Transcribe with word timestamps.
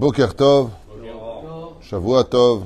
Boker 0.00 0.34
Tov, 0.34 0.70
Shavua 1.82 2.24
Tov. 2.24 2.62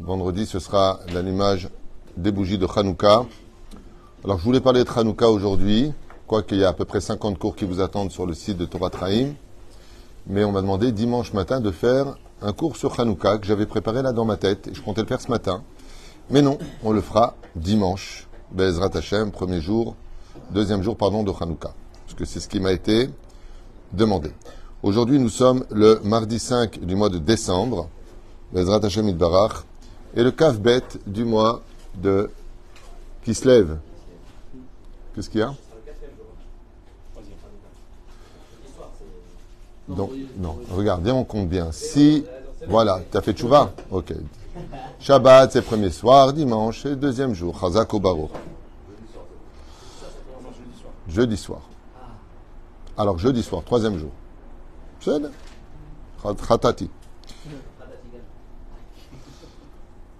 Vendredi, 0.00 0.46
ce 0.46 0.58
sera 0.58 1.00
l'allumage 1.12 1.68
des 2.16 2.32
bougies 2.32 2.56
de 2.56 2.66
Hanouka. 2.74 3.26
Alors, 4.24 4.38
je 4.38 4.42
voulais 4.42 4.62
parler 4.62 4.84
de 4.84 4.88
Hanouka 4.88 5.28
aujourd'hui, 5.28 5.92
quoiqu'il 6.26 6.60
y 6.60 6.64
a 6.64 6.70
à 6.70 6.72
peu 6.72 6.86
près 6.86 7.02
50 7.02 7.38
cours 7.38 7.54
qui 7.56 7.66
vous 7.66 7.82
attendent 7.82 8.10
sur 8.10 8.24
le 8.24 8.32
site 8.32 8.56
de 8.56 8.64
Torah 8.64 8.88
Traim. 8.88 9.34
Mais 10.28 10.44
on 10.44 10.52
m'a 10.52 10.62
demandé 10.62 10.92
dimanche 10.92 11.34
matin 11.34 11.60
de 11.60 11.70
faire 11.70 12.16
un 12.40 12.54
cours 12.54 12.78
sur 12.78 12.98
Hanouka 12.98 13.36
que 13.36 13.46
j'avais 13.46 13.66
préparé 13.66 14.00
là 14.00 14.12
dans 14.12 14.24
ma 14.24 14.38
tête 14.38 14.68
et 14.68 14.74
je 14.74 14.80
comptais 14.80 15.02
le 15.02 15.08
faire 15.08 15.20
ce 15.20 15.30
matin. 15.30 15.62
Mais 16.30 16.40
non, 16.40 16.56
on 16.82 16.90
le 16.90 17.02
fera 17.02 17.34
dimanche. 17.54 18.28
Bezrat 18.50 18.96
Hashem, 18.96 19.30
premier 19.30 19.60
jour, 19.60 19.94
deuxième 20.52 20.82
jour, 20.82 20.96
pardon, 20.96 21.22
de 21.22 21.32
Hanouka. 21.38 21.74
Parce 22.06 22.14
que 22.18 22.24
c'est 22.24 22.40
ce 22.40 22.48
qui 22.48 22.60
m'a 22.60 22.72
été 22.72 23.10
demandé. 23.92 24.30
Aujourd'hui, 24.82 25.20
nous 25.20 25.28
sommes 25.28 25.64
le 25.70 26.00
mardi 26.02 26.40
5 26.40 26.80
du 26.80 26.96
mois 26.96 27.08
de 27.08 27.18
décembre, 27.18 27.88
Bezrat 28.52 28.84
Hashem 28.84 29.08
Idbarach, 29.08 29.62
et 30.16 30.24
le 30.24 30.32
Kavbet 30.32 30.82
du 31.06 31.24
mois 31.24 31.62
de 31.94 32.28
qui 33.24 33.32
se 33.32 33.46
lève. 33.46 33.78
Qu'est-ce 35.14 35.30
qu'il 35.30 35.38
y 35.38 35.44
a 35.44 35.54
Donc, 39.86 40.10
non, 40.38 40.58
regarde, 40.72 41.06
on 41.10 41.22
compte 41.22 41.48
bien. 41.48 41.70
Si, 41.70 42.24
voilà, 42.66 43.00
tu 43.08 43.16
as 43.16 43.20
fait 43.20 43.34
tchouva 43.34 43.72
Ok. 43.88 44.12
Shabbat, 44.98 45.52
c'est 45.52 45.62
premier 45.62 45.90
soir, 45.90 46.32
dimanche, 46.32 46.80
c'est 46.82 46.96
deuxième 46.96 47.34
jour. 47.34 47.56
Chazak 47.60 47.94
au. 47.94 48.30
Jeudi 51.06 51.36
soir. 51.36 51.60
Alors, 52.98 53.20
jeudi 53.20 53.44
soir, 53.44 53.62
troisième 53.62 53.96
jour. 53.96 54.10
C'est 55.04 55.20
Khatati. 56.22 56.88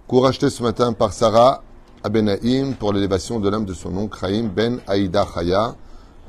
Cours 0.09 0.27
acheté 0.27 0.51
ce 0.51 0.61
matin 0.65 0.93
par 0.93 1.13
Sarah 1.13 1.63
Abenaïm 2.03 2.75
pour 2.75 2.93
l'élévation 2.93 3.39
de 3.39 3.49
l'âme 3.49 3.65
de 3.65 3.75
son 3.75 3.91
nom, 3.91 4.09
Kraïm 4.09 4.49
Ben 4.49 4.81
Aïda 4.89 5.25
Chaya, 5.33 5.77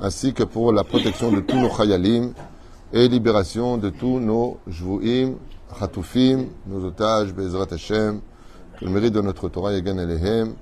ainsi 0.00 0.32
que 0.34 0.44
pour 0.44 0.72
la 0.72 0.84
protection 0.84 1.32
de 1.32 1.40
tous 1.40 1.56
nos 1.56 1.68
Chayalim 1.68 2.32
et 2.92 3.08
libération 3.08 3.76
de 3.76 3.90
tous 3.90 4.20
nos 4.20 4.58
Jvouim, 4.68 5.34
Khatoufim, 5.76 6.46
nos 6.68 6.84
otages, 6.84 7.34
Bezrat 7.34 7.72
Hashem, 7.72 8.20
le 8.80 8.88
mérite 8.88 9.14
de 9.14 9.20
notre 9.20 9.48
Torah 9.48 9.72
Yagan 9.72 9.98
Alehem. 9.98 10.54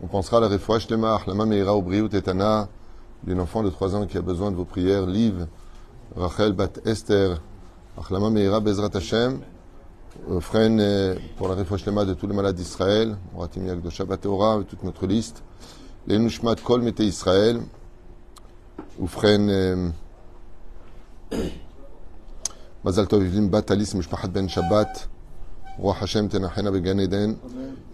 On 0.00 0.06
pensera 0.06 0.36
à 0.36 0.40
la 0.42 0.48
refouach 0.48 0.88
Lemach, 0.88 1.26
la 1.26 1.34
Meira 1.34 1.76
Obriou 1.76 2.08
Tetana, 2.08 2.68
d'une 3.24 3.40
enfant 3.40 3.64
de 3.64 3.70
3 3.70 3.96
ans 3.96 4.06
qui 4.06 4.16
a 4.16 4.22
besoin 4.22 4.52
de 4.52 4.56
vos 4.56 4.64
prières, 4.64 5.06
Liv, 5.06 5.48
Rachel 6.16 6.52
Bat 6.52 6.80
Esther, 6.84 7.40
Achlama 7.96 8.30
Meira 8.30 8.60
Bezrat 8.60 8.94
Hashem, 8.94 9.40
Fren 10.40 11.16
pour 11.38 11.48
la 11.48 11.54
refouach 11.54 11.86
Lema 11.86 12.04
de 12.04 12.12
tous 12.14 12.26
les 12.26 12.34
malades 12.34 12.56
d'Israël, 12.56 13.16
Moratim 13.32 13.66
Yak 13.66 13.80
de 13.80 13.88
Shabbat 13.88 14.26
Ora, 14.26 14.62
toute 14.68 14.82
notre 14.84 15.06
liste, 15.06 15.42
les 16.06 16.18
Nushmat 16.18 16.56
Kol 16.56 16.82
Mete 16.82 17.00
Israël, 17.00 17.62
Ufren 19.00 19.92
Mazal 22.84 23.08
Tov 23.08 23.24
Bat 23.48 23.70
Alice 23.70 23.94
Mishpachat 23.94 24.28
Ben 24.28 24.48
Shabbat, 24.48 25.08
Roi 25.78 25.94
Hashem 25.98 26.28
Tenachena 26.28 26.70
Began 26.70 26.98
Eden. 26.98 27.36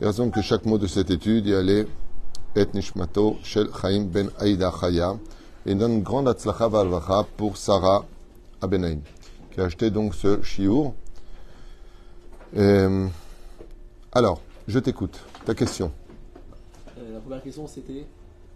Et 0.00 0.04
raison 0.04 0.30
que 0.30 0.42
chaque 0.42 0.64
mot 0.66 0.78
de 0.78 0.88
cette 0.88 1.10
étude 1.10 1.46
y 1.46 1.54
allait 1.54 1.86
Et 2.56 2.66
Nishmato 2.74 3.36
Shel 3.44 3.68
Chaim 3.80 4.06
Ben 4.10 4.28
Aïda 4.40 4.72
Chaya. 4.80 5.14
Et 5.68 5.72
une 5.72 5.78
donne 5.80 6.02
grande 6.02 6.28
Atzlacha 6.28 6.66
Valvacha 6.66 7.26
pour 7.36 7.58
Sarah 7.58 8.06
Abenaim, 8.62 9.00
qui 9.50 9.60
a 9.60 9.64
acheté 9.64 9.90
donc 9.90 10.14
ce 10.14 10.40
chiour. 10.40 10.94
Euh, 12.56 13.06
alors, 14.12 14.40
je 14.66 14.78
t'écoute. 14.78 15.20
Ta 15.44 15.54
question. 15.54 15.92
Euh, 16.96 17.12
la 17.12 17.20
première 17.20 17.42
question 17.42 17.66
c'était 17.66 18.06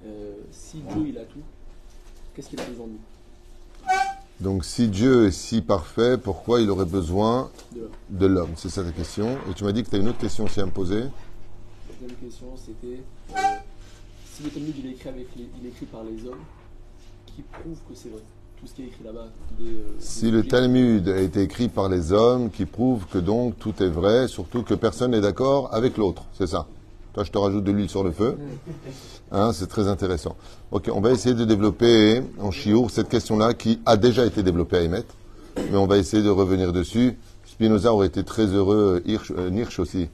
euh, 0.06 0.32
si 0.52 0.78
Dieu 0.78 1.08
il 1.08 1.18
a 1.18 1.24
tout, 1.24 1.42
qu'est-ce 2.34 2.48
qu'il 2.48 2.58
a 2.60 2.64
besoin 2.64 2.86
de 2.86 2.92
nous? 2.92 2.98
Donc, 4.40 4.64
si 4.64 4.88
Dieu 4.88 5.26
est 5.26 5.32
si 5.32 5.60
parfait, 5.60 6.16
pourquoi 6.16 6.62
il 6.62 6.70
aurait 6.70 6.86
besoin 6.86 7.50
de 8.08 8.26
l'homme 8.26 8.52
C'est 8.56 8.70
ça 8.70 8.82
ta 8.82 8.90
question. 8.90 9.36
Et 9.50 9.54
tu 9.54 9.64
m'as 9.64 9.72
dit 9.72 9.82
que 9.84 9.90
tu 9.90 9.96
as 9.96 9.98
une 9.98 10.08
autre 10.08 10.18
question 10.18 10.44
aussi 10.44 10.60
à 10.62 10.64
me 10.66 10.70
poser. 10.70 11.00
La 11.00 11.08
deuxième 12.00 12.18
question 12.18 12.46
c'était 12.56 13.02
si 14.34 14.42
le 14.44 14.48
Talmud 14.48 14.74
il 14.78 14.86
est 14.86 14.92
écrit, 14.92 15.08
avec 15.10 15.26
les- 15.36 15.50
il 15.60 15.66
est 15.66 15.68
écrit 15.68 15.84
par 15.84 16.02
les 16.04 16.26
hommes, 16.26 16.40
qui 17.34 17.42
prouve 17.42 17.76
que 17.88 17.94
c'est 17.94 18.08
vrai 18.08 18.20
Tout 18.60 18.66
ce 18.66 18.74
qui 18.74 18.82
est 18.82 18.86
écrit 18.86 19.04
là-bas. 19.04 19.28
des, 19.58 19.64
euh, 19.64 19.96
Si 19.98 20.26
des 20.26 20.30
le 20.30 20.42
Talmud 20.46 21.08
a 21.08 21.20
été 21.20 21.42
écrit 21.42 21.68
par 21.68 21.88
les 21.88 22.12
hommes, 22.12 22.50
qui 22.50 22.66
prouve 22.66 23.06
que 23.06 23.18
donc 23.18 23.58
tout 23.58 23.74
est 23.82 23.88
vrai, 23.88 24.28
surtout 24.28 24.62
que 24.62 24.74
personne 24.74 25.12
n'est 25.12 25.20
d'accord 25.20 25.70
avec 25.72 25.96
l'autre, 25.96 26.24
c'est 26.34 26.46
ça. 26.46 26.66
Toi, 27.14 27.24
je 27.24 27.30
te 27.30 27.36
rajoute 27.36 27.64
de 27.64 27.72
l'huile 27.72 27.90
sur 27.90 28.04
le 28.04 28.10
feu. 28.10 28.38
Hein, 29.32 29.52
c'est 29.52 29.66
très 29.66 29.86
intéressant. 29.86 30.34
Ok, 30.70 30.90
on 30.92 31.00
va 31.00 31.10
essayer 31.10 31.34
de 31.34 31.44
développer 31.44 32.22
en 32.40 32.50
chiour 32.50 32.90
cette 32.90 33.10
question-là 33.10 33.52
qui 33.52 33.80
a 33.84 33.98
déjà 33.98 34.24
été 34.24 34.42
développée 34.42 34.78
à 34.78 34.82
Emet, 34.82 35.04
mais 35.70 35.76
on 35.76 35.86
va 35.86 35.98
essayer 35.98 36.22
de 36.22 36.30
revenir 36.30 36.72
dessus. 36.72 37.18
Spinoza 37.44 37.92
aurait 37.92 38.06
été 38.06 38.24
très 38.24 38.46
heureux, 38.46 39.02
Hirsch, 39.04 39.30
euh, 39.36 39.50
Nietzsche 39.50 39.82
aussi, 39.82 40.08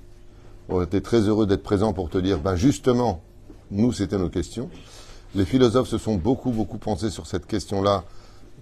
aurait 0.68 0.86
été 0.86 1.00
très 1.00 1.20
heureux 1.20 1.46
d'être 1.46 1.62
présent 1.62 1.92
pour 1.92 2.10
te 2.10 2.18
dire, 2.18 2.40
ben 2.40 2.56
justement, 2.56 3.22
nous, 3.70 3.92
c'était 3.92 4.18
nos 4.18 4.28
questions. 4.28 4.68
Les 5.34 5.44
philosophes 5.44 5.88
se 5.88 5.98
sont 5.98 6.16
beaucoup, 6.16 6.50
beaucoup 6.50 6.78
pensés 6.78 7.10
sur 7.10 7.26
cette 7.26 7.46
question-là, 7.46 8.04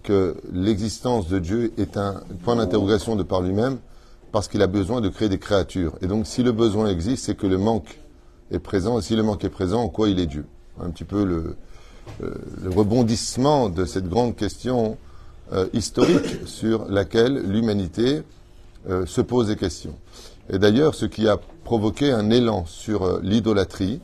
que 0.02 0.36
l'existence 0.52 1.28
de 1.28 1.38
Dieu 1.38 1.72
est 1.78 1.96
un 1.96 2.22
point 2.44 2.56
d'interrogation 2.56 3.16
de 3.16 3.22
par 3.22 3.40
lui-même, 3.40 3.78
parce 4.32 4.48
qu'il 4.48 4.62
a 4.62 4.66
besoin 4.66 5.00
de 5.00 5.08
créer 5.08 5.28
des 5.28 5.38
créatures. 5.38 5.94
Et 6.02 6.06
donc, 6.06 6.26
si 6.26 6.42
le 6.42 6.52
besoin 6.52 6.88
existe, 6.88 7.24
c'est 7.24 7.36
que 7.36 7.46
le 7.46 7.58
manque 7.58 7.98
est 8.50 8.58
présent. 8.58 8.98
Et 8.98 9.02
si 9.02 9.16
le 9.16 9.22
manque 9.22 9.44
est 9.44 9.50
présent, 9.50 9.82
en 9.82 9.88
quoi 9.88 10.08
il 10.08 10.20
est 10.20 10.26
Dieu? 10.26 10.46
Un 10.80 10.90
petit 10.90 11.04
peu 11.04 11.24
le, 11.24 11.56
le 12.20 12.70
rebondissement 12.70 13.68
de 13.68 13.84
cette 13.84 14.08
grande 14.08 14.36
question 14.36 14.96
euh, 15.52 15.66
historique 15.72 16.40
sur 16.46 16.86
laquelle 16.88 17.42
l'humanité 17.50 18.22
euh, 18.88 19.06
se 19.06 19.20
pose 19.20 19.48
des 19.48 19.56
questions. 19.56 19.94
Et 20.50 20.58
d'ailleurs, 20.58 20.94
ce 20.94 21.06
qui 21.06 21.28
a 21.28 21.38
provoqué 21.64 22.12
un 22.12 22.30
élan 22.30 22.64
sur 22.66 23.04
euh, 23.04 23.20
l'idolâtrie 23.22 24.00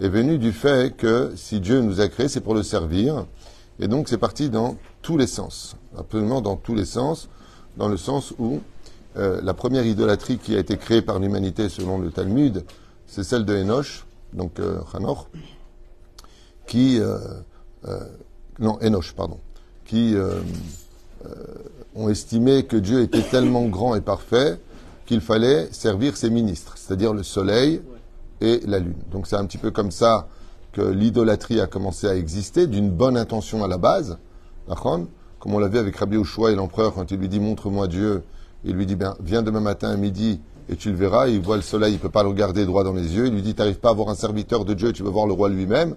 est 0.00 0.08
venu 0.08 0.38
du 0.38 0.52
fait 0.52 0.96
que 0.96 1.32
si 1.36 1.60
Dieu 1.60 1.80
nous 1.80 2.00
a 2.00 2.08
créés, 2.08 2.28
c'est 2.28 2.40
pour 2.40 2.54
le 2.54 2.62
servir. 2.62 3.26
Et 3.80 3.88
donc, 3.88 4.08
c'est 4.08 4.18
parti 4.18 4.50
dans 4.50 4.76
tous 5.02 5.16
les 5.16 5.26
sens, 5.26 5.76
absolument 5.96 6.40
dans 6.40 6.56
tous 6.56 6.74
les 6.74 6.84
sens, 6.84 7.28
dans 7.76 7.88
le 7.88 7.96
sens 7.96 8.34
où 8.38 8.60
euh, 9.16 9.40
la 9.42 9.54
première 9.54 9.86
idolâtrie 9.86 10.38
qui 10.38 10.54
a 10.56 10.58
été 10.58 10.76
créée 10.76 11.02
par 11.02 11.18
l'humanité 11.18 11.68
selon 11.68 11.98
le 11.98 12.10
Talmud, 12.10 12.64
c'est 13.06 13.24
celle 13.24 13.44
de 13.44 13.56
Enoch, 13.56 14.04
donc 14.32 14.60
euh, 14.60 14.78
Hanor, 14.92 15.28
qui 16.66 17.00
euh, 17.00 17.18
euh, 17.86 18.00
non 18.58 18.78
Enoch 18.82 19.12
pardon, 19.16 19.40
qui 19.84 20.14
ont 21.94 22.08
estimé 22.10 22.64
que 22.64 22.76
Dieu 22.76 23.00
était 23.00 23.22
tellement 23.22 23.64
grand 23.66 23.94
et 23.94 24.02
parfait 24.02 24.60
qu'il 25.06 25.22
fallait 25.22 25.68
servir 25.72 26.16
ses 26.16 26.28
ministres, 26.28 26.74
c'est-à-dire 26.76 27.14
le 27.14 27.22
soleil 27.22 27.80
et 28.40 28.60
la 28.66 28.78
lune. 28.78 28.98
Donc 29.10 29.26
c'est 29.26 29.36
un 29.36 29.44
petit 29.44 29.58
peu 29.58 29.70
comme 29.70 29.90
ça 29.90 30.28
que 30.72 30.82
l'idolâtrie 30.82 31.60
a 31.60 31.66
commencé 31.66 32.06
à 32.06 32.14
exister, 32.14 32.66
d'une 32.66 32.90
bonne 32.90 33.16
intention 33.16 33.64
à 33.64 33.68
la 33.68 33.78
base, 33.78 34.18
comme 34.66 35.54
on 35.54 35.58
l'a 35.58 35.68
vu 35.68 35.78
avec 35.78 35.96
Rabbi 35.96 36.16
Oshua 36.16 36.52
et 36.52 36.54
l'empereur 36.54 36.94
quand 36.94 37.10
il 37.10 37.18
lui 37.18 37.28
dit 37.28 37.40
montre-moi 37.40 37.88
Dieu, 37.88 38.22
il 38.64 38.74
lui 38.74 38.86
dit 38.86 38.96
bien 38.96 39.16
viens 39.20 39.42
demain 39.42 39.60
matin 39.60 39.90
à 39.90 39.96
midi 39.96 40.40
et 40.68 40.76
tu 40.76 40.90
le 40.90 40.96
verras, 40.96 41.28
il 41.28 41.40
voit 41.40 41.56
le 41.56 41.62
soleil, 41.62 41.94
il 41.94 41.98
peut 41.98 42.10
pas 42.10 42.22
le 42.22 42.28
regarder 42.28 42.66
droit 42.66 42.84
dans 42.84 42.92
les 42.92 43.16
yeux, 43.16 43.26
il 43.26 43.32
lui 43.32 43.42
dit 43.42 43.54
t'arrives 43.54 43.78
pas 43.78 43.90
à 43.90 43.94
voir 43.94 44.10
un 44.10 44.14
serviteur 44.14 44.64
de 44.64 44.74
Dieu, 44.74 44.92
tu 44.92 45.02
veux 45.02 45.10
voir 45.10 45.26
le 45.26 45.32
roi 45.32 45.48
lui-même. 45.48 45.96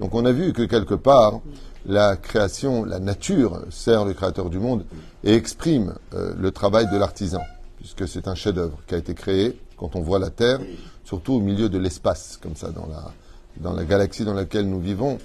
Donc 0.00 0.14
on 0.14 0.24
a 0.24 0.32
vu 0.32 0.52
que 0.52 0.62
quelque 0.62 0.94
part 0.94 1.40
la 1.86 2.16
création, 2.16 2.84
la 2.84 3.00
nature 3.00 3.62
sert 3.70 4.04
le 4.04 4.12
créateur 4.12 4.50
du 4.50 4.58
monde 4.58 4.84
et 5.24 5.34
exprime 5.34 5.94
euh, 6.14 6.34
le 6.38 6.50
travail 6.50 6.86
de 6.92 6.96
l'artisan, 6.96 7.40
puisque 7.78 8.06
c'est 8.06 8.28
un 8.28 8.34
chef-d'œuvre 8.34 8.78
qui 8.86 8.94
a 8.94 8.98
été 8.98 9.14
créé 9.14 9.58
quand 9.82 9.96
on 9.96 10.00
voit 10.00 10.20
la 10.20 10.30
Terre, 10.30 10.60
surtout 11.02 11.32
au 11.34 11.40
milieu 11.40 11.68
de 11.68 11.76
l'espace, 11.76 12.38
comme 12.40 12.54
ça 12.54 12.70
dans 12.70 13.72
la 13.72 13.84
galaxie 13.84 14.24
dans 14.24 14.32
laquelle 14.32 14.68
nous 14.68 14.78
vivons, 14.78 15.18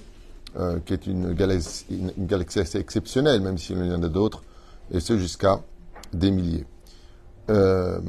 euh, 0.56 0.80
qui 0.84 0.94
est 0.94 1.06
une 1.06 1.32
galaxie, 1.32 1.86
galaxie 2.18 2.58
assez 2.58 2.78
exceptionnelle, 2.78 3.40
même 3.40 3.56
s'il 3.56 3.78
y 3.78 3.92
en 3.92 4.02
a 4.02 4.08
d'autres, 4.08 4.42
et 4.90 4.98
ce 4.98 5.16
jusqu'à 5.16 5.60
des 6.12 6.32
milliers. 6.32 6.66
Euh, 7.50 8.00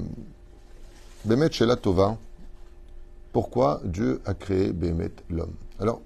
Bémet 1.24 1.52
Shela 1.52 1.76
Tova, 1.76 2.18
pourquoi 3.32 3.80
Dieu 3.84 4.20
a 4.26 4.34
créé 4.34 4.74
Bémet 4.74 5.12
l'homme? 5.30 5.54
Alors, 5.80 6.02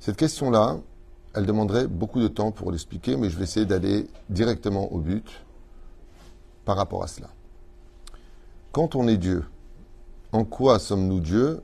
cette 0.00 0.16
question-là, 0.16 0.78
elle 1.34 1.44
demanderait 1.44 1.88
beaucoup 1.88 2.20
de 2.20 2.28
temps 2.28 2.52
pour 2.52 2.72
l'expliquer, 2.72 3.18
mais 3.18 3.28
je 3.28 3.36
vais 3.36 3.44
essayer 3.44 3.66
d'aller 3.66 4.06
directement 4.30 4.90
au 4.94 4.98
but 4.98 5.28
par 6.64 6.78
rapport 6.78 7.02
à 7.02 7.06
cela. 7.06 7.28
Quand 8.72 8.94
on 8.94 9.06
est 9.08 9.18
Dieu, 9.18 9.44
en 10.32 10.44
quoi 10.44 10.78
sommes-nous 10.78 11.20
Dieu 11.20 11.62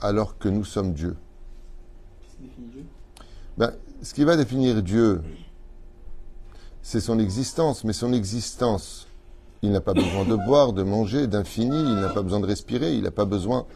alors 0.00 0.38
que 0.38 0.48
nous 0.48 0.64
sommes 0.64 0.92
Dieu? 0.92 1.16
Ben, 3.56 3.72
Ce 4.02 4.14
qui 4.14 4.24
va 4.24 4.36
définir 4.36 4.82
Dieu, 4.82 5.20
c'est 6.82 7.00
son 7.00 7.18
existence, 7.18 7.84
mais 7.84 7.92
son 7.92 8.14
existence, 8.14 9.06
il 9.62 9.72
n'a 9.72 9.82
pas 9.82 9.92
besoin 9.92 10.24
de 10.24 10.36
boire, 10.36 10.72
de 10.72 10.82
manger, 10.82 11.26
d'infini, 11.26 11.78
il 11.78 11.96
n'a 11.96 12.08
pas 12.08 12.22
besoin 12.22 12.40
de 12.40 12.46
respirer, 12.46 12.94
il 12.94 13.02
n'a 13.02 13.10
pas 13.10 13.26
besoin 13.26 13.66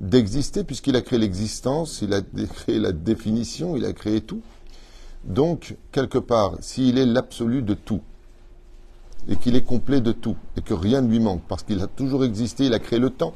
d'exister, 0.00 0.64
puisqu'il 0.64 0.96
a 0.96 1.00
créé 1.00 1.18
l'existence, 1.18 2.02
il 2.02 2.12
a 2.12 2.20
créé 2.22 2.80
la 2.80 2.90
définition, 2.90 3.76
il 3.76 3.84
a 3.84 3.92
créé 3.92 4.20
tout. 4.20 4.42
Donc, 5.22 5.76
quelque 5.92 6.18
part, 6.18 6.56
s'il 6.60 6.98
est 6.98 7.06
l'absolu 7.06 7.62
de 7.62 7.74
tout, 7.74 8.02
et 9.28 9.36
qu'il 9.36 9.54
est 9.54 9.64
complet 9.64 10.00
de 10.00 10.12
tout, 10.12 10.36
et 10.56 10.62
que 10.62 10.74
rien 10.74 11.02
ne 11.02 11.08
lui 11.08 11.20
manque, 11.20 11.42
parce 11.46 11.62
qu'il 11.62 11.80
a 11.80 11.86
toujours 11.86 12.24
existé, 12.24 12.66
il 12.66 12.74
a 12.74 12.80
créé 12.80 12.98
le 12.98 13.10
temps. 13.10 13.34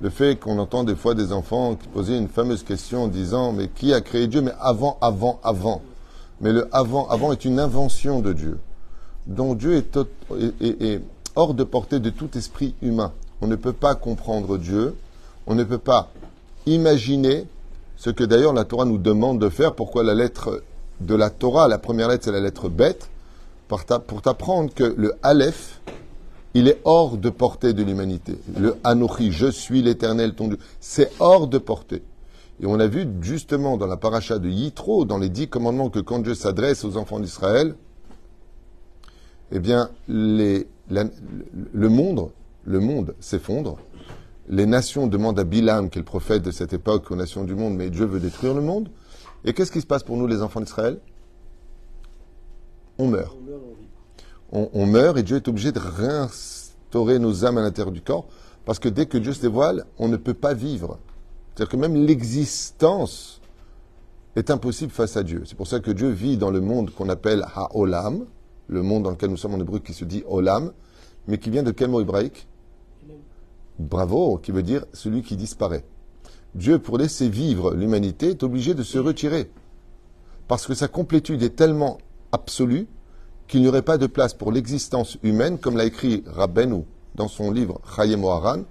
Le 0.00 0.10
fait 0.10 0.38
qu'on 0.38 0.58
entend 0.58 0.84
des 0.84 0.94
fois 0.94 1.14
des 1.14 1.32
enfants 1.32 1.74
qui 1.74 1.88
posaient 1.88 2.16
une 2.16 2.28
fameuse 2.28 2.62
question 2.62 3.04
en 3.04 3.08
disant, 3.08 3.52
mais 3.52 3.68
qui 3.68 3.92
a 3.92 4.00
créé 4.00 4.28
Dieu? 4.28 4.42
Mais 4.42 4.52
avant, 4.60 4.96
avant, 5.00 5.40
avant. 5.42 5.82
Mais 6.40 6.52
le 6.52 6.68
avant, 6.72 7.08
avant 7.08 7.32
est 7.32 7.44
une 7.44 7.58
invention 7.58 8.20
de 8.20 8.32
Dieu. 8.32 8.58
Donc 9.26 9.58
Dieu 9.58 9.74
est, 9.74 9.98
est 10.60 11.00
hors 11.34 11.52
de 11.52 11.64
portée 11.64 11.98
de 11.98 12.10
tout 12.10 12.30
esprit 12.38 12.74
humain. 12.80 13.12
On 13.40 13.46
ne 13.48 13.56
peut 13.56 13.72
pas 13.72 13.94
comprendre 13.94 14.56
Dieu, 14.56 14.94
on 15.46 15.54
ne 15.54 15.64
peut 15.64 15.78
pas 15.78 16.10
imaginer 16.66 17.46
ce 17.96 18.10
que 18.10 18.22
d'ailleurs 18.24 18.52
la 18.52 18.64
Torah 18.64 18.84
nous 18.84 18.98
demande 18.98 19.40
de 19.40 19.48
faire. 19.48 19.74
Pourquoi 19.74 20.04
la 20.04 20.14
lettre 20.14 20.62
de 21.00 21.14
la 21.14 21.30
Torah, 21.30 21.68
la 21.68 21.78
première 21.78 22.08
lettre 22.08 22.24
c'est 22.24 22.32
la 22.32 22.40
lettre 22.40 22.68
bête, 22.68 23.08
pour 23.66 23.84
t'apprendre 24.22 24.72
que 24.72 24.94
le 24.96 25.14
Aleph, 25.22 25.80
il 26.54 26.68
est 26.68 26.80
hors 26.84 27.16
de 27.16 27.30
portée 27.30 27.72
de 27.72 27.82
l'humanité. 27.82 28.38
Le 28.58 28.76
Anochi, 28.84 29.32
je 29.32 29.46
suis 29.46 29.82
l'éternel 29.82 30.34
ton 30.34 30.48
Dieu, 30.48 30.58
c'est 30.80 31.10
hors 31.20 31.46
de 31.46 31.58
portée. 31.58 32.02
Et 32.60 32.66
on 32.66 32.80
a 32.80 32.86
vu 32.86 33.06
justement 33.20 33.76
dans 33.76 33.86
la 33.86 33.96
paracha 33.96 34.38
de 34.38 34.48
Yitro, 34.48 35.04
dans 35.04 35.18
les 35.18 35.28
dix 35.28 35.48
commandements, 35.48 35.90
que 35.90 36.00
quand 36.00 36.18
Dieu 36.18 36.34
s'adresse 36.34 36.84
aux 36.84 36.96
enfants 36.96 37.20
d'Israël, 37.20 37.76
eh 39.52 39.60
bien, 39.60 39.90
le 40.08 40.64
monde, 41.74 42.30
le 42.64 42.80
monde 42.80 43.14
s'effondre. 43.20 43.78
Les 44.48 44.66
nations 44.66 45.06
demandent 45.06 45.38
à 45.38 45.44
Bilam, 45.44 45.90
qui 45.90 45.98
est 45.98 46.00
le 46.00 46.06
prophète 46.06 46.42
de 46.42 46.50
cette 46.50 46.72
époque, 46.72 47.10
aux 47.10 47.16
nations 47.16 47.44
du 47.44 47.54
monde, 47.54 47.74
mais 47.74 47.90
Dieu 47.90 48.06
veut 48.06 48.20
détruire 48.20 48.54
le 48.54 48.62
monde. 48.62 48.88
Et 49.44 49.52
qu'est-ce 49.52 49.70
qui 49.70 49.80
se 49.80 49.86
passe 49.86 50.02
pour 50.02 50.16
nous, 50.16 50.26
les 50.26 50.42
enfants 50.42 50.60
d'Israël? 50.60 50.98
On 52.98 53.06
meurt. 53.06 53.36
On, 54.50 54.86
meurt 54.86 55.18
et 55.18 55.22
Dieu 55.22 55.36
est 55.36 55.48
obligé 55.48 55.72
de 55.72 55.78
réinstaurer 55.78 57.18
nos 57.18 57.44
âmes 57.44 57.58
à 57.58 57.62
l'intérieur 57.62 57.92
du 57.92 58.00
corps 58.00 58.26
parce 58.64 58.78
que 58.78 58.88
dès 58.88 59.06
que 59.06 59.18
Dieu 59.18 59.34
se 59.34 59.42
dévoile, 59.42 59.84
on 59.98 60.08
ne 60.08 60.16
peut 60.16 60.34
pas 60.34 60.54
vivre. 60.54 60.98
C'est-à-dire 61.54 61.70
que 61.70 61.76
même 61.76 61.94
l'existence 61.94 63.40
est 64.36 64.50
impossible 64.50 64.92
face 64.92 65.16
à 65.16 65.22
Dieu. 65.22 65.42
C'est 65.44 65.56
pour 65.56 65.66
ça 65.66 65.80
que 65.80 65.90
Dieu 65.90 66.08
vit 66.08 66.38
dans 66.38 66.50
le 66.50 66.60
monde 66.60 66.90
qu'on 66.90 67.08
appelle 67.08 67.44
Ha-Olam, 67.54 68.24
le 68.68 68.82
monde 68.82 69.02
dans 69.02 69.10
lequel 69.10 69.30
nous 69.30 69.36
sommes 69.36 69.54
en 69.54 69.60
hébreu 69.60 69.80
qui 69.80 69.92
se 69.92 70.04
dit 70.04 70.22
Olam, 70.28 70.72
mais 71.26 71.38
qui 71.38 71.50
vient 71.50 71.62
de 71.62 71.70
quel 71.70 71.90
mot 71.90 72.00
hébraïque? 72.00 72.46
Bravo, 73.78 74.38
qui 74.38 74.50
veut 74.50 74.62
dire 74.62 74.84
celui 74.92 75.22
qui 75.22 75.36
disparaît. 75.36 75.84
Dieu, 76.54 76.78
pour 76.78 76.96
laisser 76.98 77.28
vivre 77.28 77.74
l'humanité, 77.74 78.30
est 78.30 78.42
obligé 78.42 78.74
de 78.74 78.82
se 78.82 78.98
retirer. 78.98 79.50
Parce 80.46 80.66
que 80.66 80.74
sa 80.74 80.88
complétude 80.88 81.42
est 81.42 81.56
tellement 81.56 81.98
absolu 82.32 82.86
qu'il 83.48 83.62
n'y 83.62 83.68
aurait 83.68 83.82
pas 83.82 83.98
de 83.98 84.06
place 84.06 84.34
pour 84.34 84.52
l'existence 84.52 85.16
humaine, 85.22 85.58
comme 85.58 85.76
l'a 85.76 85.86
écrit 85.86 86.22
Rabbeinu 86.26 86.84
dans 87.14 87.28
son 87.28 87.50
livre 87.50 87.80
Chayem 87.96 88.22
Oharan, 88.22 88.62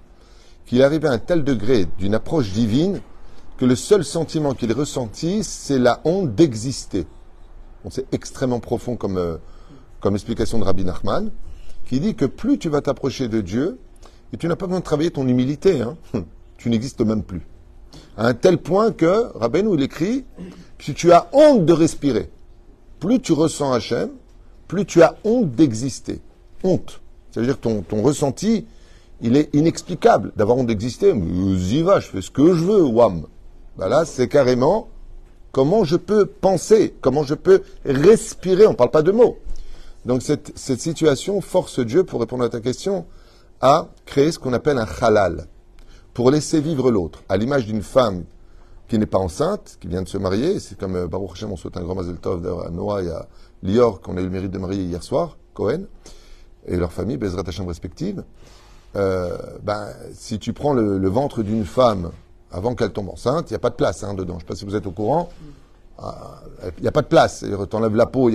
qu'il 0.66 0.82
arrivait 0.82 1.08
à 1.08 1.12
un 1.12 1.18
tel 1.18 1.44
degré 1.44 1.86
d'une 1.98 2.14
approche 2.14 2.52
divine 2.52 3.00
que 3.58 3.64
le 3.64 3.74
seul 3.74 4.04
sentiment 4.04 4.54
qu'il 4.54 4.72
ressentit, 4.72 5.42
c'est 5.42 5.78
la 5.78 6.00
honte 6.04 6.34
d'exister. 6.34 7.06
c'est 7.90 8.06
extrêmement 8.14 8.60
profond 8.60 8.96
comme, 8.96 9.18
euh, 9.18 9.36
comme 10.00 10.14
explication 10.14 10.58
de 10.58 10.64
Rabbi 10.64 10.84
Nachman, 10.84 11.30
qui 11.86 11.98
dit 11.98 12.14
que 12.14 12.24
plus 12.24 12.58
tu 12.58 12.68
vas 12.68 12.80
t'approcher 12.80 13.28
de 13.28 13.40
Dieu, 13.40 13.78
et 14.32 14.36
tu 14.36 14.46
n'as 14.46 14.56
pas 14.56 14.66
besoin 14.66 14.80
de 14.80 14.84
travailler 14.84 15.10
ton 15.10 15.26
humilité, 15.26 15.80
hein, 15.80 15.96
tu 16.56 16.70
n'existes 16.70 17.00
même 17.00 17.24
plus. 17.24 17.46
À 18.16 18.28
un 18.28 18.34
tel 18.34 18.58
point 18.58 18.92
que, 18.92 19.36
Rabbeinu, 19.36 19.74
il 19.74 19.82
écrit, 19.82 20.24
si 20.78 20.94
tu 20.94 21.12
as 21.12 21.28
honte 21.32 21.64
de 21.64 21.72
respirer, 21.72 22.30
plus 23.00 23.20
tu 23.20 23.32
ressens 23.32 23.72
Hachem, 23.72 24.10
plus 24.68 24.86
tu 24.86 25.02
as 25.02 25.16
honte 25.24 25.50
d'exister. 25.52 26.20
Honte. 26.62 27.00
C'est-à-dire 27.30 27.56
que 27.56 27.62
ton, 27.62 27.82
ton 27.82 28.02
ressenti, 28.02 28.66
il 29.20 29.36
est 29.36 29.54
inexplicable 29.54 30.32
d'avoir 30.36 30.58
honte 30.58 30.66
d'exister. 30.66 31.12
J'y 31.56 31.82
va, 31.82 32.00
je 32.00 32.06
fais 32.06 32.22
ce 32.22 32.30
que 32.30 32.54
je 32.54 32.64
veux, 32.64 32.84
wam. 32.84 33.26
Ben 33.76 33.88
là, 33.88 34.04
c'est 34.04 34.28
carrément 34.28 34.88
comment 35.52 35.84
je 35.84 35.96
peux 35.96 36.26
penser, 36.26 36.94
comment 37.00 37.22
je 37.22 37.34
peux 37.34 37.62
respirer. 37.84 38.66
On 38.66 38.72
ne 38.72 38.76
parle 38.76 38.90
pas 38.90 39.02
de 39.02 39.12
mots. 39.12 39.38
Donc 40.04 40.22
cette, 40.22 40.56
situation 40.56 41.40
force 41.40 41.80
Dieu, 41.80 42.04
pour 42.04 42.20
répondre 42.20 42.44
à 42.44 42.48
ta 42.48 42.60
question, 42.60 43.06
à 43.60 43.88
créer 44.06 44.32
ce 44.32 44.38
qu'on 44.38 44.52
appelle 44.52 44.78
un 44.78 44.86
halal, 45.00 45.46
pour 46.14 46.30
laisser 46.30 46.60
vivre 46.60 46.90
l'autre, 46.90 47.22
à 47.28 47.36
l'image 47.36 47.66
d'une 47.66 47.82
femme 47.82 48.24
qui 48.88 48.98
n'est 48.98 49.06
pas 49.06 49.18
enceinte, 49.18 49.76
qui 49.80 49.88
vient 49.88 50.02
de 50.02 50.08
se 50.08 50.16
marier. 50.16 50.60
C'est 50.60 50.78
comme 50.78 50.96
euh, 50.96 51.06
Baruch 51.06 51.32
Hashem, 51.32 51.52
on 51.52 51.56
souhaite 51.56 51.76
un 51.76 51.82
grand 51.82 51.94
Mazel 51.94 52.16
Tov 52.16 52.46
à 52.64 52.70
Noah 52.70 53.02
Lior, 53.62 54.00
qu'on 54.00 54.16
a 54.16 54.20
eu 54.20 54.24
le 54.24 54.30
mérite 54.30 54.50
de 54.50 54.58
marier 54.58 54.82
hier 54.82 55.02
soir, 55.02 55.36
Cohen, 55.54 55.82
et 56.66 56.76
leur 56.76 56.92
famille, 56.92 57.16
Bezrat 57.16 57.42
Hashem 57.46 57.66
respective. 57.66 58.22
Euh, 58.96 59.36
ben, 59.62 59.88
si 60.12 60.38
tu 60.38 60.52
prends 60.52 60.72
le, 60.72 61.08
ventre 61.08 61.42
d'une 61.42 61.64
femme 61.64 62.10
avant 62.50 62.74
qu'elle 62.74 62.90
tombe 62.90 63.10
enceinte, 63.10 63.50
il 63.50 63.52
n'y 63.52 63.56
a 63.56 63.60
pas 63.60 63.70
de 63.70 63.74
place 63.74 64.02
hein, 64.02 64.14
dedans. 64.14 64.34
Je 64.34 64.36
ne 64.36 64.40
sais 64.40 64.46
pas 64.46 64.54
si 64.54 64.64
vous 64.64 64.76
êtes 64.76 64.86
au 64.86 64.92
courant. 64.92 65.28
Ah, 66.00 66.42
il 66.78 66.82
n'y 66.82 66.88
a 66.88 66.92
pas 66.92 67.02
de 67.02 67.08
place. 67.08 67.44
Tu 67.44 67.76
enlèves 67.76 67.96
la 67.96 68.06
peau, 68.06 68.30
il 68.30 68.34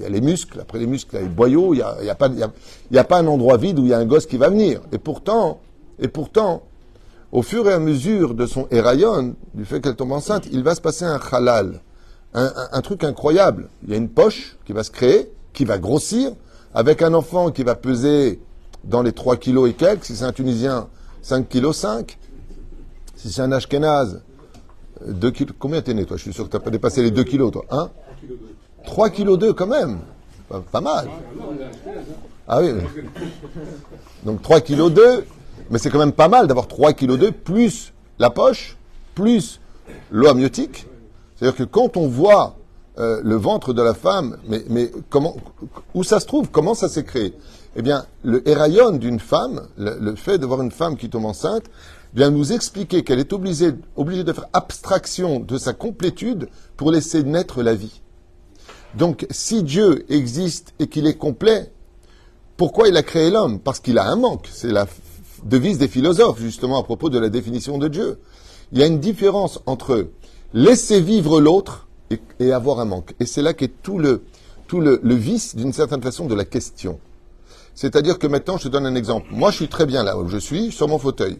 y, 0.00 0.04
a 0.04 0.08
les 0.08 0.20
muscles. 0.20 0.60
Après 0.60 0.78
les 0.78 0.86
muscles, 0.86 1.10
il 1.14 1.16
y 1.16 1.18
a 1.18 1.22
les 1.22 1.28
boyaux. 1.28 1.74
Il 1.74 1.76
n'y 1.76 1.82
a, 1.82 2.02
y 2.02 2.08
a, 2.98 3.04
pas, 3.04 3.18
un 3.18 3.26
endroit 3.26 3.58
vide 3.58 3.78
où 3.78 3.82
il 3.82 3.88
y 3.90 3.94
a 3.94 3.98
un 3.98 4.06
gosse 4.06 4.26
qui 4.26 4.38
va 4.38 4.48
venir. 4.48 4.80
Et 4.92 4.98
pourtant, 4.98 5.60
et 5.98 6.08
pourtant, 6.08 6.62
au 7.32 7.42
fur 7.42 7.68
et 7.68 7.72
à 7.72 7.78
mesure 7.78 8.34
de 8.34 8.46
son 8.46 8.66
éraillon, 8.70 9.34
du 9.54 9.64
fait 9.64 9.80
qu'elle 9.80 9.96
tombe 9.96 10.12
enceinte, 10.12 10.46
il 10.50 10.62
va 10.62 10.74
se 10.74 10.80
passer 10.80 11.04
un 11.04 11.20
halal, 11.30 11.80
un, 12.36 12.82
truc 12.82 13.02
incroyable. 13.02 13.68
Il 13.84 13.90
y 13.90 13.94
a 13.94 13.96
une 13.96 14.10
poche 14.10 14.56
qui 14.66 14.72
va 14.72 14.84
se 14.84 14.90
créer, 14.90 15.30
qui 15.52 15.64
va 15.64 15.78
grossir, 15.78 16.32
avec 16.74 17.00
un 17.00 17.14
enfant 17.14 17.50
qui 17.50 17.62
va 17.62 17.74
peser 17.74 18.40
dans 18.84 19.02
les 19.02 19.12
3 19.12 19.36
kilos 19.36 19.70
et 19.70 19.72
quelques, 19.72 20.04
si 20.04 20.14
c'est 20.14 20.24
un 20.24 20.32
Tunisien, 20.32 20.88
5 21.22 21.48
kilos 21.48 21.76
5, 21.78 22.18
si 23.16 23.32
c'est 23.32 23.40
un 23.40 23.50
Ashkenaz, 23.52 24.20
2 25.06 25.30
kilos, 25.30 25.54
combien 25.58 25.80
t'es 25.80 25.94
né 25.94 26.04
toi? 26.04 26.18
Je 26.18 26.22
suis 26.22 26.32
sûr 26.32 26.44
que 26.44 26.50
tu 26.50 26.56
n'as 26.56 26.62
pas 26.62 26.70
dépassé 26.70 27.02
les 27.02 27.10
2 27.10 27.24
kilos 27.24 27.50
toi, 27.52 27.64
hein? 27.70 27.90
3 28.84 29.10
kilos 29.10 29.38
2 29.38 29.54
quand 29.54 29.66
même, 29.66 29.98
pas, 30.70 30.80
mal. 30.80 31.08
Ah 32.46 32.60
oui. 32.60 32.72
Donc 34.24 34.42
3 34.42 34.60
kilos 34.60 34.92
2, 34.92 35.24
mais 35.70 35.78
c'est 35.78 35.90
quand 35.90 35.98
même 35.98 36.12
pas 36.12 36.28
mal 36.28 36.46
d'avoir 36.46 36.68
3 36.68 36.92
kg 36.92 37.16
d'œufs 37.16 37.32
plus 37.32 37.92
la 38.18 38.28
poche, 38.28 38.76
plus 39.14 39.60
l'eau 40.10 40.28
amniotique. 40.28 40.86
C'est-à-dire 41.36 41.56
que 41.56 41.64
quand 41.64 41.96
on 41.96 42.08
voit 42.08 42.56
euh, 42.98 43.20
le 43.22 43.36
ventre 43.36 43.72
de 43.72 43.82
la 43.82 43.94
femme, 43.94 44.38
mais, 44.48 44.64
mais 44.68 44.90
comment, 45.10 45.36
où 45.94 46.02
ça 46.02 46.18
se 46.20 46.26
trouve, 46.26 46.50
comment 46.50 46.74
ça 46.74 46.88
s'est 46.88 47.04
créé? 47.04 47.34
Eh 47.76 47.82
bien, 47.82 48.06
le 48.24 48.46
héraillon 48.48 48.92
d'une 48.92 49.20
femme, 49.20 49.68
le, 49.76 50.14
fait 50.14 50.38
de 50.38 50.46
voir 50.46 50.62
une 50.62 50.70
femme 50.70 50.96
qui 50.96 51.10
tombe 51.10 51.26
enceinte, 51.26 51.64
vient 52.14 52.30
nous 52.30 52.52
expliquer 52.54 53.04
qu'elle 53.04 53.18
est 53.18 53.34
obligée, 53.34 53.72
obligée 53.96 54.24
de 54.24 54.32
faire 54.32 54.48
abstraction 54.54 55.40
de 55.40 55.58
sa 55.58 55.74
complétude 55.74 56.48
pour 56.78 56.90
laisser 56.90 57.22
naître 57.22 57.62
la 57.62 57.74
vie. 57.74 58.00
Donc, 58.94 59.26
si 59.30 59.62
Dieu 59.62 60.10
existe 60.10 60.72
et 60.78 60.86
qu'il 60.86 61.06
est 61.06 61.18
complet, 61.18 61.70
pourquoi 62.56 62.88
il 62.88 62.96
a 62.96 63.02
créé 63.02 63.30
l'homme? 63.30 63.60
Parce 63.60 63.80
qu'il 63.80 63.98
a 63.98 64.06
un 64.06 64.16
manque. 64.16 64.48
C'est 64.50 64.72
la 64.72 64.86
devise 65.44 65.76
des 65.76 65.88
philosophes, 65.88 66.40
justement, 66.40 66.80
à 66.80 66.82
propos 66.82 67.10
de 67.10 67.18
la 67.18 67.28
définition 67.28 67.76
de 67.76 67.88
Dieu. 67.88 68.18
Il 68.72 68.78
y 68.78 68.82
a 68.82 68.86
une 68.86 69.00
différence 69.00 69.60
entre 69.66 70.08
laisser 70.54 71.00
vivre 71.00 71.40
l'autre 71.40 71.86
et, 72.38 72.52
avoir 72.52 72.80
un 72.80 72.84
manque. 72.84 73.14
Et 73.20 73.26
c'est 73.26 73.42
là 73.42 73.54
qu'est 73.54 73.82
tout 73.82 73.98
le, 73.98 74.24
tout 74.66 74.80
le, 74.80 75.14
vice, 75.14 75.56
d'une 75.56 75.72
certaine 75.72 76.02
façon, 76.02 76.26
de 76.26 76.34
la 76.34 76.44
question. 76.44 76.98
C'est-à-dire 77.74 78.18
que 78.18 78.26
maintenant, 78.26 78.56
je 78.56 78.64
te 78.64 78.68
donne 78.68 78.86
un 78.86 78.94
exemple. 78.94 79.28
Moi, 79.30 79.50
je 79.50 79.56
suis 79.56 79.68
très 79.68 79.86
bien 79.86 80.02
là 80.02 80.16
où 80.16 80.28
je 80.28 80.38
suis, 80.38 80.72
sur 80.72 80.88
mon 80.88 80.98
fauteuil. 80.98 81.38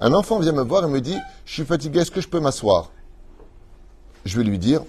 Un 0.00 0.12
enfant 0.12 0.38
vient 0.38 0.52
me 0.52 0.62
voir 0.62 0.84
et 0.84 0.88
me 0.88 1.00
dit, 1.00 1.16
je 1.44 1.54
suis 1.54 1.64
fatigué, 1.64 2.00
est-ce 2.00 2.10
que 2.10 2.20
je 2.20 2.28
peux 2.28 2.40
m'asseoir? 2.40 2.90
Je 4.24 4.36
vais 4.36 4.44
lui 4.44 4.58
dire, 4.58 4.82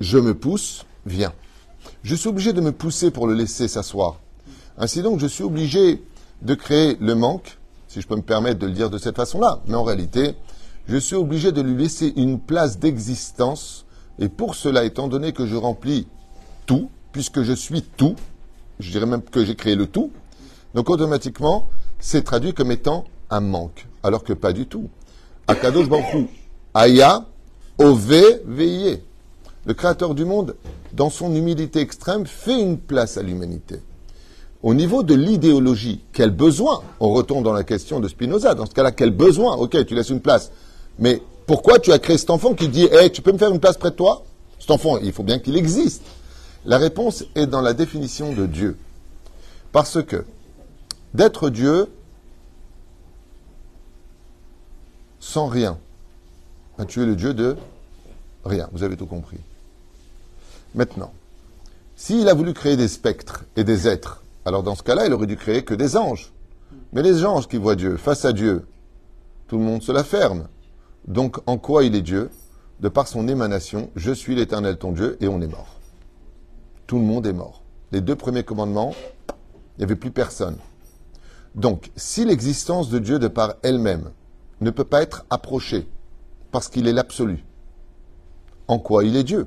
je 0.00 0.18
me 0.18 0.34
pousse, 0.34 0.84
viens. 1.06 1.32
Je 2.02 2.14
suis 2.14 2.28
obligé 2.28 2.52
de 2.52 2.60
me 2.60 2.72
pousser 2.72 3.10
pour 3.10 3.26
le 3.26 3.34
laisser 3.34 3.68
s'asseoir. 3.68 4.18
Ainsi 4.78 5.02
donc, 5.02 5.20
je 5.20 5.26
suis 5.26 5.44
obligé 5.44 6.02
de 6.42 6.54
créer 6.54 6.96
le 7.00 7.14
manque 7.14 7.58
si 7.88 8.00
je 8.00 8.06
peux 8.06 8.16
me 8.16 8.22
permettre 8.22 8.58
de 8.60 8.66
le 8.66 8.72
dire 8.72 8.88
de 8.88 8.98
cette 8.98 9.16
façon-là. 9.16 9.60
Mais 9.66 9.74
en 9.74 9.82
réalité, 9.82 10.36
je 10.88 10.96
suis 10.96 11.16
obligé 11.16 11.52
de 11.52 11.60
lui 11.60 11.80
laisser 11.80 12.12
une 12.16 12.40
place 12.40 12.78
d'existence. 12.78 13.86
Et 14.18 14.28
pour 14.28 14.54
cela, 14.54 14.84
étant 14.84 15.08
donné 15.08 15.32
que 15.32 15.46
je 15.46 15.56
remplis 15.56 16.06
tout, 16.66 16.90
puisque 17.12 17.42
je 17.42 17.52
suis 17.52 17.82
tout, 17.82 18.16
je 18.78 18.90
dirais 18.90 19.06
même 19.06 19.22
que 19.22 19.44
j'ai 19.44 19.54
créé 19.54 19.74
le 19.74 19.86
tout, 19.86 20.10
donc 20.74 20.90
automatiquement, 20.90 21.68
c'est 21.98 22.22
traduit 22.22 22.54
comme 22.54 22.70
étant 22.70 23.04
un 23.30 23.40
manque. 23.40 23.86
Alors 24.02 24.24
que 24.24 24.32
pas 24.32 24.52
du 24.52 24.66
tout. 24.66 24.88
Akadosh 25.46 25.88
Baruch 25.88 26.28
Aya, 26.74 27.26
Ove, 27.78 28.40
Veillé. 28.46 29.02
Le 29.66 29.74
créateur 29.74 30.14
du 30.14 30.24
monde 30.24 30.54
dans 30.92 31.10
son 31.10 31.34
humilité 31.34 31.80
extrême, 31.80 32.26
fait 32.26 32.60
une 32.60 32.78
place 32.78 33.16
à 33.16 33.22
l'humanité. 33.22 33.80
Au 34.62 34.74
niveau 34.74 35.02
de 35.02 35.14
l'idéologie, 35.14 36.04
quel 36.12 36.30
besoin? 36.30 36.82
On 36.98 37.10
retourne 37.10 37.42
dans 37.42 37.52
la 37.52 37.64
question 37.64 38.00
de 38.00 38.08
Spinoza. 38.08 38.54
Dans 38.54 38.66
ce 38.66 38.74
cas-là, 38.74 38.92
quel 38.92 39.10
besoin? 39.10 39.56
Ok, 39.56 39.84
tu 39.86 39.94
laisses 39.94 40.10
une 40.10 40.20
place. 40.20 40.50
Mais 41.00 41.22
pourquoi 41.46 41.78
tu 41.78 41.92
as 41.92 41.98
créé 41.98 42.18
cet 42.18 42.30
enfant 42.30 42.54
qui 42.54 42.68
dit 42.68 42.84
Hé, 42.84 43.10
tu 43.10 43.22
peux 43.22 43.32
me 43.32 43.38
faire 43.38 43.50
une 43.50 43.58
place 43.58 43.76
près 43.76 43.90
de 43.90 43.96
toi? 43.96 44.24
Cet 44.58 44.70
enfant, 44.70 44.98
il 44.98 45.12
faut 45.12 45.22
bien 45.22 45.38
qu'il 45.38 45.56
existe. 45.56 46.02
La 46.66 46.78
réponse 46.78 47.24
est 47.34 47.46
dans 47.46 47.62
la 47.62 47.72
définition 47.72 48.32
de 48.34 48.46
Dieu. 48.46 48.76
Parce 49.72 50.02
que 50.02 50.24
d'être 51.14 51.48
Dieu 51.48 51.88
sans 55.18 55.46
rien, 55.46 55.78
ben, 56.78 56.84
tu 56.84 57.02
es 57.02 57.06
le 57.06 57.16
Dieu 57.16 57.34
de 57.34 57.56
rien. 58.44 58.68
Vous 58.72 58.82
avez 58.82 58.96
tout 58.96 59.06
compris. 59.06 59.38
Maintenant, 60.74 61.12
s'il 61.96 62.28
a 62.28 62.34
voulu 62.34 62.52
créer 62.52 62.76
des 62.76 62.88
spectres 62.88 63.44
et 63.56 63.64
des 63.64 63.88
êtres, 63.88 64.22
alors 64.44 64.62
dans 64.62 64.74
ce 64.74 64.82
cas-là, 64.82 65.06
il 65.06 65.12
aurait 65.12 65.26
dû 65.26 65.36
créer 65.36 65.62
que 65.64 65.74
des 65.74 65.96
anges. 65.96 66.32
Mais 66.92 67.02
les 67.02 67.24
anges 67.24 67.48
qui 67.48 67.56
voient 67.56 67.76
Dieu, 67.76 67.96
face 67.96 68.24
à 68.24 68.32
Dieu, 68.32 68.66
tout 69.48 69.58
le 69.58 69.64
monde 69.64 69.82
se 69.82 69.92
la 69.92 70.04
ferme. 70.04 70.46
Donc 71.06 71.38
en 71.46 71.58
quoi 71.58 71.84
il 71.84 71.94
est 71.94 72.02
Dieu? 72.02 72.30
De 72.80 72.88
par 72.88 73.06
son 73.08 73.28
émanation, 73.28 73.90
je 73.94 74.10
suis 74.10 74.34
l'Éternel 74.34 74.78
ton 74.78 74.92
Dieu, 74.92 75.18
et 75.20 75.28
on 75.28 75.42
est 75.42 75.46
mort. 75.46 75.78
Tout 76.86 76.98
le 76.98 77.04
monde 77.04 77.26
est 77.26 77.32
mort. 77.34 77.62
Les 77.92 78.00
deux 78.00 78.16
premiers 78.16 78.42
commandements, 78.44 78.94
il 79.28 79.80
n'y 79.80 79.84
avait 79.84 79.96
plus 79.96 80.10
personne. 80.10 80.56
Donc, 81.54 81.90
si 81.96 82.24
l'existence 82.24 82.88
de 82.88 82.98
Dieu 82.98 83.18
de 83.18 83.28
par 83.28 83.56
elle-même 83.62 84.10
ne 84.60 84.70
peut 84.70 84.84
pas 84.84 85.02
être 85.02 85.26
approchée, 85.28 85.86
parce 86.52 86.68
qu'il 86.68 86.88
est 86.88 86.92
l'absolu, 86.92 87.44
en 88.66 88.78
quoi 88.78 89.04
il 89.04 89.16
est 89.16 89.24
Dieu? 89.24 89.46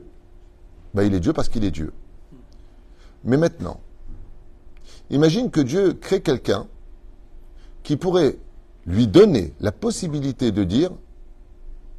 Ben, 0.93 1.03
Il 1.03 1.13
est 1.13 1.19
Dieu 1.19 1.33
parce 1.33 1.49
qu'il 1.49 1.63
est 1.63 1.71
Dieu. 1.71 1.91
Mais 3.23 3.37
maintenant, 3.37 3.79
imagine 5.09 5.49
que 5.49 5.61
Dieu 5.61 5.93
crée 5.93 6.21
quelqu'un 6.21 6.67
qui 7.83 7.95
pourrait 7.95 8.37
lui 8.85 9.07
donner 9.07 9.53
la 9.59 9.71
possibilité 9.71 10.51
de 10.51 10.63
dire 10.63 10.91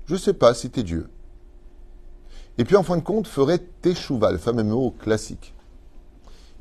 Je 0.07 0.15
ne 0.15 0.19
sais 0.19 0.35
pas 0.35 0.55
si 0.55 0.71
tu 0.71 0.81
es 0.81 0.83
Dieu. 0.83 1.09
Et 2.59 2.65
puis 2.65 2.77
en 2.77 2.83
fin 2.83 2.97
de 2.97 3.03
compte, 3.03 3.27
ferait 3.27 3.59
teshuva, 3.59 4.31
le 4.33 4.39
fameux 4.39 4.63
mot 4.63 4.91
classique. 4.91 5.55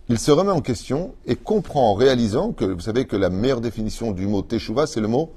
Il 0.10 0.20
se 0.20 0.32
remet 0.32 0.52
en 0.52 0.62
question 0.62 1.16
et 1.26 1.36
comprend 1.36 1.92
en 1.92 1.94
réalisant 1.94 2.52
que, 2.52 2.66
vous 2.66 2.82
savez 2.82 3.06
que 3.06 3.16
la 3.16 3.30
meilleure 3.30 3.62
définition 3.62 4.12
du 4.12 4.28
mot 4.28 4.42
teshuva, 4.42 4.88
c'est 4.88 5.02
le 5.02 5.08
mot 5.08 5.32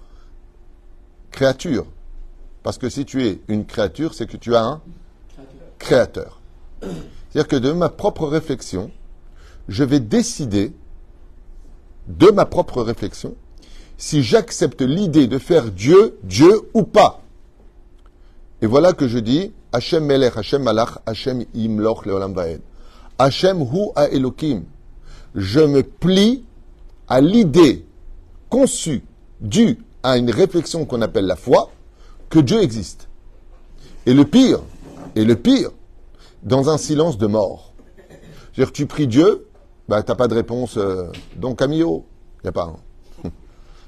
créature. 1.31 1.87
Parce 2.63 2.79
que 2.79 2.89
si 2.89 3.05
tu 3.05 3.25
es 3.25 3.41
une 3.49 3.65
créature, 3.65 4.15
c'est 4.15 4.27
que 4.27 4.37
tu 4.37 4.57
as 4.57 4.65
un 4.65 4.81
créateur. 5.79 6.41
C'est-à-dire 6.81 7.49
que 7.49 7.57
de 7.57 7.73
ma 7.73 7.91
propre 7.91 8.27
réflexion, 8.27 8.91
je 9.69 9.85
vais 9.85 10.01
décider 10.01 10.73
de 12.09 12.31
ma 12.31 12.47
propre 12.47 12.83
réflexion 12.83 13.35
si 13.99 14.23
j'accepte 14.23 14.83
l'idée 14.83 15.27
de 15.27 15.39
faire 15.39 15.71
Dieu, 15.71 16.19
Dieu 16.23 16.69
ou 16.75 16.83
pas. 16.83 17.23
Et 18.63 18.67
voilà 18.67 18.93
que 18.93 19.07
je 19.07 19.19
dis, 19.19 19.53
Hachem 19.73 20.05
Melech, 20.05 20.37
Hachem 20.37 20.63
Malach, 20.63 20.99
Hachem 21.07 21.45
Imloch 21.55 22.07
Leolam 22.07 22.33
Vaed. 22.33 22.61
Hachem 23.19 23.61
Hu 23.61 23.91
a 23.95 24.09
Elohim. 24.09 24.65
Je 25.35 25.61
me 25.61 25.83
plie 25.83 26.45
à 27.09 27.21
l'idée 27.21 27.85
conçue, 28.49 29.05
due 29.41 29.79
à 30.03 30.17
une 30.17 30.31
réflexion 30.31 30.85
qu'on 30.85 31.03
appelle 31.03 31.27
la 31.27 31.37
foi, 31.37 31.71
que 32.31 32.39
Dieu 32.39 32.63
existe. 32.63 33.09
Et 34.07 34.15
le 34.15 34.25
pire, 34.25 34.61
et 35.15 35.25
le 35.25 35.37
pire, 35.37 35.71
dans 36.43 36.71
un 36.71 36.79
silence 36.79 37.19
de 37.19 37.27
mort. 37.27 37.73
C'est-à-dire 38.55 38.73
tu 38.73 38.87
pries 38.87 39.07
Dieu, 39.07 39.49
bah 39.89 40.03
t'as 40.03 40.15
pas 40.15 40.29
de 40.29 40.35
réponse, 40.35 40.79
euh, 40.79 41.11
donc 41.37 41.59
Camillo, 41.59 42.07
il 42.39 42.45
n'y 42.45 42.49
a 42.49 42.53
pas. 42.53 42.75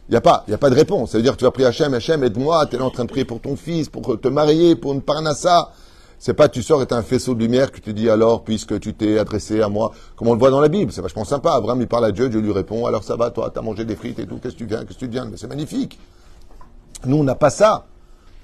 Il 0.09 0.13
n'y 0.13 0.17
a 0.17 0.23
pas, 0.23 0.45
il 0.49 0.55
a 0.55 0.59
pas 0.59 0.71
de 0.71 0.75
réponse. 0.75 1.11
C'est-à-dire 1.11 1.33
que 1.33 1.39
tu 1.39 1.45
vas 1.45 1.51
prier 1.51 1.69
Hachem, 1.69 1.93
Hachem, 1.93 2.25
aide-moi, 2.25 2.67
tu 2.67 2.77
es 2.77 2.81
en 2.81 2.91
train 2.91 3.05
de 3.05 3.11
prier 3.11 3.27
pour 3.27 3.41
ton 3.41 3.57
fils, 3.57 3.91
pour 3.91 4.19
te 4.19 4.29
marier, 4.29 4.75
pour 4.75 4.95
une 4.95 5.03
parnassa. 5.03 5.71
C'est 6.19 6.35
pas 6.35 6.49
tu 6.49 6.63
sors 6.63 6.83
et 6.83 6.87
un 6.91 7.03
faisceau 7.03 7.35
de 7.35 7.41
lumière 7.41 7.71
que 7.71 7.79
tu 7.79 7.93
dis 7.93 8.09
alors, 8.11 8.43
puisque 8.43 8.81
tu 8.81 8.95
t'es 8.95 9.19
adressé 9.19 9.61
à 9.61 9.69
moi, 9.69 9.93
comme 10.17 10.29
on 10.29 10.33
le 10.33 10.39
voit 10.39 10.51
dans 10.51 10.61
la 10.61 10.69
Bible, 10.69 10.91
c'est 10.91 11.03
vachement 11.03 11.25
sympa. 11.25 11.53
Abraham, 11.53 11.81
il 11.81 11.87
parle 11.87 12.07
à 12.07 12.13
Dieu, 12.13 12.29
Dieu 12.29 12.41
lui 12.41 12.53
répond, 12.53 12.87
alors 12.87 13.05
ça 13.05 13.15
va, 13.17 13.31
toi, 13.31 13.53
t'as 13.55 13.61
mangé 13.61 13.85
des 13.85 13.95
frites 13.95 14.19
et 14.19 14.27
tout, 14.27 14.39
qu'est-ce 14.43 14.55
que 14.55 14.59
tu 14.59 14.67
viens, 14.67 14.85
qu'est-ce 14.85 14.99
que 14.99 15.05
tu 15.05 15.11
viens, 15.11 15.27
mais 15.27 15.37
c'est 15.37 15.47
magnifique. 15.47 15.99
Nous, 17.05 17.19
on 17.19 17.23
n'a 17.23 17.37
pas 17.37 17.51
ça. 17.51 17.87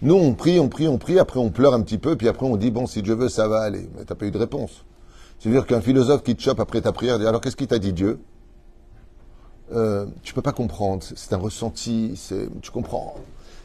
Nous, 0.02 0.14
on 0.14 0.34
prie, 0.34 0.60
on 0.60 0.68
prie, 0.68 0.86
on 0.86 0.98
prie, 0.98 1.18
après 1.18 1.40
on 1.40 1.50
pleure 1.50 1.74
un 1.74 1.80
petit 1.80 1.98
peu, 1.98 2.14
puis 2.14 2.28
après 2.28 2.46
on 2.46 2.56
dit, 2.56 2.70
bon, 2.70 2.86
si 2.86 3.02
Dieu 3.02 3.14
veut, 3.14 3.28
ça 3.28 3.48
va 3.48 3.62
aller. 3.62 3.88
Mais 3.96 4.04
t'as 4.04 4.14
pas 4.14 4.26
eu 4.26 4.30
de 4.30 4.38
réponse. 4.38 4.84
C'est-à-dire 5.40 5.66
qu'un 5.66 5.80
philosophe 5.80 6.22
qui 6.22 6.36
te 6.36 6.42
chope 6.42 6.60
après 6.60 6.80
ta 6.80 6.92
prière 6.92 7.18
dit, 7.18 7.26
alors 7.26 7.40
qu'est-ce 7.40 7.56
qu'il 7.56 7.66
t'a 7.66 7.80
dit 7.80 7.92
Dieu? 7.92 8.20
Euh, 9.72 10.06
Tu 10.22 10.34
peux 10.34 10.42
pas 10.42 10.52
comprendre, 10.52 11.02
c'est 11.02 11.32
un 11.32 11.38
ressenti, 11.38 12.20
tu 12.62 12.70
comprends. 12.70 13.16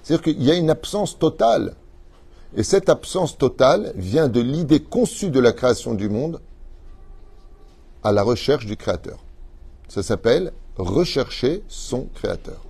C'est-à-dire 0.04 0.24
qu'il 0.24 0.44
y 0.44 0.52
a 0.52 0.56
une 0.56 0.70
absence 0.70 1.18
totale 1.20 1.76
et 2.56 2.64
cette 2.64 2.90
absence 2.90 3.38
totale 3.38 3.94
vient 3.96 4.28
de 4.28 4.42
l'idée 4.42 4.80
conçue 4.80 5.30
de 5.30 5.40
la 5.40 5.52
création 5.52 5.94
du 5.94 6.10
monde 6.10 6.42
à 8.04 8.12
la 8.12 8.24
recherche 8.24 8.66
du 8.66 8.76
Créateur. 8.76 9.20
Ça 9.88 10.02
s'appelle 10.02 10.52
rechercher 10.78 11.64
son 11.68 12.08
Créateur. 12.16 12.62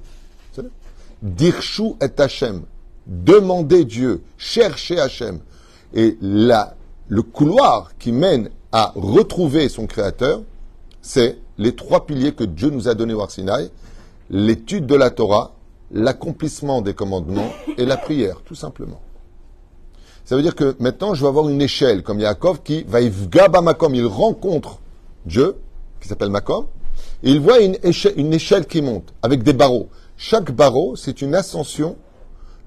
Dirshu 1.22 1.96
et 2.02 2.22
Hachem. 2.22 2.64
Demander 3.06 3.86
Dieu, 3.86 4.22
chercher 4.38 5.00
Hachem. 5.00 5.40
Et 5.94 6.18
là, 6.22 6.76
le 7.08 7.22
couloir 7.22 7.92
qui 7.98 8.12
mène 8.12 8.50
à 8.72 8.94
retrouver 8.96 9.68
son 9.68 9.88
Créateur, 9.88 10.42
c'est 11.02 11.38
les 11.60 11.76
trois 11.76 12.06
piliers 12.06 12.32
que 12.32 12.46
Dieu 12.46 12.70
nous 12.70 12.88
a 12.88 12.96
donnés 12.96 13.14
au 13.14 13.22
Arsinaï, 13.22 13.70
l'étude 14.32 14.88
de 14.88 14.96
la 14.96 15.12
Torah, 15.12 15.54
l'accomplissement 15.92 16.82
des 16.82 16.94
commandements 16.94 17.52
et 17.78 17.86
la 17.86 17.98
prière, 17.98 18.42
tout 18.46 18.56
simplement. 18.56 19.02
Ça 20.24 20.36
veut 20.36 20.42
dire 20.42 20.56
que 20.56 20.76
maintenant, 20.80 21.14
je 21.14 21.22
vais 21.22 21.28
avoir 21.28 21.50
une 21.50 21.62
échelle, 21.62 22.02
comme 22.02 22.20
Yaakov, 22.20 22.62
qui 22.64 22.84
va 22.84 23.02
Makom, 23.62 23.94
il 23.94 24.06
rencontre 24.06 24.80
Dieu, 25.26 25.58
qui 26.00 26.08
s'appelle 26.08 26.30
Makom, 26.30 26.66
et 27.24 27.32
il 27.32 27.42
voit 27.42 27.60
une 27.60 27.78
échelle, 27.84 28.14
une 28.16 28.34
échelle 28.34 28.66
qui 28.66 28.82
monte, 28.82 29.14
avec 29.22 29.44
des 29.44 29.54
barreaux. 29.54 29.90
Chaque 30.16 30.52
barreau, 30.52 30.96
c'est 30.96 31.22
une 31.22 31.36
ascension 31.36 31.98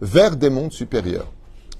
vers 0.02 0.36
des 0.36 0.50
mondes 0.50 0.72
supérieurs. 0.72 1.28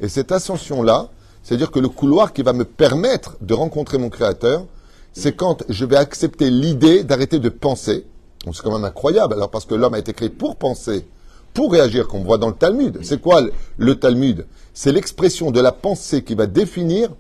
Et 0.00 0.08
cette 0.08 0.32
ascension-là, 0.32 1.10
c'est-à-dire 1.42 1.70
que 1.70 1.78
le 1.78 1.88
couloir 1.88 2.32
qui 2.32 2.42
va 2.42 2.54
me 2.54 2.64
permettre 2.64 3.36
de 3.42 3.52
rencontrer 3.52 3.98
mon 3.98 4.08
Créateur, 4.08 4.64
c'est 5.12 5.36
quand 5.36 5.64
je 5.68 5.84
vais 5.84 5.96
accepter 5.96 6.50
l'idée 6.50 7.04
d'arrêter 7.04 7.38
de 7.38 7.48
penser. 7.48 8.06
c'est 8.44 8.62
quand 8.62 8.72
même 8.72 8.84
incroyable, 8.84 9.34
alors 9.34 9.50
parce 9.50 9.64
que 9.64 9.74
l'homme 9.74 9.94
a 9.94 9.98
été 9.98 10.12
créé 10.12 10.28
pour 10.28 10.56
penser, 10.56 11.06
pour 11.54 11.72
réagir, 11.72 12.08
comme 12.08 12.20
on 12.20 12.24
voit 12.24 12.38
dans 12.38 12.48
le 12.48 12.54
Talmud. 12.54 12.98
C'est 13.02 13.20
quoi 13.20 13.42
le 13.76 13.94
Talmud? 13.98 14.46
C'est 14.72 14.92
l'expression 14.92 15.50
de 15.50 15.60
la 15.60 15.72
pensée 15.72 16.24
qui 16.24 16.34
va 16.34 16.46
définir 16.46 17.10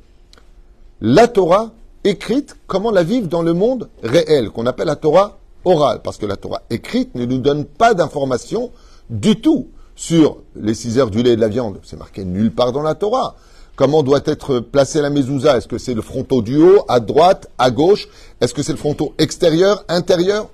la 1.00 1.28
Torah 1.28 1.72
écrite, 2.04 2.56
comment 2.66 2.90
la 2.90 3.02
vivre 3.02 3.28
dans 3.28 3.42
le 3.42 3.52
monde 3.52 3.88
réel, 4.02 4.50
qu'on 4.50 4.66
appelle 4.66 4.86
la 4.86 4.96
Torah 4.96 5.38
orale, 5.64 6.00
parce 6.02 6.16
que 6.16 6.26
la 6.26 6.36
Torah 6.36 6.62
écrite 6.70 7.14
ne 7.14 7.24
nous 7.24 7.38
donne 7.38 7.64
pas 7.64 7.94
d'informations 7.94 8.70
du 9.10 9.40
tout 9.40 9.68
sur 9.94 10.38
les 10.56 10.74
six 10.74 10.98
heures 10.98 11.10
du 11.10 11.22
lait 11.22 11.32
et 11.32 11.36
de 11.36 11.40
la 11.40 11.48
viande. 11.48 11.78
C'est 11.82 11.98
marqué 11.98 12.24
nulle 12.24 12.52
part 12.52 12.72
dans 12.72 12.82
la 12.82 12.94
Torah. 12.94 13.36
Comment 13.74 14.02
doit 14.02 14.20
être 14.26 14.60
placée 14.60 15.00
la 15.00 15.08
mezouza? 15.08 15.56
Est-ce 15.56 15.66
que 15.66 15.78
c'est 15.78 15.94
le 15.94 16.02
fronton 16.02 16.42
du 16.42 16.58
haut, 16.58 16.84
à 16.88 17.00
droite, 17.00 17.48
à 17.56 17.70
gauche? 17.70 18.06
Est-ce 18.40 18.52
que 18.52 18.62
c'est 18.62 18.72
le 18.72 18.78
fronton 18.78 19.12
extérieur, 19.16 19.84
intérieur? 19.88 20.50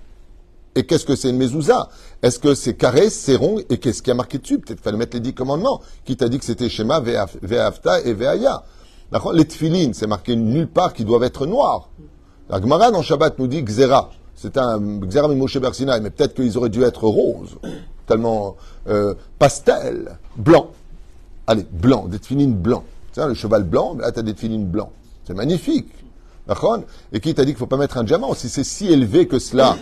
Et 0.77 0.85
qu'est-ce 0.85 1.05
que 1.05 1.17
c'est 1.17 1.31
une 1.31 1.37
mezouza? 1.37 1.89
Est-ce 2.23 2.39
que 2.39 2.55
c'est 2.55 2.75
carré, 2.75 3.11
c'est 3.11 3.35
rond? 3.35 3.59
Et 3.71 3.79
qu'est-ce 3.79 4.03
qui 4.03 4.13
a 4.13 4.15
marqué 4.15 4.39
dessus? 4.39 4.61
Peut-être 4.61 4.79
qu'il 4.79 4.85
fallait 4.85 4.99
mettre 4.99 5.17
les 5.17 5.21
dix 5.21 5.35
commandements. 5.35 5.81
Qui 6.05 6.17
t'a 6.17 6.29
dit 6.29 6.39
que 6.39 6.45
c'était 6.45 6.69
Shema, 6.69 7.01
Ve'afta 7.01 8.01
et 8.03 8.15
Ve'aya 8.15 8.63
Les 9.35 9.45
tfilines, 9.45 9.95
c'est 9.95 10.07
marqué 10.07 10.37
nulle 10.37 10.69
part 10.69 10.93
qu'ils 10.93 11.07
doivent 11.07 11.25
être 11.25 11.45
noirs. 11.47 11.89
La 12.49 12.61
Gemara 12.61 12.93
dans 12.93 13.03
Shabbat 13.03 13.37
nous 13.41 13.49
dit 13.49 13.63
Xera. 13.63 14.13
C'est 14.37 14.57
un 14.57 15.01
Xera 15.01 15.27
Moshe 15.27 15.59
Bersinaï, 15.59 16.01
mais 16.01 16.11
peut-être 16.11 16.35
qu'ils 16.35 16.57
auraient 16.57 16.69
dû 16.69 16.85
être 16.85 17.03
roses, 17.09 17.57
tellement 18.07 18.55
euh, 18.89 19.15
pastel, 19.41 20.17
blanc. 20.37 20.71
Allez, 21.49 21.67
blanc, 21.73 22.07
des 22.07 22.21
tfilines 22.21 22.55
blancs. 22.55 22.85
Le 23.27 23.35
cheval 23.35 23.65
blanc, 23.65 23.97
là 23.99 24.13
tu 24.13 24.21
as 24.21 24.23
des 24.23 24.35
tfilines 24.35 24.67
blancs. 24.67 24.91
C'est 25.25 25.35
magnifique. 25.35 25.89
Et 27.13 27.21
qui 27.21 27.35
t'a 27.35 27.45
dit 27.45 27.49
qu'il 27.49 27.57
ne 27.57 27.59
faut 27.59 27.67
pas 27.67 27.77
mettre 27.77 27.99
un 27.99 28.05
diamant? 28.05 28.35
Si 28.35 28.49
c'est 28.49 28.65
si 28.65 28.91
élevé 28.91 29.27
que 29.27 29.39
cela, 29.39 29.77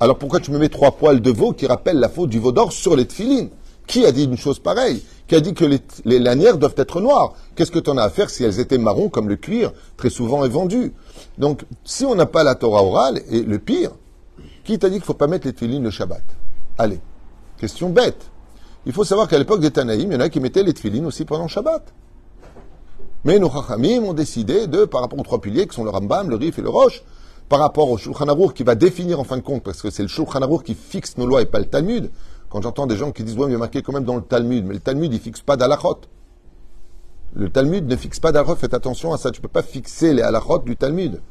alors 0.00 0.18
pourquoi 0.18 0.40
tu 0.40 0.50
me 0.50 0.58
mets 0.58 0.68
trois 0.68 0.92
poils 0.92 1.20
de 1.20 1.30
veau 1.30 1.52
qui 1.52 1.66
rappellent 1.66 2.00
la 2.00 2.08
faute 2.08 2.30
du 2.30 2.40
veau 2.40 2.52
d'or 2.52 2.72
sur 2.72 2.96
les 2.96 3.06
tefilines? 3.06 3.50
Qui 3.86 4.06
a 4.06 4.12
dit 4.12 4.24
une 4.24 4.36
chose 4.36 4.58
pareille? 4.58 5.04
Qui 5.28 5.36
a 5.36 5.40
dit 5.40 5.54
que 5.54 5.64
les, 5.64 6.18
lanières 6.18 6.58
doivent 6.58 6.74
être 6.78 7.00
noires? 7.00 7.34
Qu'est-ce 7.54 7.70
que 7.70 7.78
tu 7.78 7.90
en 7.90 7.98
as 7.98 8.04
à 8.04 8.10
faire 8.10 8.30
si 8.30 8.42
elles 8.42 8.58
étaient 8.58 8.78
marron 8.78 9.08
comme 9.08 9.28
le 9.28 9.36
cuir 9.36 9.72
très 9.96 10.10
souvent 10.10 10.44
est 10.44 10.48
vendu? 10.48 10.92
Donc, 11.38 11.64
si 11.84 12.04
on 12.04 12.14
n'a 12.14 12.26
pas 12.26 12.44
la 12.44 12.54
Torah 12.54 12.82
orale, 12.82 13.20
et 13.30 13.42
le 13.42 13.58
pire, 13.58 13.90
qui 14.64 14.78
t'a 14.78 14.88
dit 14.88 14.94
qu'il 14.94 15.02
ne 15.02 15.06
faut 15.06 15.14
pas 15.14 15.26
mettre 15.26 15.46
les 15.46 15.52
tefilines 15.52 15.84
le 15.84 15.90
Shabbat? 15.90 16.22
Allez, 16.78 16.98
question 17.58 17.90
bête. 17.90 18.30
Il 18.86 18.92
faut 18.92 19.04
savoir 19.04 19.28
qu'à 19.28 19.38
l'époque 19.38 19.60
des 19.60 19.70
Tanaïm, 19.70 20.10
il 20.10 20.14
y 20.14 20.16
en 20.16 20.20
a 20.20 20.28
qui 20.28 20.40
mettaient 20.40 20.62
les 20.62 20.74
tefilines 20.74 21.06
aussi 21.06 21.24
pendant 21.24 21.46
Shabbat. 21.46 21.92
Mais 23.24 23.38
nos 23.38 23.50
Chachamim 23.50 24.02
ont 24.02 24.12
décidé 24.12 24.66
de, 24.66 24.84
par 24.84 25.00
rapport 25.00 25.18
aux 25.18 25.22
trois 25.22 25.40
piliers 25.40 25.66
qui 25.66 25.74
sont 25.74 25.84
le 25.84 25.90
Rambam, 25.90 26.28
le 26.28 26.36
Rif 26.36 26.58
et 26.58 26.62
le 26.62 26.68
Roche, 26.68 27.02
par 27.48 27.58
rapport 27.58 27.90
au 27.90 27.96
Shulchan 27.96 28.28
Aruch 28.28 28.52
qui 28.52 28.64
va 28.64 28.74
définir 28.74 29.18
en 29.18 29.24
fin 29.24 29.38
de 29.38 29.42
compte, 29.42 29.62
parce 29.62 29.80
que 29.80 29.88
c'est 29.88 30.02
le 30.02 30.08
Shulchan 30.08 30.40
qui 30.58 30.74
fixe 30.74 31.16
nos 31.16 31.26
lois 31.26 31.40
et 31.40 31.46
pas 31.46 31.58
le 31.58 31.64
Talmud. 31.64 32.10
Quand 32.50 32.60
j'entends 32.60 32.86
des 32.86 32.96
gens 32.96 33.12
qui 33.12 33.24
disent, 33.24 33.36
ouais, 33.38 33.48
mais 33.48 33.56
marqué 33.56 33.80
quand 33.80 33.92
même 33.92 34.04
dans 34.04 34.16
le 34.16 34.22
Talmud, 34.22 34.66
mais 34.66 34.74
le 34.74 34.80
Talmud, 34.80 35.12
il 35.12 35.20
fixe 35.20 35.40
pas 35.40 35.56
d'alachot. 35.56 36.00
Le 37.34 37.48
Talmud 37.48 37.86
ne 37.88 37.96
fixe 37.96 38.20
pas 38.20 38.30
d'alachot, 38.30 38.56
faites 38.56 38.74
attention 38.74 39.14
à 39.14 39.16
ça, 39.16 39.30
tu 39.30 39.40
peux 39.40 39.48
pas 39.48 39.62
fixer 39.62 40.12
les 40.12 40.22
alachot 40.22 40.58
du 40.58 40.76
Talmud. 40.76 41.22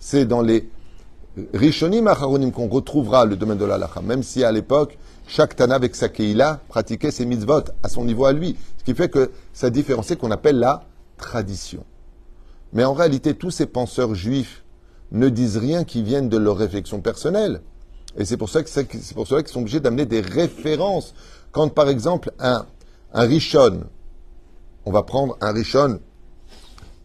C'est 0.00 0.24
dans 0.24 0.42
les 0.42 0.68
Rishonim 1.54 2.08
Acharonim 2.08 2.50
qu'on 2.50 2.68
retrouvera 2.68 3.24
le 3.24 3.36
domaine 3.36 3.58
de 3.58 3.64
l'alacha, 3.64 4.00
même 4.02 4.24
si 4.24 4.42
à 4.42 4.50
l'époque, 4.50 4.98
chaque 5.28 5.54
Tana 5.54 5.76
avec 5.76 5.94
sa 5.94 6.08
Keila 6.08 6.60
pratiquait 6.68 7.12
ses 7.12 7.24
mitzvot 7.24 7.62
à 7.84 7.88
son 7.88 8.04
niveau 8.04 8.24
à 8.24 8.32
lui. 8.32 8.56
Ce 8.78 8.84
qui 8.84 8.94
fait 8.94 9.08
que 9.08 9.30
ça 9.52 9.70
différencie 9.70 10.18
qu'on 10.18 10.32
appelle 10.32 10.58
la 10.58 10.82
tradition. 11.20 11.84
Mais 12.72 12.84
en 12.84 12.92
réalité, 12.92 13.34
tous 13.34 13.50
ces 13.50 13.66
penseurs 13.66 14.14
juifs 14.14 14.64
ne 15.12 15.28
disent 15.28 15.56
rien 15.56 15.84
qui 15.84 16.02
vienne 16.02 16.28
de 16.28 16.36
leur 16.36 16.56
réflexion 16.56 17.00
personnelle. 17.00 17.62
Et 18.16 18.24
c'est 18.24 18.36
pour 18.36 18.48
ça 18.48 18.60
pour 19.14 19.26
cela 19.26 19.42
qu'ils 19.42 19.52
sont 19.52 19.60
obligés 19.60 19.80
d'amener 19.80 20.06
des 20.06 20.20
références. 20.20 21.14
Quand 21.52 21.68
par 21.72 21.88
exemple 21.88 22.32
un, 22.38 22.66
un 23.12 23.26
Rishon, 23.26 23.84
on 24.84 24.92
va 24.92 25.02
prendre 25.02 25.36
un 25.40 25.52
Rishon 25.52 26.00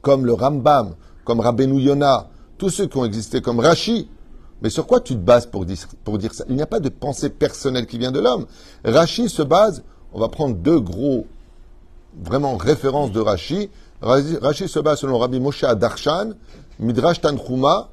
comme 0.02 0.26
le 0.26 0.34
Rambam, 0.34 0.96
comme 1.24 1.40
Rabbeinu 1.40 1.82
Yonah, 1.82 2.30
tous 2.58 2.70
ceux 2.70 2.88
qui 2.88 2.98
ont 2.98 3.06
existé 3.06 3.42
comme 3.42 3.60
Rashi, 3.60 4.08
mais 4.62 4.70
sur 4.70 4.88
quoi 4.88 5.02
tu 5.02 5.14
te 5.14 5.20
bases 5.20 5.48
pour 5.48 5.66
dire, 5.66 5.80
pour 6.04 6.18
dire 6.18 6.34
ça? 6.34 6.46
Il 6.48 6.56
n'y 6.56 6.62
a 6.62 6.68
pas 6.68 6.80
de 6.80 6.90
pensée 6.90 7.30
personnelle 7.30 7.88
qui 7.88 7.98
vient 7.98 8.12
de 8.12 8.20
l'homme. 8.20 8.46
Rashi 8.84 9.30
se 9.30 9.42
base, 9.42 9.84
on 10.14 10.20
va 10.20 10.30
prendre 10.30 10.56
deux 10.56 10.80
gros, 10.80 11.28
vraiment 12.24 12.56
références 12.56 13.12
de 13.12 13.20
Rashi. 13.20 13.70
Rashi 14.02 14.68
se 14.68 14.80
base 14.80 15.00
selon 15.00 15.18
Rabbi 15.18 15.40
Moshe 15.40 15.62
Darshan, 15.62 16.32
Midrash 16.80 17.22
Tanchuma 17.22 17.90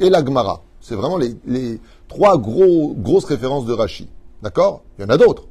et 0.00 0.10
la 0.10 0.24
Gemara. 0.24 0.62
C'est 0.80 0.94
vraiment 0.96 1.16
les, 1.18 1.80
trois 2.08 2.36
gros, 2.38 2.94
grosses 2.96 3.24
références 3.24 3.64
de 3.64 3.72
Rashi. 3.72 4.08
D'accord? 4.42 4.82
Il 4.98 5.02
y 5.02 5.04
en 5.06 5.08
a 5.10 5.16
d'autres. 5.16 5.44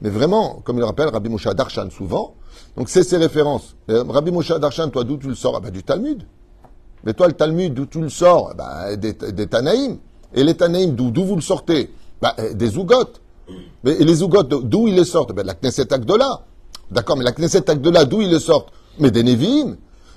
Mais 0.00 0.10
vraiment, 0.10 0.60
comme 0.64 0.76
il 0.76 0.80
le 0.80 0.84
rappelle 0.86 1.08
Rabbi 1.08 1.28
Moshe 1.28 1.48
Darshan 1.48 1.90
souvent, 1.90 2.34
donc 2.76 2.88
c'est 2.88 3.02
ces 3.02 3.16
références. 3.16 3.74
Rabbi 3.88 4.30
Moshe 4.30 4.52
Darshan, 4.52 4.90
toi, 4.90 5.02
d'où 5.02 5.16
tu 5.16 5.28
le 5.28 5.34
sors? 5.34 5.56
Ah, 5.56 5.60
bah, 5.60 5.70
Du 5.70 5.82
Talmud. 5.82 6.22
Mais 7.04 7.14
toi, 7.14 7.26
le 7.26 7.32
Talmud, 7.32 7.74
d'où 7.74 7.86
tu 7.86 8.00
le 8.00 8.08
sors? 8.08 8.54
Bah, 8.56 8.94
des, 8.94 9.14
des 9.14 9.46
Tanaïm. 9.46 9.98
Et 10.34 10.44
les 10.44 10.56
Tanaïm, 10.56 10.94
d'où 10.94 11.24
vous 11.24 11.34
le 11.36 11.40
sortez? 11.42 11.90
Bah, 12.22 12.36
Des 12.54 12.68
Zougot. 12.68 13.08
Mais, 13.82 13.92
et 13.92 14.04
les 14.04 14.16
Zougot, 14.16 14.42
d'où 14.44 14.86
ils 14.86 14.94
les 14.94 15.04
sortent? 15.04 15.32
Bah, 15.32 15.42
De 15.42 15.48
la 15.48 15.54
Knesset 15.54 15.92
Agdola. 15.92 16.42
D'accord, 16.90 17.16
mais 17.16 17.24
la 17.24 17.32
Knesset 17.32 17.68
Agdola, 17.68 18.04
d'où 18.04 18.20
ils 18.20 18.30
les 18.30 18.38
sortent? 18.40 18.70
Mais 18.98 19.10
des 19.10 19.22
Nevi'im. 19.22 19.76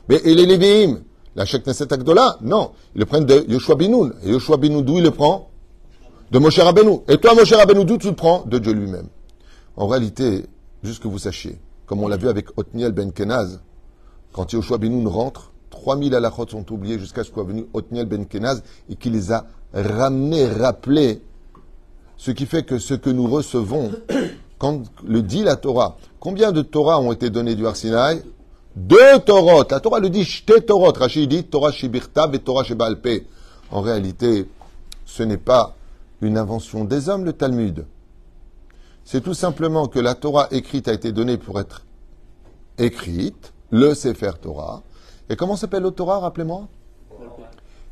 Mais, 0.09 0.21
et 0.23 0.35
les 0.35 0.45
Nevi'im 0.45 0.99
La 1.35 1.45
Knesset 1.45 1.93
Agdola? 1.93 2.37
Non. 2.41 2.71
Ils 2.95 2.99
le 2.99 3.05
prennent 3.05 3.25
de 3.25 3.45
Yoshua 3.47 3.75
Binoun. 3.75 4.13
Et 4.23 4.31
Yoshua 4.31 4.57
Binoun, 4.57 4.83
d'où 4.83 4.97
il 4.97 5.03
le 5.03 5.11
prend? 5.11 5.49
De 6.31 6.39
Moshe 6.39 6.59
Rabbeinu. 6.59 6.99
Et 7.09 7.17
toi, 7.17 7.35
Moshe 7.35 7.51
Rabbeinu, 7.51 7.83
d'où 7.83 7.97
tu 7.97 8.07
le 8.07 8.15
prends? 8.15 8.43
De 8.45 8.57
Dieu 8.57 8.71
lui-même. 8.71 9.07
En 9.75 9.87
réalité, 9.87 10.45
juste 10.81 11.03
que 11.03 11.09
vous 11.09 11.19
sachiez, 11.19 11.57
comme 11.85 12.01
on 12.03 12.07
l'a 12.07 12.15
vu 12.15 12.29
avec 12.29 12.57
Otniel 12.57 12.93
Ben 12.93 13.11
Kenaz, 13.11 13.59
quand 14.31 14.53
Yoshua 14.53 14.77
Binoun 14.77 15.07
rentre, 15.07 15.51
3000 15.71 16.15
halachot 16.15 16.47
sont 16.47 16.71
oubliés 16.71 16.99
jusqu'à 16.99 17.23
ce 17.23 17.31
qu'est 17.31 17.43
venu 17.43 17.65
Otniel 17.73 18.05
Ben 18.05 18.25
Kenaz 18.25 18.61
et 18.89 18.95
qui 18.95 19.09
les 19.09 19.31
a 19.31 19.45
ramenés, 19.73 20.47
rappelés. 20.47 21.21
Ce 22.15 22.31
qui 22.31 22.45
fait 22.45 22.63
que 22.63 22.77
ce 22.77 22.93
que 22.93 23.09
nous 23.09 23.27
recevons, 23.27 23.91
quand 24.57 24.83
le 25.05 25.21
dit 25.21 25.43
la 25.43 25.55
Torah, 25.55 25.97
combien 26.19 26.51
de 26.51 26.61
Torah 26.61 27.01
ont 27.01 27.11
été 27.11 27.29
données 27.29 27.55
du 27.55 27.65
Arsinaï 27.67 28.21
Deux 28.75 29.19
Torah. 29.25 29.65
La 29.69 29.79
Torah 29.79 29.99
le 29.99 30.09
dit, 30.09 30.23
Shte 30.23 30.65
Torah. 30.65 30.91
Rachid 30.91 31.29
dit 31.29 31.43
Torah 31.43 31.71
Shibirta 31.71 32.29
et 32.33 32.39
Torah 32.39 32.63
Shebalpe. 32.63 33.25
En 33.71 33.81
réalité, 33.81 34.49
ce 35.05 35.23
n'est 35.23 35.37
pas 35.37 35.75
une 36.21 36.37
invention 36.37 36.83
des 36.85 37.09
hommes, 37.09 37.25
le 37.25 37.33
Talmud. 37.33 37.85
C'est 39.03 39.21
tout 39.21 39.33
simplement 39.33 39.87
que 39.87 39.99
la 39.99 40.15
Torah 40.15 40.47
écrite 40.51 40.87
a 40.87 40.93
été 40.93 41.11
donnée 41.11 41.37
pour 41.37 41.59
être 41.59 41.83
écrite, 42.77 43.51
le 43.71 43.93
Sefer 43.93 44.31
Torah, 44.41 44.83
et 45.29 45.35
comment 45.35 45.55
s'appelle 45.55 45.83
la 45.83 45.91
Torah, 45.91 46.19
rappelez-moi? 46.19 46.67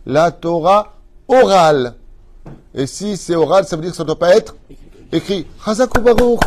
La 0.05 0.31
Torah 0.31 0.97
orale. 1.27 1.95
Et 2.73 2.85
si 2.85 3.15
c'est 3.15 3.35
oral, 3.35 3.65
ça 3.65 3.77
veut 3.77 3.81
dire 3.81 3.91
que 3.91 3.97
ça 3.97 4.03
ne 4.03 4.07
doit 4.07 4.19
pas 4.19 4.35
être 4.35 4.55
écrit. 5.11 5.47
Baruch, 6.03 6.41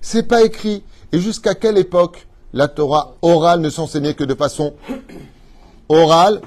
c'est 0.00 0.24
pas 0.24 0.42
écrit. 0.42 0.82
Et 1.12 1.20
jusqu'à 1.20 1.54
quelle 1.54 1.78
époque? 1.78 2.26
La 2.52 2.68
Torah 2.68 3.16
orale 3.22 3.60
ne 3.60 3.70
s'enseignait 3.70 4.14
que 4.14 4.24
de 4.24 4.34
façon 4.34 4.74
orale 5.88 6.40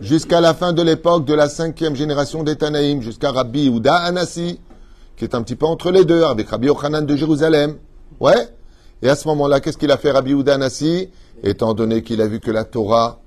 Jusqu'à 0.00 0.40
la 0.40 0.54
fin 0.54 0.72
de 0.72 0.80
l'époque 0.80 1.24
de 1.24 1.34
la 1.34 1.48
cinquième 1.48 1.96
génération 1.96 2.44
des 2.44 2.54
Tanaïm, 2.54 3.02
jusqu'à 3.02 3.32
Rabbi 3.32 3.68
Ouda 3.68 3.96
Anassi, 3.96 4.60
qui 5.16 5.24
est 5.24 5.34
un 5.34 5.42
petit 5.42 5.56
peu 5.56 5.66
entre 5.66 5.90
les 5.90 6.04
deux, 6.04 6.22
avec 6.22 6.48
Rabbi 6.50 6.68
Ochanan 6.68 7.04
de 7.04 7.16
Jérusalem. 7.16 7.78
Ouais 8.20 8.48
Et 9.02 9.08
à 9.08 9.16
ce 9.16 9.26
moment-là, 9.26 9.58
qu'est-ce 9.58 9.76
qu'il 9.76 9.90
a 9.90 9.96
fait 9.96 10.12
Rabbi 10.12 10.34
Ouda 10.34 10.54
Anassi? 10.54 11.10
Étant 11.42 11.74
donné 11.74 12.04
qu'il 12.04 12.20
a 12.20 12.28
vu 12.28 12.38
que 12.38 12.52
la 12.52 12.62
Torah 12.62 13.18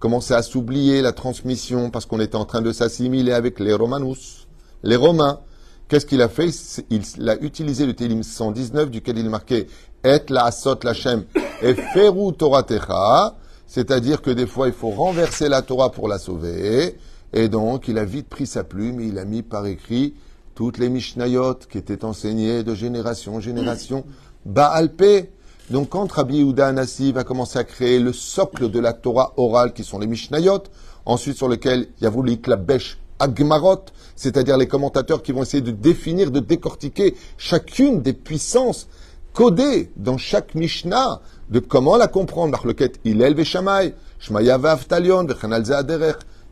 commençait 0.00 0.34
à 0.34 0.42
s'oublier, 0.42 1.00
la 1.00 1.12
transmission, 1.12 1.88
parce 1.88 2.04
qu'on 2.04 2.20
était 2.20 2.36
en 2.36 2.44
train 2.44 2.60
de 2.60 2.72
s'assimiler 2.72 3.32
avec 3.32 3.58
les 3.58 3.72
Romanus, 3.72 4.48
les 4.82 4.96
Romains. 4.96 5.40
Qu'est-ce 5.88 6.04
qu'il 6.04 6.20
a 6.20 6.28
fait? 6.28 6.50
Il 6.90 7.28
a 7.30 7.36
utilisé 7.40 7.86
le 7.86 7.94
Télim 7.94 8.22
119, 8.22 8.90
duquel 8.90 9.16
il 9.16 9.30
marquait 9.30 9.66
Et 10.04 10.18
la 10.28 10.44
asot 10.44 10.78
lachem 10.82 11.24
et 11.62 11.74
feru 11.74 12.34
Toratecha, 12.34 13.36
c'est-à-dire 13.66 14.20
que 14.20 14.30
des 14.30 14.46
fois 14.46 14.68
il 14.68 14.74
faut 14.74 14.90
renverser 14.90 15.48
la 15.48 15.62
Torah 15.62 15.90
pour 15.90 16.06
la 16.06 16.18
sauver, 16.18 16.98
et 17.32 17.48
donc 17.48 17.88
il 17.88 17.96
a 17.96 18.04
vite 18.04 18.28
pris 18.28 18.46
sa 18.46 18.64
plume 18.64 19.00
et 19.00 19.06
il 19.06 19.18
a 19.18 19.24
mis 19.24 19.42
par 19.42 19.66
écrit 19.66 20.14
toutes 20.54 20.76
les 20.76 20.90
Mishnayot 20.90 21.54
qui 21.70 21.78
étaient 21.78 22.04
enseignées 22.04 22.62
de 22.62 22.74
génération 22.74 23.36
en 23.36 23.40
génération, 23.40 24.04
Baalpé, 24.44 25.30
donc 25.70 25.88
quand 25.88 26.12
Rabbi 26.12 26.36
Yehuda 26.36 26.68
Anassi 26.68 27.12
va 27.12 27.24
commencer 27.24 27.58
à 27.58 27.64
créer 27.64 27.98
le 27.98 28.12
socle 28.12 28.70
de 28.70 28.78
la 28.78 28.92
Torah 28.92 29.32
orale 29.38 29.72
qui 29.72 29.84
sont 29.84 29.98
les 29.98 30.06
Mishnayot, 30.06 30.64
ensuite 31.06 31.36
sur 31.36 31.48
lequel 31.48 31.88
il 31.98 32.04
y 32.04 32.06
a 32.06 32.10
voulu 32.10 32.38
la 32.46 32.56
bêche 32.56 32.98
Agmarot, 33.18 33.84
c'est-à-dire 34.16 34.56
les 34.56 34.68
commentateurs 34.68 35.22
qui 35.22 35.32
vont 35.32 35.42
essayer 35.42 35.62
de 35.62 35.70
définir, 35.70 36.30
de 36.30 36.40
décortiquer 36.40 37.14
chacune 37.36 38.02
des 38.02 38.12
puissances 38.12 38.88
codées 39.32 39.90
dans 39.96 40.18
chaque 40.18 40.54
Mishnah, 40.54 41.20
de 41.50 41.60
comment 41.60 41.96
la 41.96 42.08
comprendre, 42.08 42.58
Hillel 43.04 43.34
Veshamay, 43.34 43.94
Shmaya 44.18 44.58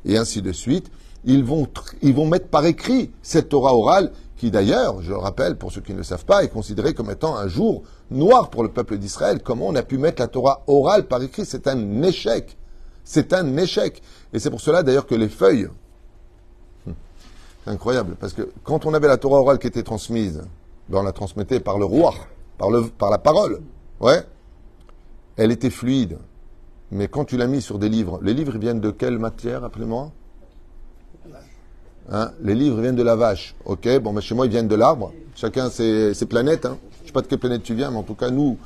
et 0.05 0.17
ainsi 0.17 0.43
de 0.43 0.53
suite. 0.53 0.91
Ils 1.25 1.43
vont, 1.43 1.67
ils 2.03 2.15
vont 2.15 2.27
mettre 2.27 2.47
par 2.47 2.65
écrit 2.65 3.11
cette 3.23 3.49
Torah 3.49 3.75
orale 3.75 4.13
qui 4.37 4.51
d'ailleurs, 4.51 5.03
je 5.03 5.11
le 5.11 5.17
rappelle 5.17 5.57
pour 5.57 5.73
ceux 5.73 5.81
qui 5.81 5.93
ne 5.93 5.99
le 5.99 6.03
savent 6.05 6.25
pas, 6.25 6.45
est 6.45 6.49
considéré 6.49 6.95
comme 6.95 7.11
étant 7.11 7.37
un 7.37 7.49
jour 7.49 7.83
noir 8.11 8.51
pour 8.51 8.63
le 8.63 8.69
peuple 8.69 8.99
d'Israël. 8.99 9.41
Comment 9.43 9.67
on 9.69 9.75
a 9.75 9.83
pu 9.83 9.99
mettre 9.99 10.21
la 10.21 10.29
Torah 10.29 10.63
orale 10.67 11.07
par 11.07 11.23
écrit? 11.23 11.45
C'est 11.45 11.67
un 11.67 12.03
échec. 12.03 12.57
C'est 13.03 13.33
un 13.33 13.57
échec. 13.57 14.03
Et 14.33 14.39
c'est 14.39 14.51
pour 14.51 14.61
cela 14.61 14.83
d'ailleurs 14.83 15.07
que 15.07 15.15
les 15.15 15.29
feuilles, 15.29 15.69
c'est 17.67 17.73
incroyable, 17.73 18.15
parce 18.21 18.33
que 18.33 18.49
quand 18.63 18.87
on 18.87 18.95
avait 18.95 19.09
la 19.09 19.17
Torah 19.17 19.41
orale 19.41 19.59
qui 19.59 19.67
était 19.67 19.83
transmise, 19.83 20.45
ben 20.89 20.99
on 21.01 21.03
la 21.03 21.11
transmettait 21.11 21.59
par 21.59 21.79
le 21.79 21.85
roi, 21.85 22.15
par, 22.59 22.71
la 23.11 23.19
parole, 23.19 23.61
ouais, 23.99 24.23
elle 25.37 25.51
était 25.51 25.71
fluide. 25.71 26.17
Mais 26.93 27.09
quand 27.09 27.25
tu 27.25 27.37
l'as 27.37 27.49
mis 27.49 27.61
sur 27.61 27.81
des 27.81 27.89
livres, 27.89 28.21
les 28.23 28.35
livres 28.35 28.57
viennent 28.57 28.79
de 28.79 28.93
quelle 28.93 29.19
matière, 29.19 29.65
appelez-moi? 29.65 30.13
Hein, 32.13 32.31
les 32.41 32.55
livres 32.55 32.81
viennent 32.81 32.95
de 32.95 33.03
la 33.03 33.17
vache. 33.17 33.57
Ok, 33.65 33.89
bon, 33.99 34.13
mais 34.13 34.21
chez 34.21 34.37
moi, 34.37 34.47
ils 34.47 34.53
viennent 34.53 34.69
de 34.69 34.77
l'arbre. 34.77 35.13
Chacun 35.35 35.69
ses, 35.69 36.15
planètes. 36.29 36.67
Hein. 36.67 36.79
Je 36.99 37.03
ne 37.03 37.07
sais 37.09 37.13
pas 37.13 37.23
de 37.23 37.27
quelle 37.27 37.41
planète 37.41 37.65
tu 37.65 37.75
viens, 37.75 37.91
mais 37.91 37.99
en 37.99 38.05
tout 38.05 38.15
cas, 38.15 38.31
nous, 38.31 38.59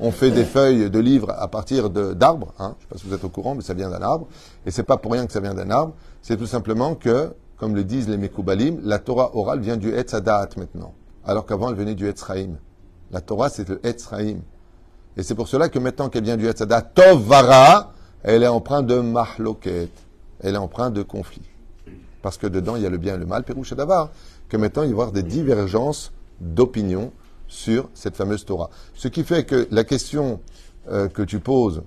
on 0.00 0.10
fait 0.10 0.30
des 0.30 0.46
feuilles 0.46 0.88
de 0.88 0.98
livres 0.98 1.34
à 1.36 1.48
partir 1.48 1.90
d'arbres. 1.90 2.54
Hein. 2.58 2.74
Je 2.78 2.84
ne 2.84 2.88
sais 2.88 2.88
pas 2.88 2.98
si 2.98 3.06
vous 3.06 3.14
êtes 3.14 3.24
au 3.24 3.28
courant, 3.28 3.54
mais 3.54 3.60
ça 3.60 3.74
vient 3.74 3.90
d'un 3.90 4.00
arbre. 4.00 4.26
Et 4.64 4.70
c'est 4.70 4.82
pas 4.82 4.96
pour 4.96 5.12
rien 5.12 5.26
que 5.26 5.32
ça 5.34 5.40
vient 5.40 5.52
d'un 5.52 5.68
arbre. 5.68 5.92
C'est 6.22 6.38
tout 6.38 6.46
simplement 6.46 6.94
que, 6.94 7.34
comme 7.56 7.74
le 7.74 7.84
disent 7.84 8.08
les 8.08 8.16
Mekoubalim, 8.16 8.80
la 8.82 8.98
Torah 8.98 9.36
orale 9.36 9.60
vient 9.60 9.76
du 9.76 9.94
Etz 9.94 10.14
maintenant. 10.56 10.94
Alors 11.24 11.46
qu'avant, 11.46 11.70
elle 11.70 11.76
venait 11.76 11.94
du 11.94 12.08
Etz 12.08 12.24
La 13.10 13.20
Torah, 13.20 13.48
c'est 13.48 13.68
le 13.68 13.84
Etz 13.84 14.08
Et 15.16 15.22
c'est 15.22 15.34
pour 15.34 15.48
cela 15.48 15.68
que 15.68 15.78
maintenant 15.78 16.08
qu'elle 16.08 16.24
vient 16.24 16.36
du 16.36 16.46
Etz 16.46 16.62
Tovara, 16.94 17.92
elle 18.22 18.42
est 18.42 18.48
empreinte 18.48 18.86
de 18.86 19.00
Mahloket. 19.00 19.90
Elle 20.40 20.54
est 20.54 20.58
empreinte 20.58 20.92
de 20.92 21.02
conflit 21.02 21.42
parce 22.26 22.38
que 22.38 22.48
dedans 22.48 22.74
il 22.74 22.82
y 22.82 22.86
a 22.86 22.90
le 22.90 22.98
bien 22.98 23.14
et 23.14 23.18
le 23.18 23.24
mal, 23.24 23.44
Pérouche 23.44 23.72
d'avoir, 23.72 24.10
que 24.48 24.56
maintenant 24.56 24.82
il 24.82 24.86
va 24.86 24.90
y 24.90 24.92
avoir 24.94 25.12
des 25.12 25.22
divergences 25.22 26.10
d'opinion 26.40 27.12
sur 27.46 27.88
cette 27.94 28.16
fameuse 28.16 28.44
Torah. 28.44 28.68
Ce 28.94 29.06
qui 29.06 29.22
fait 29.22 29.44
que 29.44 29.68
la 29.70 29.84
question 29.84 30.40
euh, 30.90 31.06
que 31.06 31.22
tu 31.22 31.38
poses 31.38 31.84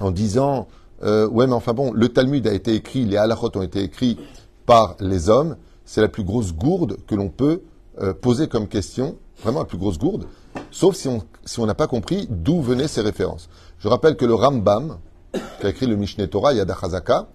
en 0.00 0.10
disant 0.10 0.68
euh, 1.02 1.26
ouais 1.28 1.46
mais 1.46 1.54
enfin 1.54 1.72
bon, 1.72 1.94
le 1.94 2.10
Talmud 2.10 2.46
a 2.46 2.52
été 2.52 2.74
écrit, 2.74 3.06
les 3.06 3.16
halachot 3.16 3.52
ont 3.54 3.62
été 3.62 3.82
écrits 3.82 4.18
par 4.66 4.96
les 5.00 5.28
hommes, 5.28 5.56
c'est 5.84 6.00
la 6.00 6.08
plus 6.08 6.24
grosse 6.24 6.52
gourde 6.54 6.96
que 7.06 7.14
l'on 7.14 7.28
peut 7.28 7.62
euh, 8.00 8.14
poser 8.14 8.48
comme 8.48 8.68
question, 8.68 9.16
vraiment 9.42 9.60
la 9.60 9.64
plus 9.66 9.78
grosse 9.78 9.98
gourde, 9.98 10.26
sauf 10.70 10.96
si 10.96 11.08
on 11.60 11.66
n'a 11.66 11.74
pas 11.74 11.86
compris 11.86 12.26
d'où 12.30 12.60
venaient 12.62 12.88
ces 12.88 13.00
références. 13.00 13.48
Je 13.78 13.88
rappelle 13.88 14.16
que 14.16 14.24
le 14.24 14.34
Rambam, 14.34 14.98
qui 15.60 15.66
a 15.66 15.68
écrit 15.68 15.86
le 15.86 15.96
Mishneh 15.96 16.28
Torah, 16.28 16.54
Yad 16.54 16.70
HaChazaka, 16.70 17.28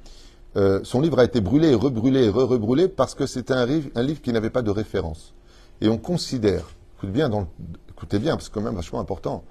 euh, 0.58 0.80
son 0.84 1.00
livre 1.02 1.20
a 1.20 1.24
été 1.24 1.42
brûlé 1.42 1.70
et 1.70 1.76
rebrûlé 1.76 2.26
et 2.26 2.30
re-rebrûlé 2.30 2.88
parce 2.88 3.13
que 3.13 3.28
c'était 3.28 3.54
un, 3.54 3.65
livre- 3.65 4.22
qui 4.22 4.34
n'avait 4.34 4.50
pas 4.50 4.63
de 4.63 4.72
référence. 4.72 5.34
Et 5.80 5.89
on 5.89 5.98
considère, 5.98 6.65
écoutez 6.98 7.12
bien, 7.12 7.30
parce 8.32 8.38
que 8.38 8.44
c'est 8.46 8.52
quand 8.54 8.62
même 8.62 8.76
vachement 8.76 9.00
important. 9.00 9.44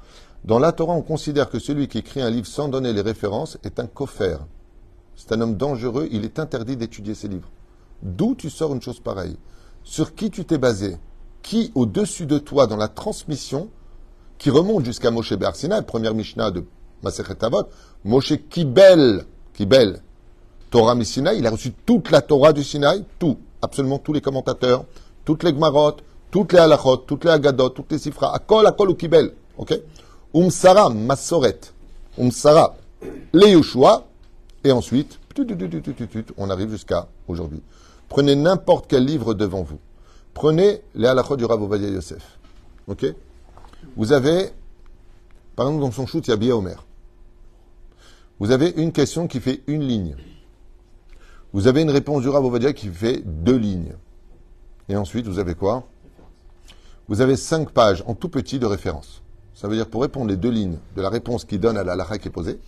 Dans 0.44 0.58
la 0.58 0.72
Torah, 0.72 0.94
on 0.94 1.02
considère 1.02 1.50
que 1.50 1.58
celui 1.58 1.88
qui 1.88 1.98
écrit 1.98 2.20
un 2.20 2.30
livre 2.30 2.46
sans 2.46 2.68
donner 2.68 2.92
les 2.92 3.00
références 3.00 3.58
est 3.62 3.78
un 3.80 3.86
coffre. 3.86 4.40
C'est 5.14 5.32
un 5.32 5.40
homme 5.40 5.56
dangereux, 5.56 6.08
il 6.10 6.24
est 6.24 6.38
interdit 6.38 6.76
d'étudier 6.76 7.14
ses 7.14 7.28
livres. 7.28 7.48
D'où 8.02 8.34
tu 8.34 8.50
sors 8.50 8.72
une 8.74 8.82
chose 8.82 9.00
pareille. 9.00 9.36
Sur 9.84 10.14
qui 10.14 10.30
tu 10.30 10.44
t'es 10.44 10.58
basé. 10.58 10.96
Qui, 11.42 11.72
au-dessus 11.74 12.26
de 12.26 12.38
toi, 12.38 12.66
dans 12.66 12.76
la 12.76 12.88
transmission, 12.88 13.68
qui 14.38 14.50
remonte 14.50 14.84
jusqu'à 14.84 15.10
Moshe 15.10 15.32
Ber 15.34 15.54
Sinai, 15.56 15.82
première 15.82 16.14
Mishnah 16.14 16.50
de 16.50 16.64
Masechet 17.02 17.44
Avot, 17.44 17.64
Moshe 18.04 18.34
Kibel, 18.50 19.24
Kibel, 19.54 20.02
Torah 20.70 20.94
Missinaï, 20.94 21.38
il 21.38 21.46
a 21.46 21.50
reçu 21.50 21.72
toute 21.72 22.10
la 22.10 22.20
Torah 22.20 22.52
du 22.52 22.62
Sinaï, 22.62 23.04
tout, 23.18 23.38
absolument 23.62 23.98
tous 23.98 24.12
les 24.12 24.20
commentateurs, 24.20 24.84
toutes 25.24 25.42
les 25.42 25.52
Gmarot, 25.52 25.96
toutes 26.30 26.52
les 26.52 26.58
Halachot, 26.58 26.98
toutes 26.98 27.24
les 27.24 27.30
Agadot, 27.30 27.70
toutes 27.70 27.90
les 27.92 27.98
Sifra, 27.98 28.34
Akol, 28.34 28.66
Akol 28.66 28.90
ou 28.90 28.94
Kibel, 28.94 29.32
ok? 29.56 29.80
Umsara, 30.34 30.90
Masoret, 30.90 31.60
Umsara, 32.18 32.76
les 33.32 33.52
Yoshua, 33.52 34.06
et 34.62 34.72
ensuite, 34.72 35.18
on 36.36 36.50
arrive 36.50 36.70
jusqu'à 36.70 37.08
aujourd'hui. 37.26 37.62
Prenez 38.08 38.34
n'importe 38.34 38.86
quel 38.88 39.04
livre 39.04 39.34
devant 39.34 39.62
vous. 39.62 39.78
Prenez 40.34 40.82
les 40.94 41.08
halachot 41.08 41.36
du 41.36 41.44
Rav 41.44 41.62
Ovadia 41.62 41.88
Yosef. 41.88 42.38
Ok? 42.86 43.06
Vous 43.96 44.12
avez, 44.12 44.50
par 45.56 45.66
exemple, 45.66 45.82
dans 45.82 45.90
son 45.90 46.06
shoot, 46.06 46.26
il 46.26 46.30
y 46.30 46.32
a 46.32 46.36
Bia 46.36 46.56
Omer. 46.56 46.84
Vous 48.40 48.50
avez 48.50 48.70
une 48.76 48.92
question 48.92 49.26
qui 49.26 49.40
fait 49.40 49.62
une 49.66 49.82
ligne. 49.82 50.16
Vous 51.52 51.66
avez 51.66 51.82
une 51.82 51.90
réponse 51.90 52.22
du 52.22 52.28
Rav 52.28 52.44
Ovadia 52.44 52.72
qui 52.72 52.88
fait 52.88 53.22
deux 53.24 53.56
lignes. 53.56 53.94
Et 54.88 54.96
ensuite, 54.96 55.26
vous 55.26 55.38
avez 55.38 55.54
quoi? 55.54 55.84
Vous 57.08 57.20
avez 57.20 57.36
cinq 57.36 57.70
pages 57.70 58.04
en 58.06 58.14
tout 58.14 58.28
petit 58.28 58.58
de 58.58 58.66
référence. 58.66 59.22
Ça 59.54 59.66
veut 59.66 59.74
dire 59.74 59.88
pour 59.88 60.02
répondre 60.02 60.28
les 60.28 60.36
deux 60.36 60.50
lignes 60.50 60.78
de 60.94 61.02
la 61.02 61.08
réponse 61.08 61.44
qui 61.44 61.58
donne 61.58 61.76
à 61.76 61.84
la 61.84 61.92
halakha 61.94 62.18
qui 62.18 62.28
est 62.28 62.30
posée, 62.30 62.60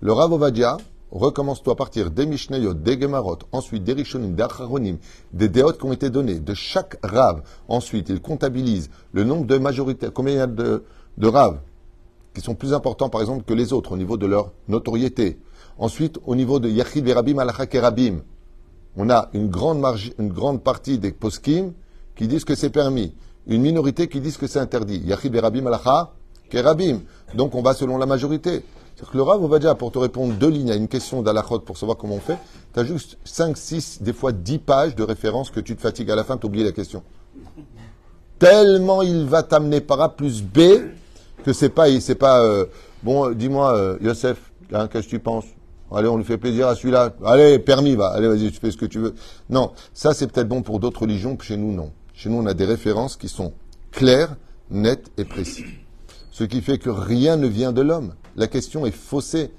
le 0.00 0.12
Rav 0.12 0.32
Ovadia 0.32 0.76
recommence-toi 1.12 1.74
à 1.74 1.76
partir 1.76 2.10
des 2.10 2.26
Mishnayot, 2.26 2.74
des 2.74 3.00
Gemarot, 3.00 3.38
ensuite 3.52 3.84
des 3.84 3.92
Rishonim, 3.92 4.34
des 4.34 4.42
Acharonim, 4.42 4.96
des 5.32 5.48
Deot 5.48 5.74
qui 5.74 5.84
ont 5.84 5.92
été 5.92 6.10
donnés 6.10 6.40
de 6.40 6.54
chaque 6.54 6.96
Rav. 7.02 7.42
Ensuite, 7.68 8.08
il 8.08 8.20
comptabilise 8.20 8.90
le 9.12 9.24
nombre 9.24 9.46
de 9.46 9.58
majorités, 9.58 10.08
combien 10.12 10.34
il 10.34 10.38
y 10.38 10.40
a 10.40 10.46
de, 10.46 10.84
de 11.18 11.28
Rav 11.28 11.60
qui 12.34 12.40
sont 12.40 12.54
plus 12.54 12.72
importants, 12.72 13.10
par 13.10 13.20
exemple, 13.20 13.44
que 13.44 13.52
les 13.52 13.74
autres 13.74 13.92
au 13.92 13.96
niveau 13.96 14.16
de 14.16 14.26
leur 14.26 14.52
notoriété? 14.68 15.38
Ensuite, 15.78 16.18
au 16.26 16.34
niveau 16.34 16.58
de 16.58 16.68
Yachid 16.68 17.04
Verabim 17.04 17.38
Alacha 17.38 17.66
Kerabim, 17.66 18.20
on 18.96 19.10
a 19.10 19.28
une 19.34 19.48
grande, 19.48 19.80
marge, 19.80 20.12
une 20.18 20.28
grande 20.28 20.62
partie 20.62 20.98
des 20.98 21.12
poskim 21.12 21.72
qui 22.16 22.26
disent 22.26 22.44
que 22.44 22.54
c'est 22.54 22.70
permis, 22.70 23.14
une 23.46 23.62
minorité 23.62 24.08
qui 24.08 24.20
disent 24.20 24.36
que 24.36 24.46
c'est 24.46 24.58
interdit. 24.58 24.98
Yachid 24.98 25.32
Verabim 25.32 25.66
Alacha 25.66 26.12
Kerabim. 26.48 27.00
Donc, 27.34 27.54
on 27.54 27.62
va 27.62 27.74
selon 27.74 27.98
la 27.98 28.06
majorité. 28.06 28.62
C'est-à-dire 29.10 29.70
le 29.72 29.74
pour 29.74 29.90
te 29.90 29.98
répondre 29.98 30.34
deux 30.34 30.48
lignes 30.48 30.70
à 30.70 30.76
une 30.76 30.88
question 30.88 31.22
d'Alachot 31.22 31.60
pour 31.60 31.76
savoir 31.76 31.98
comment 31.98 32.14
on 32.14 32.20
fait, 32.20 32.38
tu 32.72 32.80
as 32.80 32.84
juste 32.84 33.18
5, 33.24 33.56
6, 33.56 34.02
des 34.02 34.12
fois 34.12 34.30
10 34.32 34.58
pages 34.58 34.94
de 34.94 35.02
référence 35.02 35.50
que 35.50 35.60
tu 35.60 35.74
te 35.74 35.80
fatigues 35.80 36.10
à 36.10 36.16
la 36.16 36.24
fin, 36.24 36.36
tu 36.36 36.46
oublies 36.46 36.62
la 36.62 36.72
question. 36.72 37.02
Tellement 38.38 39.02
il 39.02 39.26
va 39.26 39.42
t'amener 39.42 39.80
par 39.80 40.00
A 40.00 40.14
plus 40.14 40.42
B 40.42 40.60
que 41.44 41.52
c'est 41.52 41.70
pas, 41.70 41.88
c'est 42.00 42.14
pas, 42.14 42.42
euh, 42.42 42.66
bon, 43.02 43.30
dis-moi, 43.30 43.74
euh, 43.74 43.98
Yosef, 44.00 44.52
hein, 44.72 44.86
qu'est-ce 44.86 45.06
que 45.06 45.10
tu 45.10 45.18
penses? 45.18 45.46
Allez, 45.94 46.08
on 46.08 46.16
lui 46.16 46.24
fait 46.24 46.38
plaisir 46.38 46.68
à 46.68 46.74
celui-là. 46.74 47.12
Allez, 47.24 47.58
permis, 47.58 47.96
va. 47.96 48.08
Allez, 48.08 48.28
vas-y, 48.28 48.50
tu 48.50 48.60
fais 48.60 48.70
ce 48.70 48.76
que 48.76 48.86
tu 48.86 48.98
veux. 48.98 49.14
Non, 49.50 49.72
ça 49.92 50.14
c'est 50.14 50.26
peut-être 50.30 50.48
bon 50.48 50.62
pour 50.62 50.78
d'autres 50.78 51.02
religions, 51.02 51.36
chez 51.40 51.56
nous, 51.56 51.72
non. 51.72 51.90
Chez 52.14 52.30
nous, 52.30 52.38
on 52.38 52.46
a 52.46 52.54
des 52.54 52.64
références 52.64 53.16
qui 53.16 53.28
sont 53.28 53.52
claires, 53.90 54.36
nettes 54.70 55.10
et 55.18 55.24
précises. 55.24 55.81
Ce 56.32 56.44
qui 56.44 56.62
fait 56.62 56.78
que 56.78 56.90
rien 56.90 57.36
ne 57.36 57.46
vient 57.46 57.72
de 57.72 57.82
l'homme. 57.82 58.14
La 58.36 58.48
question 58.48 58.84
est 58.86 58.90
faussée. 58.90 59.52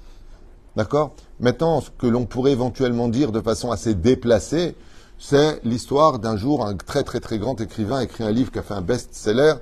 D'accord? 0.76 1.14
Maintenant, 1.40 1.80
ce 1.80 1.90
que 1.90 2.06
l'on 2.06 2.26
pourrait 2.26 2.52
éventuellement 2.52 3.08
dire 3.08 3.32
de 3.32 3.40
façon 3.40 3.70
assez 3.70 3.94
déplacée, 3.94 4.74
c'est 5.16 5.64
l'histoire 5.64 6.18
d'un 6.18 6.36
jour, 6.36 6.66
un 6.66 6.74
très 6.74 7.04
très 7.04 7.20
très 7.20 7.38
grand 7.38 7.60
écrivain 7.60 7.98
a 7.98 8.04
écrit 8.04 8.24
un 8.24 8.32
livre 8.32 8.50
qui 8.50 8.58
a 8.58 8.62
fait 8.62 8.74
un 8.74 8.82
best-seller, 8.82 9.54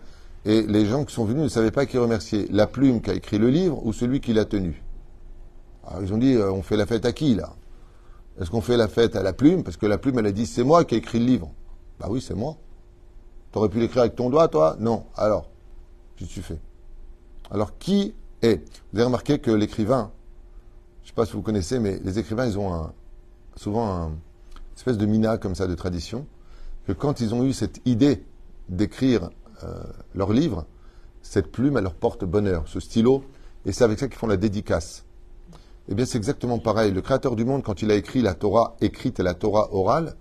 et 0.46 0.62
les 0.62 0.87
gens 0.87 1.05
qui 1.05 1.14
sont 1.14 1.27
venus 1.27 1.44
ne 1.44 1.48
savaient 1.48 1.70
pas 1.70 1.85
qui 1.85 1.98
remercier, 1.98 2.48
la 2.51 2.66
plume 2.66 3.03
qui 3.03 3.11
a 3.11 3.14
écrit 3.14 3.38
le 3.38 3.51
livre 3.51 3.85
ou 3.85 3.92
celui 3.92 4.20
qui 4.20 4.33
l'a 4.33 4.46
tenu? 4.46 4.83
Alors 5.87 6.03
ils 6.03 6.12
ont 6.14 6.18
dit, 6.18 6.35
euh, 6.35 6.51
on 6.51 6.62
fait 6.62 6.77
la 6.79 6.87
fête 6.87 7.05
à 7.05 7.12
qui 7.12 7.35
là? 7.35 7.51
Est-ce 8.40 8.51
qu'on 8.51 8.62
fait 8.62 8.79
la 8.79 8.88
fête 8.88 9.14
à 9.14 9.22
la 9.22 9.35
plume? 9.35 9.62
Parce 9.62 9.77
que 9.77 9.85
la 9.85 9.98
plume, 9.98 10.18
elle 10.18 10.27
a 10.27 10.33
dit, 10.33 10.46
c'est 10.46 10.64
moi 10.64 10.87
qui 10.87 10.94
ai 10.94 10.98
écrit 10.98 11.18
le 11.18 11.27
livre. 11.27 11.53
Bah 12.01 12.07
oui, 12.09 12.25
c'est 12.27 12.35
moi. 12.35 12.57
T'aurais 13.53 13.68
pu 13.68 13.79
l'écrire 13.79 14.01
avec 14.01 14.16
ton 14.16 14.31
doigt, 14.31 14.48
toi? 14.48 14.77
Non. 14.81 15.05
Alors, 15.14 15.51
qu'est-ce 16.16 16.31
que 16.31 16.35
tu 16.35 16.42
fais? 16.42 16.59
Alors, 17.52 17.78
qui 17.78 18.14
est? 18.40 18.64
Vous 18.92 18.98
avez 18.98 19.04
remarqué 19.04 19.38
que 19.38 19.52
l'écrivain, 19.52 20.10
je 21.02 21.04
ne 21.04 21.08
sais 21.10 21.14
pas 21.14 21.26
si 21.26 21.34
vous 21.34 21.42
connaissez, 21.42 21.78
mais 21.78 22.00
les 22.02 22.18
écrivains, 22.18 22.46
ils 22.46 22.58
ont 22.58 22.90
souvent 23.54 23.88
un 23.88 24.12
une 24.72 24.78
espèce 24.78 24.98
de 24.98 25.06
mina 25.06 25.38
comme 25.38 25.54
ça 25.54 25.66
de 25.66 25.74
tradition, 25.74 26.26
que 26.86 26.92
quand 26.92 27.20
ils 27.20 27.34
ont 27.34 27.44
eu 27.44 27.52
cette 27.52 27.80
idée 27.86 28.24
d'écrire 28.68 29.30
euh, 29.62 29.82
leur 30.14 30.32
livre, 30.32 30.64
cette 31.20 31.52
plume, 31.52 31.76
elle 31.76 31.84
leur 31.84 31.94
porte 31.94 32.24
bonheur, 32.24 32.64
ce 32.66 32.80
stylo, 32.80 33.22
et 33.66 33.72
c'est 33.72 33.84
avec 33.84 33.98
ça 33.98 34.08
qu'ils 34.08 34.16
font 34.16 34.26
la 34.26 34.38
dédicace. 34.38 35.04
Eh 35.88 35.94
bien, 35.94 36.06
c'est 36.06 36.16
exactement 36.16 36.58
pareil. 36.58 36.90
Le 36.90 37.02
Créateur 37.02 37.36
du 37.36 37.44
monde, 37.44 37.62
quand 37.62 37.82
il 37.82 37.90
a 37.90 37.94
écrit 37.94 38.22
la 38.22 38.34
Torah 38.34 38.76
écrite 38.80 39.20
et 39.20 39.22
la 39.22 39.34
Torah 39.34 39.72
orale, 39.74 40.16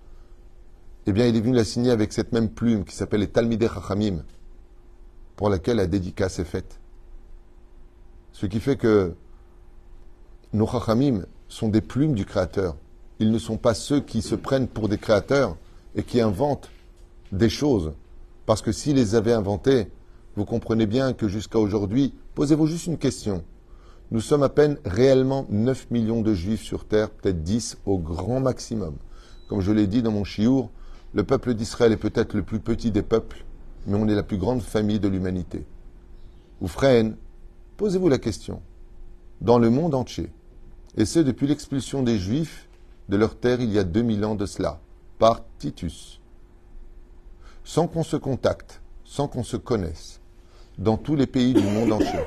eh 1.06 1.12
bien, 1.12 1.26
il 1.26 1.34
est 1.34 1.40
venu 1.40 1.54
la 1.54 1.64
signer 1.64 1.90
avec 1.90 2.12
cette 2.12 2.32
même 2.32 2.50
plume 2.50 2.84
qui 2.84 2.94
s'appelle 2.94 3.20
les 3.20 3.28
Talmidei 3.28 3.68
Chachamim, 3.68 4.22
pour 5.34 5.48
laquelle 5.48 5.78
la 5.78 5.86
dédicace 5.86 6.38
est 6.38 6.44
faite. 6.44 6.78
Ce 8.32 8.46
qui 8.46 8.60
fait 8.60 8.76
que 8.76 9.14
nos 10.52 10.66
Chachamim 10.66 11.24
sont 11.48 11.68
des 11.68 11.80
plumes 11.80 12.14
du 12.14 12.24
Créateur. 12.24 12.76
Ils 13.18 13.30
ne 13.30 13.38
sont 13.38 13.56
pas 13.56 13.74
ceux 13.74 14.00
qui 14.00 14.22
se 14.22 14.34
prennent 14.34 14.68
pour 14.68 14.88
des 14.88 14.98
créateurs 14.98 15.56
et 15.94 16.02
qui 16.02 16.20
inventent 16.20 16.70
des 17.30 17.48
choses. 17.48 17.92
Parce 18.46 18.62
que 18.62 18.72
s'ils 18.72 18.96
les 18.96 19.14
avaient 19.14 19.32
inventées, 19.32 19.88
vous 20.34 20.44
comprenez 20.44 20.86
bien 20.86 21.12
que 21.12 21.28
jusqu'à 21.28 21.58
aujourd'hui, 21.58 22.14
posez-vous 22.34 22.66
juste 22.66 22.86
une 22.86 22.98
question. 22.98 23.44
Nous 24.10 24.20
sommes 24.20 24.42
à 24.42 24.48
peine 24.48 24.78
réellement 24.84 25.46
9 25.50 25.90
millions 25.90 26.22
de 26.22 26.34
juifs 26.34 26.62
sur 26.62 26.84
terre, 26.84 27.10
peut-être 27.10 27.42
10 27.42 27.78
au 27.86 27.98
grand 27.98 28.40
maximum. 28.40 28.96
Comme 29.48 29.60
je 29.60 29.72
l'ai 29.72 29.86
dit 29.86 30.02
dans 30.02 30.10
mon 30.10 30.24
chiour, 30.24 30.70
le 31.14 31.24
peuple 31.24 31.54
d'Israël 31.54 31.92
est 31.92 31.96
peut-être 31.96 32.34
le 32.34 32.42
plus 32.42 32.60
petit 32.60 32.90
des 32.90 33.02
peuples, 33.02 33.44
mais 33.86 33.96
on 33.96 34.08
est 34.08 34.14
la 34.14 34.22
plus 34.22 34.38
grande 34.38 34.62
famille 34.62 35.00
de 35.00 35.08
l'humanité. 35.08 35.64
Ou 36.60 36.68
frère, 36.68 37.04
posez-vous 37.76 38.08
la 38.08 38.18
question. 38.18 38.62
Dans 39.40 39.58
le 39.58 39.70
monde 39.70 39.94
entier, 39.94 40.30
et 40.96 41.04
ce 41.04 41.18
depuis 41.18 41.46
l'expulsion 41.46 42.02
des 42.02 42.18
juifs 42.18 42.68
de 43.08 43.16
leur 43.16 43.38
terre 43.38 43.60
il 43.60 43.72
y 43.72 43.78
a 43.78 43.84
2000 43.84 44.24
ans 44.24 44.34
de 44.34 44.46
cela, 44.46 44.80
par 45.18 45.42
Titus, 45.58 46.20
sans 47.64 47.88
qu'on 47.88 48.02
se 48.02 48.16
contacte, 48.16 48.80
sans 49.04 49.28
qu'on 49.28 49.44
se 49.44 49.56
connaisse, 49.56 50.20
dans 50.78 50.96
tous 50.96 51.16
les 51.16 51.26
pays 51.26 51.54
du 51.54 51.62
monde 51.62 51.92
entier, 51.92 52.20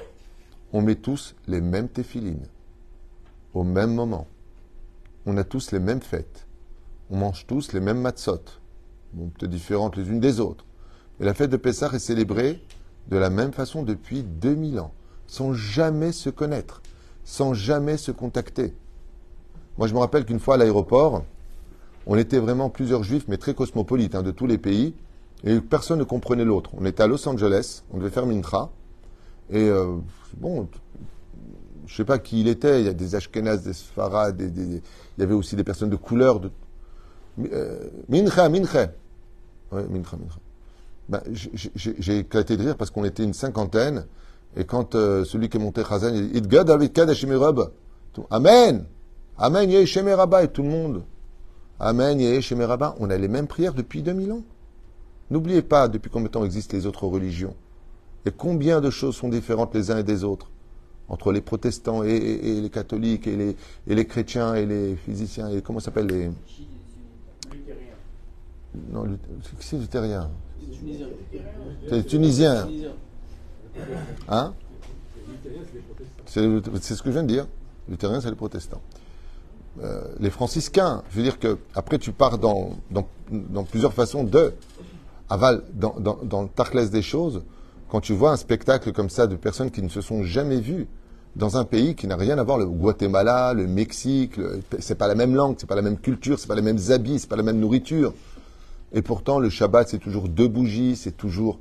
on 0.73 0.81
met 0.81 0.95
tous 0.95 1.35
les 1.47 1.61
mêmes 1.61 1.89
téphilines, 1.89 2.47
au 3.53 3.63
même 3.63 3.93
moment. 3.93 4.27
On 5.25 5.37
a 5.37 5.43
tous 5.43 5.71
les 5.71 5.79
mêmes 5.79 6.01
fêtes. 6.01 6.45
On 7.09 7.17
mange 7.17 7.45
tous 7.47 7.71
les 7.71 7.79
mêmes 7.79 8.01
matzot, 8.01 8.41
bon, 9.13 9.29
peut-être 9.29 9.51
différentes 9.51 9.95
les 9.95 10.09
unes 10.09 10.19
des 10.19 10.39
autres. 10.39 10.65
Mais 11.19 11.25
la 11.25 11.33
fête 11.33 11.51
de 11.51 11.57
Pessah 11.57 11.91
est 11.93 11.99
célébrée 11.99 12.61
de 13.07 13.17
la 13.17 13.29
même 13.29 13.53
façon 13.53 13.83
depuis 13.83 14.23
2000 14.23 14.79
ans, 14.79 14.93
sans 15.27 15.53
jamais 15.53 16.11
se 16.11 16.29
connaître, 16.29 16.81
sans 17.23 17.53
jamais 17.53 17.97
se 17.97 18.11
contacter. 18.11 18.73
Moi, 19.77 19.87
je 19.87 19.93
me 19.93 19.99
rappelle 19.99 20.25
qu'une 20.25 20.39
fois 20.39 20.55
à 20.55 20.57
l'aéroport, 20.57 21.23
on 22.07 22.17
était 22.17 22.39
vraiment 22.39 22.69
plusieurs 22.69 23.03
juifs, 23.03 23.25
mais 23.27 23.37
très 23.37 23.53
cosmopolites, 23.53 24.15
hein, 24.15 24.23
de 24.23 24.31
tous 24.31 24.47
les 24.47 24.57
pays, 24.57 24.93
et 25.43 25.59
personne 25.59 25.99
ne 25.99 26.03
comprenait 26.03 26.45
l'autre. 26.45 26.71
On 26.77 26.85
était 26.85 27.03
à 27.03 27.07
Los 27.07 27.27
Angeles, 27.27 27.83
on 27.91 27.97
devait 27.97 28.09
faire 28.09 28.25
Mintra, 28.25 28.71
et 29.49 29.69
euh, 29.69 29.97
bon, 30.37 30.67
je 31.87 31.95
sais 31.95 32.05
pas 32.05 32.19
qui 32.19 32.41
il 32.41 32.47
était, 32.47 32.81
il 32.81 32.85
y 32.85 32.89
a 32.89 32.93
des 32.93 33.15
Ashkenaz, 33.15 33.63
des 33.63 33.73
Sfarad, 33.73 34.39
il 34.39 34.81
y 35.17 35.23
avait 35.23 35.33
aussi 35.33 35.55
des 35.55 35.63
personnes 35.63 35.89
de 35.89 35.95
couleur. 35.95 36.39
De, 36.39 36.51
euh, 37.51 37.89
mincha, 38.09 38.49
mincha. 38.49 38.87
Oui, 39.71 39.81
mincha, 39.89 40.17
mincha. 40.17 40.39
Ben, 41.07 41.21
j'ai 41.75 42.19
éclaté 42.19 42.57
de 42.57 42.63
rire 42.63 42.77
parce 42.77 42.89
qu'on 42.89 43.05
était 43.05 43.23
une 43.23 43.33
cinquantaine, 43.33 44.05
et 44.55 44.63
quand 44.65 44.95
euh, 44.95 45.23
celui 45.25 45.49
qui 45.49 45.57
est 45.57 45.59
monté 45.59 45.83
Chazan, 45.83 46.13
il 46.13 46.31
dit 46.31 46.37
Idgad 46.37 46.67
David 46.67 46.93
Kadesh 46.93 47.25
Amen 48.29 48.85
Amen, 49.37 49.69
Yeheshem 49.69 50.07
et 50.07 50.47
tout 50.47 50.63
le 50.63 50.69
monde. 50.69 51.03
Amen, 51.79 52.19
Yeheshem. 52.19 52.61
On 52.99 53.09
a 53.09 53.17
les 53.17 53.27
mêmes 53.27 53.47
prières 53.47 53.73
depuis 53.73 54.01
2000 54.01 54.31
ans. 54.31 54.43
N'oubliez 55.29 55.61
pas 55.61 55.89
depuis 55.89 56.09
combien 56.09 56.27
de 56.27 56.31
temps 56.31 56.45
existent 56.45 56.77
les 56.77 56.85
autres 56.85 57.05
religions. 57.05 57.53
Et 58.25 58.31
combien 58.31 58.79
de 58.79 58.89
choses 58.89 59.15
sont 59.15 59.27
différentes 59.27 59.73
les 59.75 59.91
uns 59.91 59.97
et 59.97 60.03
des 60.03 60.23
autres. 60.23 60.49
entre 61.07 61.31
les 61.31 61.41
protestants 61.41 62.03
et, 62.03 62.09
et- 62.15 62.57
et 62.57 62.61
les 62.61 62.69
catholiques 62.71 63.27
et 63.27 63.35
les, 63.35 63.55
et 63.87 63.93
les 63.93 64.05
chrétiens 64.07 64.55
et 64.55 64.65
les 64.65 64.95
physiciens 64.95 65.49
et 65.49 65.61
comment 65.61 65.79
s'appelle 65.79 66.07
les 66.07 66.31
non 68.91 69.05
c'est 69.59 69.77
luthérien 69.77 70.31
Les 70.59 70.75
Tunisiens. 70.75 71.07
c'est 71.87 71.95
les 71.95 72.03
tunisiens 72.05 72.63
Tunisiens. 72.65 72.93
Hein 74.29 74.53
c'est 76.25 76.41
ce 76.41 77.03
que 77.03 77.09
je 77.09 77.11
viens 77.11 77.23
de 77.23 77.27
dire 77.27 77.47
luthériens 77.89 78.21
c'est 78.21 78.29
les 78.29 78.35
protestants 78.35 78.81
Euh, 79.83 80.03
les 80.21 80.29
franciscains 80.29 81.03
je 81.09 81.17
veux 81.17 81.23
dire 81.23 81.37
que 81.37 81.57
après 81.75 81.97
tu 81.99 82.13
pars 82.13 82.37
dans, 82.37 82.77
plusieurs 83.71 83.91
façons 83.91 84.23
de 84.23 84.53
aval 85.27 85.63
dans, 85.73 85.95
dans, 85.99 86.17
dans 86.23 86.43
le 86.43 86.47
tachlès 86.47 86.89
des 86.89 87.01
choses 87.01 87.41
quand 87.89 87.99
tu 87.99 88.13
vois 88.13 88.31
un 88.31 88.37
spectacle 88.37 88.93
comme 88.93 89.09
ça 89.09 89.27
de 89.27 89.35
personnes 89.35 89.71
qui 89.71 89.81
ne 89.81 89.89
se 89.89 89.99
sont 89.99 90.23
jamais 90.23 90.61
vues 90.61 90.87
dans 91.35 91.57
un 91.57 91.65
pays 91.65 91.95
qui 91.95 92.07
n'a 92.07 92.15
rien 92.15 92.37
à 92.37 92.43
voir, 92.43 92.57
le 92.57 92.65
Guatemala, 92.65 93.53
le 93.53 93.67
Mexique, 93.67 94.39
c'est 94.79 94.95
pas 94.95 95.07
la 95.07 95.15
même 95.15 95.35
langue, 95.35 95.55
c'est 95.57 95.67
pas 95.67 95.75
la 95.75 95.81
même 95.81 95.97
culture, 95.97 96.39
c'est 96.39 96.47
pas 96.47 96.55
les 96.55 96.61
mêmes 96.61 96.79
habits, 96.89 97.19
c'est 97.19 97.29
pas 97.29 97.35
la 97.35 97.43
même 97.43 97.59
nourriture. 97.59 98.13
Et 98.93 99.01
pourtant, 99.01 99.39
le 99.39 99.49
Shabbat, 99.49 99.89
c'est 99.89 99.99
toujours 99.99 100.29
deux 100.29 100.47
bougies, 100.47 100.95
c'est 100.95 101.17
toujours 101.17 101.59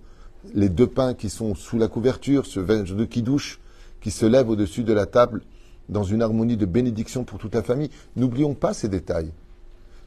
les 0.53 0.69
deux 0.69 0.87
pains 0.87 1.15
qui 1.15 1.31
sont 1.31 1.55
sous 1.55 1.79
la 1.79 1.89
couverture, 1.89 2.47
ce 2.47 2.61
vin 2.61 2.83
de 2.83 3.05
kidouche 3.05 3.61
qui 4.01 4.11
se 4.11 4.27
lève 4.27 4.51
au-dessus 4.51 4.85
de 4.85 4.93
la 4.93 5.07
table 5.07 5.43
dans 5.89 6.05
une 6.05 6.23
harmonie 6.23 6.57
de 6.57 6.67
bénédiction 6.67 7.25
pour 7.25 7.39
toute 7.39 7.55
la 7.55 7.63
famille. 7.63 7.91
N'oublions 8.17 8.55
pas 8.55 8.75
ces 8.75 8.89
détails. 8.89 9.33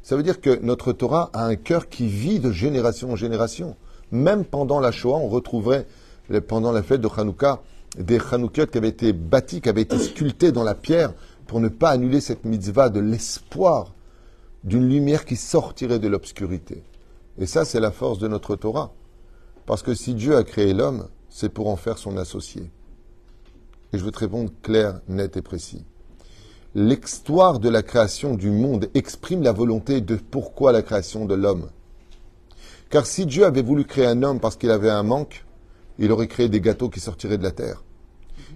Ça 0.04 0.16
veut 0.16 0.24
dire 0.24 0.40
que 0.40 0.60
notre 0.62 0.94
Torah 0.94 1.30
a 1.34 1.46
un 1.46 1.56
cœur 1.56 1.90
qui 1.90 2.08
vit 2.08 2.40
de 2.40 2.52
génération 2.52 3.12
en 3.12 3.16
génération. 3.16 3.76
Même 4.12 4.46
pendant 4.46 4.80
la 4.80 4.92
Shoah, 4.92 5.18
on 5.18 5.28
retrouverait, 5.28 5.86
pendant 6.48 6.72
la 6.72 6.84
fête 6.84 7.02
de 7.02 7.10
Hanouka, 7.16 7.62
des 7.98 8.20
Hanoukiot 8.32 8.68
qui 8.68 8.78
avaient 8.78 8.90
été 8.90 9.14
bâtis, 9.14 9.62
qui 9.62 9.70
avaient 9.70 9.82
été 9.82 9.98
sculptés 9.98 10.52
dans 10.52 10.64
la 10.64 10.76
pierre 10.76 11.14
pour 11.48 11.60
ne 11.60 11.68
pas 11.68 11.90
annuler 11.90 12.22
cette 12.22 12.46
mitzvah 12.46 12.90
de 12.90 13.00
l'espoir 13.00 13.94
d'une 14.64 14.88
lumière 14.88 15.26
qui 15.26 15.36
sortirait 15.36 16.00
de 16.00 16.08
l'obscurité. 16.08 16.84
Et 17.38 17.46
ça, 17.46 17.66
c'est 17.66 17.80
la 17.80 17.92
force 17.92 18.20
de 18.20 18.28
notre 18.28 18.56
Torah. 18.56 18.92
Parce 19.68 19.84
que 19.84 19.94
si 19.94 20.16
Dieu 20.16 20.36
a 20.38 20.44
créé 20.44 20.74
l'homme, 20.74 21.10
c'est 21.30 21.50
pour 21.50 21.68
en 21.68 21.76
faire 21.76 21.98
son 21.98 22.18
associé. 22.18 22.72
Et 23.92 23.98
je 23.98 24.04
veux 24.04 24.12
te 24.12 24.20
répondre 24.20 24.50
clair, 24.64 25.02
net 25.10 25.36
et 25.36 25.42
précis. 25.42 25.84
L'histoire 26.74 27.60
de 27.60 27.68
la 27.68 27.84
création 27.84 28.36
du 28.36 28.50
monde 28.50 28.90
exprime 28.94 29.44
la 29.44 29.52
volonté 29.52 30.00
de 30.00 30.16
pourquoi 30.16 30.72
la 30.72 30.82
création 30.82 31.26
de 31.26 31.36
l'homme. 31.36 31.70
Car 32.90 33.06
si 33.06 33.26
Dieu 33.26 33.46
avait 33.46 33.62
voulu 33.62 33.84
créer 33.84 34.06
un 34.06 34.24
homme 34.24 34.40
parce 34.40 34.56
qu'il 34.56 34.72
avait 34.72 34.90
un 34.90 35.04
manque, 35.04 35.46
il 36.00 36.14
aurait 36.14 36.28
créé 36.28 36.48
des 36.48 36.62
gâteaux 36.62 36.90
qui 36.90 37.02
sortiraient 37.02 37.38
de 37.38 37.44
la 37.44 37.52
terre. 37.52 37.84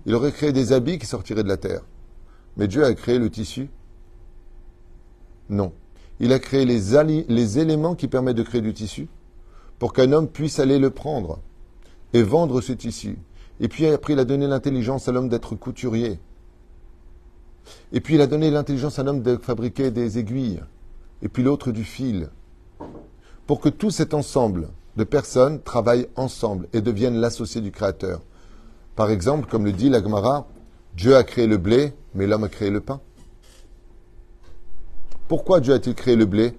Il 0.05 0.15
aurait 0.15 0.31
créé 0.31 0.53
des 0.53 0.71
habits 0.71 0.97
qui 0.97 1.05
sortiraient 1.07 1.43
de 1.43 1.49
la 1.49 1.57
terre. 1.57 1.81
Mais 2.55 2.69
Dieu 2.69 2.85
a 2.85 2.93
créé 2.93 3.19
le 3.19 3.29
tissu? 3.29 3.69
Non. 5.49 5.73
Il 6.21 6.31
a 6.31 6.39
créé 6.39 6.63
les, 6.63 7.25
les 7.27 7.59
éléments 7.59 7.95
qui 7.95 8.07
permettent 8.07 8.37
de 8.37 8.43
créer 8.43 8.61
du 8.61 8.73
tissu? 8.73 9.09
Pour 9.81 9.93
qu'un 9.93 10.11
homme 10.11 10.27
puisse 10.27 10.59
aller 10.59 10.77
le 10.77 10.91
prendre 10.91 11.39
et 12.13 12.21
vendre 12.21 12.61
ce 12.61 12.71
tissu. 12.71 13.17
Et 13.59 13.67
puis 13.67 13.87
après, 13.87 14.13
il 14.13 14.19
a 14.19 14.25
donné 14.25 14.45
l'intelligence 14.45 15.07
à 15.07 15.11
l'homme 15.11 15.27
d'être 15.27 15.55
couturier. 15.55 16.19
Et 17.91 17.99
puis 17.99 18.13
il 18.13 18.21
a 18.21 18.27
donné 18.27 18.51
l'intelligence 18.51 18.99
à 18.99 19.03
l'homme 19.03 19.23
de 19.23 19.37
fabriquer 19.37 19.89
des 19.89 20.19
aiguilles. 20.19 20.61
Et 21.23 21.29
puis 21.29 21.41
l'autre 21.41 21.71
du 21.71 21.83
fil. 21.83 22.29
Pour 23.47 23.59
que 23.59 23.69
tout 23.69 23.89
cet 23.89 24.13
ensemble 24.13 24.69
de 24.97 25.03
personnes 25.03 25.59
travaillent 25.59 26.09
ensemble 26.15 26.67
et 26.73 26.81
deviennent 26.81 27.19
l'associé 27.19 27.59
du 27.59 27.71
Créateur. 27.71 28.21
Par 28.95 29.09
exemple, 29.09 29.49
comme 29.49 29.65
le 29.65 29.71
dit 29.71 29.89
la 29.89 30.03
Gemara, 30.03 30.47
Dieu 30.95 31.15
a 31.15 31.23
créé 31.23 31.47
le 31.47 31.57
blé, 31.57 31.95
mais 32.13 32.27
l'homme 32.27 32.43
a 32.43 32.49
créé 32.49 32.69
le 32.69 32.81
pain. 32.81 33.01
Pourquoi 35.27 35.59
Dieu 35.59 35.73
a-t-il 35.73 35.95
créé 35.95 36.15
le 36.15 36.25
blé 36.25 36.53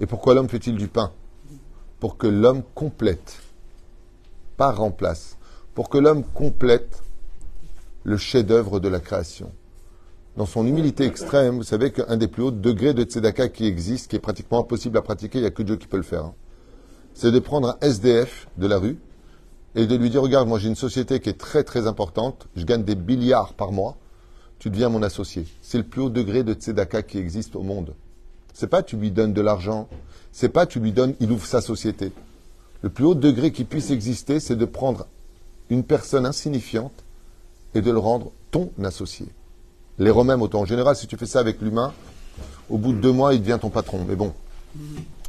et 0.00 0.06
pourquoi 0.06 0.32
l'homme 0.32 0.48
fait-il 0.48 0.76
du 0.76 0.88
pain? 0.88 1.12
Pour 2.04 2.18
que 2.18 2.26
l'homme 2.26 2.62
complète, 2.74 3.40
pas 4.58 4.70
remplace, 4.70 5.38
pour 5.74 5.88
que 5.88 5.96
l'homme 5.96 6.22
complète 6.22 7.02
le 8.02 8.18
chef-d'œuvre 8.18 8.78
de 8.78 8.88
la 8.88 9.00
création. 9.00 9.50
Dans 10.36 10.44
son 10.44 10.66
humilité 10.66 11.06
extrême, 11.06 11.56
vous 11.56 11.62
savez 11.62 11.92
qu'un 11.92 12.18
des 12.18 12.28
plus 12.28 12.42
hauts 12.42 12.50
degrés 12.50 12.92
de 12.92 13.04
tzedaka 13.04 13.48
qui 13.48 13.64
existe, 13.64 14.10
qui 14.10 14.16
est 14.16 14.18
pratiquement 14.18 14.60
impossible 14.60 14.98
à 14.98 15.00
pratiquer, 15.00 15.38
il 15.38 15.40
n'y 15.40 15.46
a 15.46 15.50
que 15.50 15.62
Dieu 15.62 15.76
qui 15.76 15.86
peut 15.86 15.96
le 15.96 16.02
faire, 16.02 16.26
hein, 16.26 16.34
c'est 17.14 17.32
de 17.32 17.38
prendre 17.38 17.68
un 17.70 17.78
SDF 17.80 18.48
de 18.58 18.66
la 18.66 18.76
rue 18.76 18.98
et 19.74 19.86
de 19.86 19.96
lui 19.96 20.10
dire, 20.10 20.20
regarde, 20.20 20.46
moi 20.46 20.58
j'ai 20.58 20.68
une 20.68 20.76
société 20.76 21.20
qui 21.20 21.30
est 21.30 21.40
très 21.40 21.64
très 21.64 21.86
importante, 21.86 22.48
je 22.54 22.66
gagne 22.66 22.84
des 22.84 22.96
milliards 22.96 23.54
par 23.54 23.72
mois, 23.72 23.96
tu 24.58 24.68
deviens 24.68 24.90
mon 24.90 25.02
associé. 25.02 25.46
C'est 25.62 25.78
le 25.78 25.84
plus 25.84 26.02
haut 26.02 26.10
degré 26.10 26.44
de 26.44 26.52
tzedaka 26.52 27.02
qui 27.02 27.16
existe 27.16 27.56
au 27.56 27.62
monde. 27.62 27.94
C'est 28.54 28.68
pas 28.68 28.82
tu 28.82 28.96
lui 28.96 29.10
donnes 29.10 29.32
de 29.32 29.40
l'argent, 29.42 29.88
c'est 30.32 30.48
pas 30.48 30.64
tu 30.64 30.80
lui 30.80 30.92
donnes, 30.92 31.14
il 31.20 31.30
ouvre 31.32 31.44
sa 31.46 31.60
société. 31.60 32.12
Le 32.82 32.88
plus 32.88 33.04
haut 33.04 33.14
degré 33.14 33.52
qui 33.52 33.64
puisse 33.64 33.90
exister, 33.90 34.40
c'est 34.40 34.56
de 34.56 34.64
prendre 34.64 35.06
une 35.70 35.82
personne 35.84 36.24
insignifiante 36.24 36.92
et 37.74 37.82
de 37.82 37.90
le 37.90 37.98
rendre 37.98 38.30
ton 38.50 38.70
associé. 38.82 39.26
Les 39.98 40.10
Romains, 40.10 40.40
autant 40.40 40.60
en 40.60 40.64
général, 40.66 40.94
si 40.96 41.06
tu 41.06 41.16
fais 41.16 41.26
ça 41.26 41.40
avec 41.40 41.60
l'humain, 41.60 41.92
au 42.70 42.78
bout 42.78 42.92
de 42.92 42.98
deux 43.00 43.12
mois, 43.12 43.34
il 43.34 43.40
devient 43.40 43.58
ton 43.60 43.70
patron. 43.70 44.04
Mais 44.08 44.16
bon, 44.16 44.32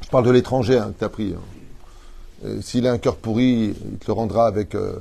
je 0.03 0.09
parle 0.09 0.25
de 0.25 0.31
l'étranger 0.31 0.77
hein, 0.77 0.91
que 0.93 0.99
tu 0.99 1.03
as 1.05 1.09
pris. 1.09 1.33
hein. 1.33 1.41
Euh, 2.45 2.61
S'il 2.61 2.85
a 2.87 2.91
un 2.91 2.97
cœur 2.97 3.15
pourri, 3.15 3.75
il 3.91 3.97
te 3.97 4.07
le 4.07 4.13
rendra 4.13 4.45
avec 4.47 4.75
euh, 4.75 4.97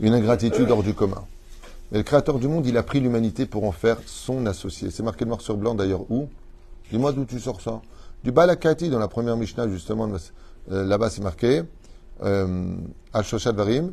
une 0.00 0.14
ingratitude 0.14 0.70
hors 0.70 0.82
du 0.82 0.94
commun. 0.94 1.24
Mais 1.92 1.98
le 1.98 2.04
Créateur 2.04 2.38
du 2.38 2.46
monde, 2.48 2.66
il 2.66 2.76
a 2.76 2.82
pris 2.82 3.00
l'humanité 3.00 3.44
pour 3.46 3.64
en 3.64 3.72
faire 3.72 3.98
son 4.06 4.46
associé. 4.46 4.90
C'est 4.90 5.02
marqué 5.02 5.24
noir 5.24 5.40
sur 5.40 5.56
blanc 5.56 5.74
d'ailleurs 5.74 6.10
où? 6.10 6.28
Dis-moi 6.90 7.12
d'où 7.12 7.24
tu 7.24 7.38
sors 7.38 7.60
ça. 7.60 7.80
Du 8.24 8.32
Balakati, 8.32 8.90
dans 8.90 8.98
la 8.98 9.08
première 9.08 9.36
Mishnah, 9.36 9.68
justement, 9.68 10.08
euh, 10.70 10.84
là-bas, 10.84 11.10
c'est 11.10 11.22
marqué 11.22 11.62
euh, 12.22 12.74
al 13.12 13.24
Varim. 13.54 13.92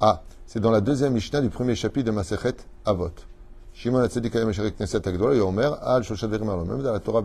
Ah, 0.00 0.22
c'est 0.46 0.60
dans 0.60 0.70
la 0.70 0.80
deuxième 0.80 1.14
Mishnah 1.14 1.40
du 1.40 1.48
premier 1.48 1.74
chapitre 1.74 2.06
de 2.06 2.10
Masechet 2.10 2.56
Avot. 2.84 3.10
Shimon 3.74 4.00
Atzedik 4.00 4.36
Ayam 4.36 4.50
Esherek 4.50 4.76
Knesset 4.76 5.00
Yomer, 5.06 5.70
Al 5.80 6.02
Shoshat 6.02 6.28
la 6.28 7.00
Torah 7.00 7.22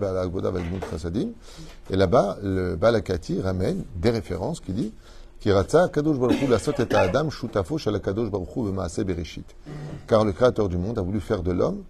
Et 1.90 1.96
là-bas, 1.96 2.38
le 2.42 2.76
Balakati 2.76 3.42
ramène 3.42 3.84
des 3.96 4.12
références 4.12 4.62
qui 4.62 4.72
dit 4.72 4.94
qui 5.40 5.50
Kadosh 5.50 6.18
Baruch 6.18 6.50
la 6.50 6.58
sot 6.58 6.72
et 6.80 7.30
shutafo 7.32 7.78
shel 7.78 8.00
Baruch 8.00 8.56
Hu 8.56 9.04
bereshit. 9.04 9.46
Car 10.08 10.26
le 10.26 10.32
Créateur 10.32 10.70
du 10.70 10.78
monde 10.78 10.98
a 10.98 11.02
voulu 11.02 11.20
faire 11.20 11.44
de 11.44 11.52
l'homme 11.52 11.84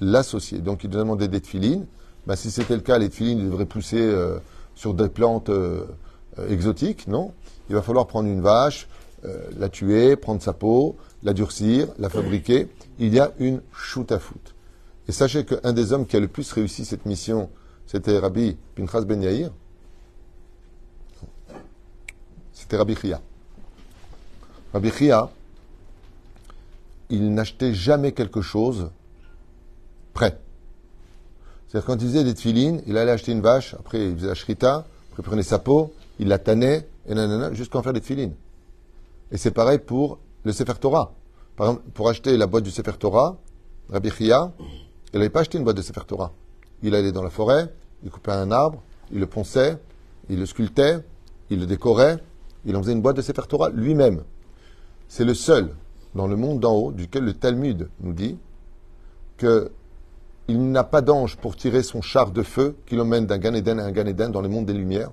l'associé. 0.00 0.58
Donc 0.58 0.84
il 0.84 0.90
nous 0.90 0.96
a 0.96 1.00
demandé 1.00 1.28
des 1.28 1.40
filines 1.40 1.86
ben, 2.26 2.34
si 2.36 2.50
c'était 2.50 2.74
le 2.74 2.80
cas, 2.80 2.98
les 2.98 3.08
tefilines 3.08 3.38
ils 3.38 3.46
devraient 3.46 3.66
pousser 3.66 4.00
euh, 4.00 4.38
sur 4.74 4.94
des 4.94 5.08
plantes 5.08 5.48
euh, 5.48 5.84
euh, 6.38 6.48
exotiques, 6.48 7.06
non? 7.08 7.32
Il 7.68 7.74
va 7.74 7.82
falloir 7.82 8.06
prendre 8.06 8.28
une 8.28 8.40
vache, 8.40 8.88
euh, 9.24 9.48
la 9.58 9.68
tuer, 9.68 10.16
prendre 10.16 10.42
sa 10.42 10.52
peau, 10.52 10.96
la 11.22 11.32
durcir, 11.32 11.88
la 11.98 12.08
fabriquer. 12.08 12.68
Il 12.98 13.12
y 13.14 13.20
a 13.20 13.32
une 13.38 13.60
foot. 13.72 14.54
Et 15.08 15.12
sachez 15.12 15.44
qu'un 15.44 15.72
des 15.72 15.92
hommes 15.92 16.06
qui 16.06 16.16
a 16.16 16.20
le 16.20 16.28
plus 16.28 16.50
réussi 16.52 16.84
cette 16.84 17.06
mission, 17.06 17.50
c'était 17.86 18.18
Rabbi 18.18 18.56
Pinchas 18.74 19.02
Ben 19.02 19.22
Yair. 19.22 19.50
C'était 22.52 22.76
Rabbi 22.76 22.96
Chia. 22.96 23.20
Rabbi 24.72 24.90
Chia, 24.90 25.30
il 27.08 27.32
n'achetait 27.32 27.72
jamais 27.72 28.12
quelque 28.12 28.42
chose 28.42 28.90
prêt. 30.12 30.38
Quand 31.84 31.94
il 31.94 32.08
faisait 32.08 32.24
des 32.24 32.34
tefilines, 32.34 32.82
il 32.86 32.96
allait 32.96 33.10
acheter 33.10 33.32
une 33.32 33.40
vache, 33.40 33.74
après 33.74 34.06
il 34.06 34.16
faisait 34.16 34.28
la 34.28 34.34
shrita, 34.34 34.86
après 35.10 35.20
il 35.20 35.22
prenait 35.22 35.42
sa 35.42 35.58
peau, 35.58 35.92
il 36.18 36.28
la 36.28 36.38
tannait, 36.38 36.88
et 37.08 37.14
nanana, 37.14 37.52
jusqu'à 37.52 37.78
en 37.78 37.82
faire 37.82 37.92
des 37.92 38.00
tefilines. 38.00 38.34
Et 39.32 39.36
c'est 39.36 39.50
pareil 39.50 39.78
pour 39.78 40.18
le 40.44 40.52
Sefer 40.52 40.74
Torah. 40.80 41.12
Par 41.56 41.68
exemple, 41.68 41.84
pour 41.94 42.08
acheter 42.08 42.36
la 42.36 42.46
boîte 42.46 42.64
du 42.64 42.70
Sefer 42.70 42.92
Torah, 42.98 43.36
Rabbi 43.90 44.10
Chia, 44.10 44.52
il 45.12 45.18
n'avait 45.18 45.30
pas 45.30 45.40
acheté 45.40 45.58
une 45.58 45.64
boîte 45.64 45.76
de 45.76 45.82
Sefer 45.82 46.02
Torah. 46.06 46.32
Il 46.82 46.94
allait 46.94 47.12
dans 47.12 47.22
la 47.22 47.30
forêt, 47.30 47.72
il 48.04 48.10
coupait 48.10 48.32
un 48.32 48.50
arbre, 48.50 48.82
il 49.12 49.18
le 49.18 49.26
ponçait, 49.26 49.78
il 50.28 50.38
le 50.38 50.46
sculptait, 50.46 50.98
il 51.50 51.60
le 51.60 51.66
décorait, 51.66 52.18
il 52.64 52.76
en 52.76 52.82
faisait 52.82 52.92
une 52.92 53.02
boîte 53.02 53.16
de 53.16 53.22
Sefer 53.22 53.42
Torah 53.48 53.70
lui-même. 53.70 54.22
C'est 55.08 55.24
le 55.24 55.34
seul 55.34 55.74
dans 56.14 56.26
le 56.26 56.36
monde 56.36 56.60
d'en 56.60 56.74
haut 56.74 56.92
duquel 56.92 57.24
le 57.24 57.32
Talmud 57.32 57.88
nous 58.00 58.12
dit 58.12 58.38
que 59.36 59.70
il 60.48 60.70
n'a 60.70 60.84
pas 60.84 61.00
d'ange 61.00 61.36
pour 61.36 61.56
tirer 61.56 61.82
son 61.82 62.02
char 62.02 62.30
de 62.30 62.42
feu 62.42 62.76
qui 62.86 62.94
l'emmène 62.94 63.26
d'un 63.26 63.38
Gan 63.38 63.54
Eden 63.54 63.80
à 63.80 63.84
un 63.84 63.92
Gan 63.92 64.06
Eden 64.06 64.30
dans 64.30 64.40
le 64.40 64.48
monde 64.48 64.66
des 64.66 64.72
lumières. 64.72 65.10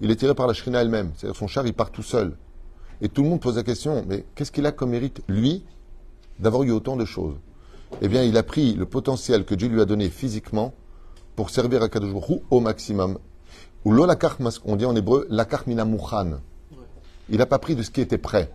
Il 0.00 0.10
est 0.10 0.16
tiré 0.16 0.34
par 0.34 0.46
la 0.46 0.52
Shrina 0.52 0.80
elle-même. 0.82 1.12
C'est-à-dire 1.16 1.36
son 1.36 1.46
char, 1.46 1.66
il 1.66 1.74
part 1.74 1.90
tout 1.90 2.02
seul. 2.02 2.36
Et 3.00 3.08
tout 3.08 3.22
le 3.22 3.28
monde 3.28 3.40
pose 3.40 3.56
la 3.56 3.62
question, 3.62 4.04
mais 4.06 4.26
qu'est-ce 4.34 4.52
qu'il 4.52 4.66
a 4.66 4.72
comme 4.72 4.90
mérite, 4.90 5.22
lui, 5.28 5.64
d'avoir 6.38 6.62
eu 6.64 6.70
autant 6.70 6.96
de 6.96 7.04
choses? 7.04 7.36
Eh 8.02 8.08
bien, 8.08 8.22
il 8.22 8.36
a 8.36 8.42
pris 8.42 8.74
le 8.74 8.86
potentiel 8.86 9.44
que 9.44 9.54
Dieu 9.54 9.68
lui 9.68 9.80
a 9.80 9.84
donné 9.84 10.10
physiquement 10.10 10.74
pour 11.36 11.50
servir 11.50 11.82
à 11.82 11.88
Kadosh 11.88 12.12
au 12.50 12.60
maximum. 12.60 13.18
Ou 13.84 13.92
lo 13.92 14.06
on 14.66 14.76
dit 14.76 14.84
en 14.84 14.94
hébreu, 14.94 15.26
lakach 15.30 15.66
mina 15.66 15.86
mouchan. 15.86 16.40
Il 17.30 17.38
n'a 17.38 17.46
pas 17.46 17.58
pris 17.58 17.74
de 17.74 17.82
ce 17.82 17.90
qui 17.90 18.02
était 18.02 18.18
prêt. 18.18 18.52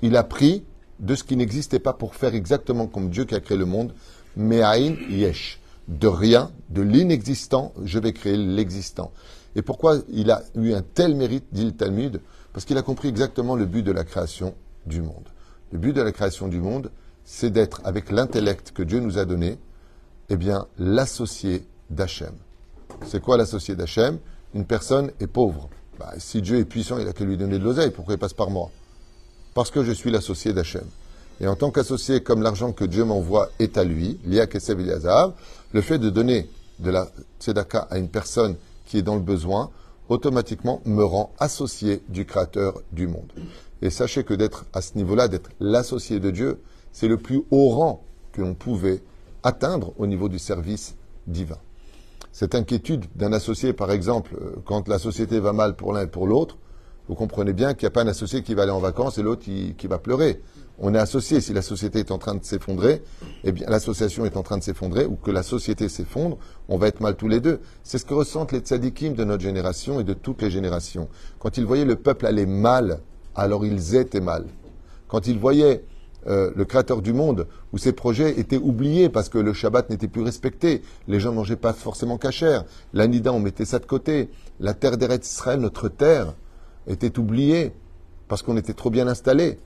Il 0.00 0.16
a 0.16 0.24
pris 0.24 0.64
de 1.00 1.14
ce 1.14 1.24
qui 1.24 1.36
n'existait 1.36 1.78
pas 1.78 1.92
pour 1.92 2.14
faire 2.14 2.34
exactement 2.34 2.86
comme 2.86 3.10
Dieu 3.10 3.24
qui 3.24 3.34
a 3.34 3.40
créé 3.40 3.58
le 3.58 3.66
monde. 3.66 3.92
Me'ain 4.36 4.96
yesh. 5.08 5.60
De 5.88 6.06
rien, 6.08 6.50
de 6.70 6.82
l'inexistant, 6.82 7.72
je 7.84 7.98
vais 7.98 8.12
créer 8.12 8.36
l'existant. 8.36 9.12
Et 9.54 9.62
pourquoi 9.62 9.98
il 10.08 10.30
a 10.30 10.42
eu 10.54 10.72
un 10.72 10.82
tel 10.82 11.14
mérite, 11.14 11.44
dit 11.52 11.64
le 11.64 11.72
Talmud? 11.72 12.20
Parce 12.52 12.64
qu'il 12.64 12.78
a 12.78 12.82
compris 12.82 13.08
exactement 13.08 13.54
le 13.56 13.66
but 13.66 13.82
de 13.82 13.92
la 13.92 14.04
création 14.04 14.54
du 14.86 15.02
monde. 15.02 15.28
Le 15.72 15.78
but 15.78 15.92
de 15.92 16.02
la 16.02 16.12
création 16.12 16.48
du 16.48 16.60
monde, 16.60 16.90
c'est 17.24 17.50
d'être, 17.50 17.80
avec 17.84 18.10
l'intellect 18.10 18.72
que 18.72 18.82
Dieu 18.82 19.00
nous 19.00 19.18
a 19.18 19.24
donné, 19.24 19.58
eh 20.30 20.36
bien, 20.36 20.66
l'associé 20.78 21.66
d'Hachem. 21.90 22.32
C'est 23.06 23.20
quoi 23.20 23.36
l'associé 23.36 23.76
d'Hachem? 23.76 24.18
Une 24.54 24.64
personne 24.64 25.10
est 25.20 25.26
pauvre. 25.26 25.68
Bah, 25.98 26.12
si 26.18 26.42
Dieu 26.42 26.58
est 26.58 26.64
puissant, 26.64 26.98
il 26.98 27.06
a 27.08 27.12
qu'à 27.12 27.24
lui 27.24 27.36
donner 27.36 27.58
de 27.58 27.64
l'oseille. 27.64 27.90
Pourquoi 27.90 28.14
il 28.14 28.18
passe 28.18 28.34
par 28.34 28.50
moi? 28.50 28.70
Parce 29.52 29.70
que 29.70 29.84
je 29.84 29.92
suis 29.92 30.10
l'associé 30.10 30.52
d'Hachem. 30.52 30.84
Et 31.40 31.48
en 31.48 31.56
tant 31.56 31.70
qu'associé, 31.70 32.22
comme 32.22 32.42
l'argent 32.42 32.72
que 32.72 32.84
Dieu 32.84 33.04
m'envoie 33.04 33.50
est 33.58 33.76
à 33.76 33.84
lui, 33.84 34.18
Lia 34.24 34.46
Kesev 34.46 34.80
le 35.72 35.80
fait 35.80 35.98
de 35.98 36.10
donner 36.10 36.48
de 36.78 36.90
la 36.90 37.08
tzedaka 37.40 37.88
à 37.90 37.98
une 37.98 38.08
personne 38.08 38.56
qui 38.86 38.98
est 38.98 39.02
dans 39.02 39.16
le 39.16 39.20
besoin, 39.20 39.70
automatiquement 40.08 40.80
me 40.84 41.02
rend 41.02 41.32
associé 41.38 42.02
du 42.08 42.24
Créateur 42.24 42.80
du 42.92 43.06
monde. 43.06 43.32
Et 43.82 43.90
sachez 43.90 44.24
que 44.24 44.34
d'être 44.34 44.64
à 44.72 44.80
ce 44.80 44.96
niveau-là, 44.96 45.28
d'être 45.28 45.50
l'associé 45.60 46.20
de 46.20 46.30
Dieu, 46.30 46.60
c'est 46.92 47.08
le 47.08 47.16
plus 47.16 47.42
haut 47.50 47.70
rang 47.70 48.04
que 48.32 48.40
l'on 48.40 48.54
pouvait 48.54 49.02
atteindre 49.42 49.92
au 49.98 50.06
niveau 50.06 50.28
du 50.28 50.38
service 50.38 50.94
divin. 51.26 51.58
Cette 52.32 52.54
inquiétude 52.54 53.04
d'un 53.14 53.32
associé, 53.32 53.72
par 53.72 53.92
exemple, 53.92 54.36
euh, 54.40 54.56
quand 54.64 54.88
la 54.88 54.98
société 54.98 55.38
va 55.38 55.52
mal 55.52 55.76
pour 55.76 55.92
l'un 55.92 56.02
et 56.02 56.08
pour 56.08 56.26
l'autre, 56.26 56.56
vous 57.08 57.14
comprenez 57.14 57.52
bien 57.52 57.74
qu'il 57.74 57.86
n'y 57.86 57.88
a 57.88 57.90
pas 57.90 58.02
un 58.02 58.08
associé 58.08 58.42
qui 58.42 58.54
va 58.54 58.62
aller 58.62 58.72
en 58.72 58.80
vacances 58.80 59.18
et 59.18 59.22
l'autre 59.22 59.42
qui, 59.42 59.86
va 59.86 59.98
pleurer. 59.98 60.40
On 60.78 60.94
est 60.94 60.98
associé. 60.98 61.40
Si 61.40 61.52
la 61.52 61.62
société 61.62 62.00
est 62.00 62.10
en 62.10 62.18
train 62.18 62.34
de 62.34 62.44
s'effondrer, 62.44 63.02
eh 63.44 63.52
bien, 63.52 63.66
l'association 63.68 64.24
est 64.24 64.36
en 64.36 64.42
train 64.42 64.58
de 64.58 64.62
s'effondrer 64.62 65.04
ou 65.04 65.16
que 65.16 65.30
la 65.30 65.42
société 65.42 65.88
s'effondre, 65.88 66.38
on 66.68 66.78
va 66.78 66.88
être 66.88 67.00
mal 67.00 67.14
tous 67.16 67.28
les 67.28 67.40
deux. 67.40 67.60
C'est 67.82 67.98
ce 67.98 68.04
que 68.04 68.14
ressentent 68.14 68.52
les 68.52 68.58
tzadikim 68.58 69.14
de 69.14 69.24
notre 69.24 69.42
génération 69.42 70.00
et 70.00 70.04
de 70.04 70.14
toutes 70.14 70.42
les 70.42 70.50
générations. 70.50 71.08
Quand 71.38 71.56
ils 71.56 71.64
voyaient 71.64 71.84
le 71.84 71.96
peuple 71.96 72.26
aller 72.26 72.46
mal, 72.46 73.00
alors 73.36 73.64
ils 73.64 73.94
étaient 73.94 74.20
mal. 74.20 74.46
Quand 75.06 75.26
ils 75.26 75.38
voyaient 75.38 75.84
euh, 76.26 76.50
le 76.56 76.64
créateur 76.64 77.02
du 77.02 77.12
monde, 77.12 77.46
où 77.72 77.78
ses 77.78 77.92
projets 77.92 78.40
étaient 78.40 78.56
oubliés 78.56 79.10
parce 79.10 79.28
que 79.28 79.38
le 79.38 79.52
Shabbat 79.52 79.90
n'était 79.90 80.08
plus 80.08 80.22
respecté, 80.22 80.82
les 81.06 81.20
gens 81.20 81.30
ne 81.30 81.36
mangeaient 81.36 81.56
pas 81.56 81.74
forcément 81.74 82.16
cachère, 82.16 82.64
l'anida, 82.94 83.32
on 83.32 83.40
mettait 83.40 83.66
ça 83.66 83.78
de 83.78 83.84
côté, 83.84 84.30
la 84.58 84.72
terre 84.72 84.96
d'Eretz 84.96 85.30
Israël, 85.30 85.60
notre 85.60 85.88
terre, 85.88 86.34
était 86.86 87.18
oubliée 87.18 87.72
parce 88.26 88.42
qu'on 88.42 88.56
était 88.56 88.72
trop 88.72 88.90
bien 88.90 89.06
installé, 89.06 89.58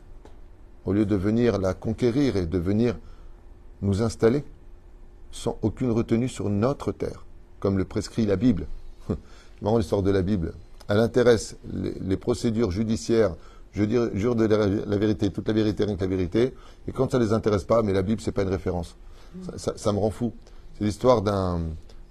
au 0.89 0.95
lieu 0.95 1.05
de 1.05 1.17
venir 1.17 1.59
la 1.59 1.75
conquérir 1.75 2.37
et 2.37 2.47
de 2.47 2.59
venir 2.59 2.97
nous 3.83 4.01
installer 4.01 4.43
sans 5.31 5.59
aucune 5.61 5.91
retenue 5.91 6.29
sur 6.29 6.49
notre 6.49 6.93
terre, 6.93 7.27
comme 7.61 7.77
le 7.77 7.85
prescrit 7.85 8.25
la 8.25 8.37
Bible. 8.37 8.67
Marrant 9.61 9.77
l'histoire 9.77 10.03
de 10.03 10.11
la 10.11 10.23
Bible. 10.23 10.55
Elle 10.89 11.01
intéresse 11.01 11.59
les 11.71 12.17
procédures 12.17 12.71
judiciaires 12.71 13.35
je 13.73 13.85
jure 14.15 14.35
de 14.35 14.47
la, 14.47 14.97
vérité, 14.97 15.31
toute 15.31 15.47
la 15.47 15.53
vérité, 15.53 15.85
rien 15.85 15.97
que 15.97 16.01
la 16.01 16.07
vérité. 16.07 16.55
Et 16.89 16.93
quand 16.93 17.11
ça 17.11 17.19
ne 17.19 17.25
les 17.25 17.35
intéresse 17.35 17.65
pas, 17.65 17.83
mais 17.83 17.93
la 17.93 18.01
Bible, 18.01 18.23
c'est 18.23 18.33
pas 18.33 18.43
une 18.43 18.49
référence. 18.49 18.97
Ça, 19.57 19.93
me 19.93 19.99
rend 19.99 20.11
fou. 20.11 20.33
C'est 20.79 20.85
l'histoire 20.85 21.21
d'un, 21.21 21.61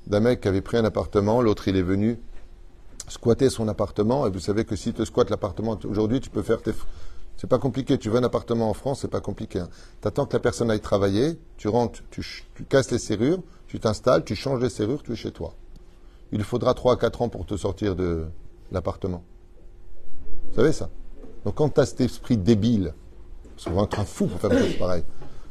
d'un 0.05 0.19
mec 0.19 0.41
qui 0.41 0.47
avait 0.47 0.61
pris 0.61 0.77
un 0.77 0.85
appartement, 0.85 1.41
l'autre 1.41 1.67
il 1.67 1.75
est 1.75 1.81
venu 1.81 2.19
squatter 3.07 3.49
son 3.49 3.67
appartement, 3.67 4.27
et 4.27 4.29
vous 4.29 4.39
savez 4.39 4.65
que 4.65 4.75
si 4.75 4.93
tu 4.93 5.03
squattes 5.03 5.31
l'appartement 5.31 5.79
aujourd'hui, 5.83 6.19
tu 6.19 6.29
peux 6.29 6.43
faire 6.43 6.61
tes... 6.61 6.73
C'est 7.37 7.47
pas 7.47 7.59
compliqué, 7.59 7.99
tu 7.99 8.09
veux 8.09 8.17
un 8.17 8.23
appartement 8.23 8.67
en 8.67 8.73
France, 8.73 9.01
c'est 9.01 9.07
pas 9.07 9.21
compliqué. 9.21 9.59
Hein. 9.59 9.69
Tu 10.01 10.07
attends 10.07 10.25
que 10.25 10.33
la 10.33 10.39
personne 10.39 10.71
aille 10.71 10.81
travailler, 10.81 11.37
tu 11.57 11.67
rentres, 11.67 12.01
tu, 12.09 12.23
casses 12.67 12.89
les 12.89 12.97
serrures, 12.97 13.39
tu 13.67 13.79
t'installes, 13.79 14.23
tu 14.23 14.35
changes 14.35 14.59
les 14.59 14.69
serrures, 14.69 15.03
tu 15.03 15.13
es 15.13 15.15
chez 15.15 15.31
toi. 15.31 15.53
Il 16.31 16.43
faudra 16.43 16.73
3 16.73 16.93
à 16.93 16.97
4 16.97 17.21
ans 17.21 17.29
pour 17.29 17.45
te 17.45 17.55
sortir 17.55 17.95
de 17.95 18.25
l'appartement. 18.71 19.23
Vous 20.49 20.55
savez 20.55 20.71
ça? 20.71 20.89
Donc 21.45 21.55
quand 21.55 21.69
tu 21.69 21.79
as 21.79 21.85
cet 21.85 22.01
esprit 22.01 22.37
débile, 22.37 22.93
c'est 23.55 23.69
un 23.69 23.85
train 23.85 24.03
fou 24.03 24.25
pour 24.25 24.39
faire 24.39 24.49
des 24.49 24.57
choses 24.57 24.77
pareilles, 24.79 25.03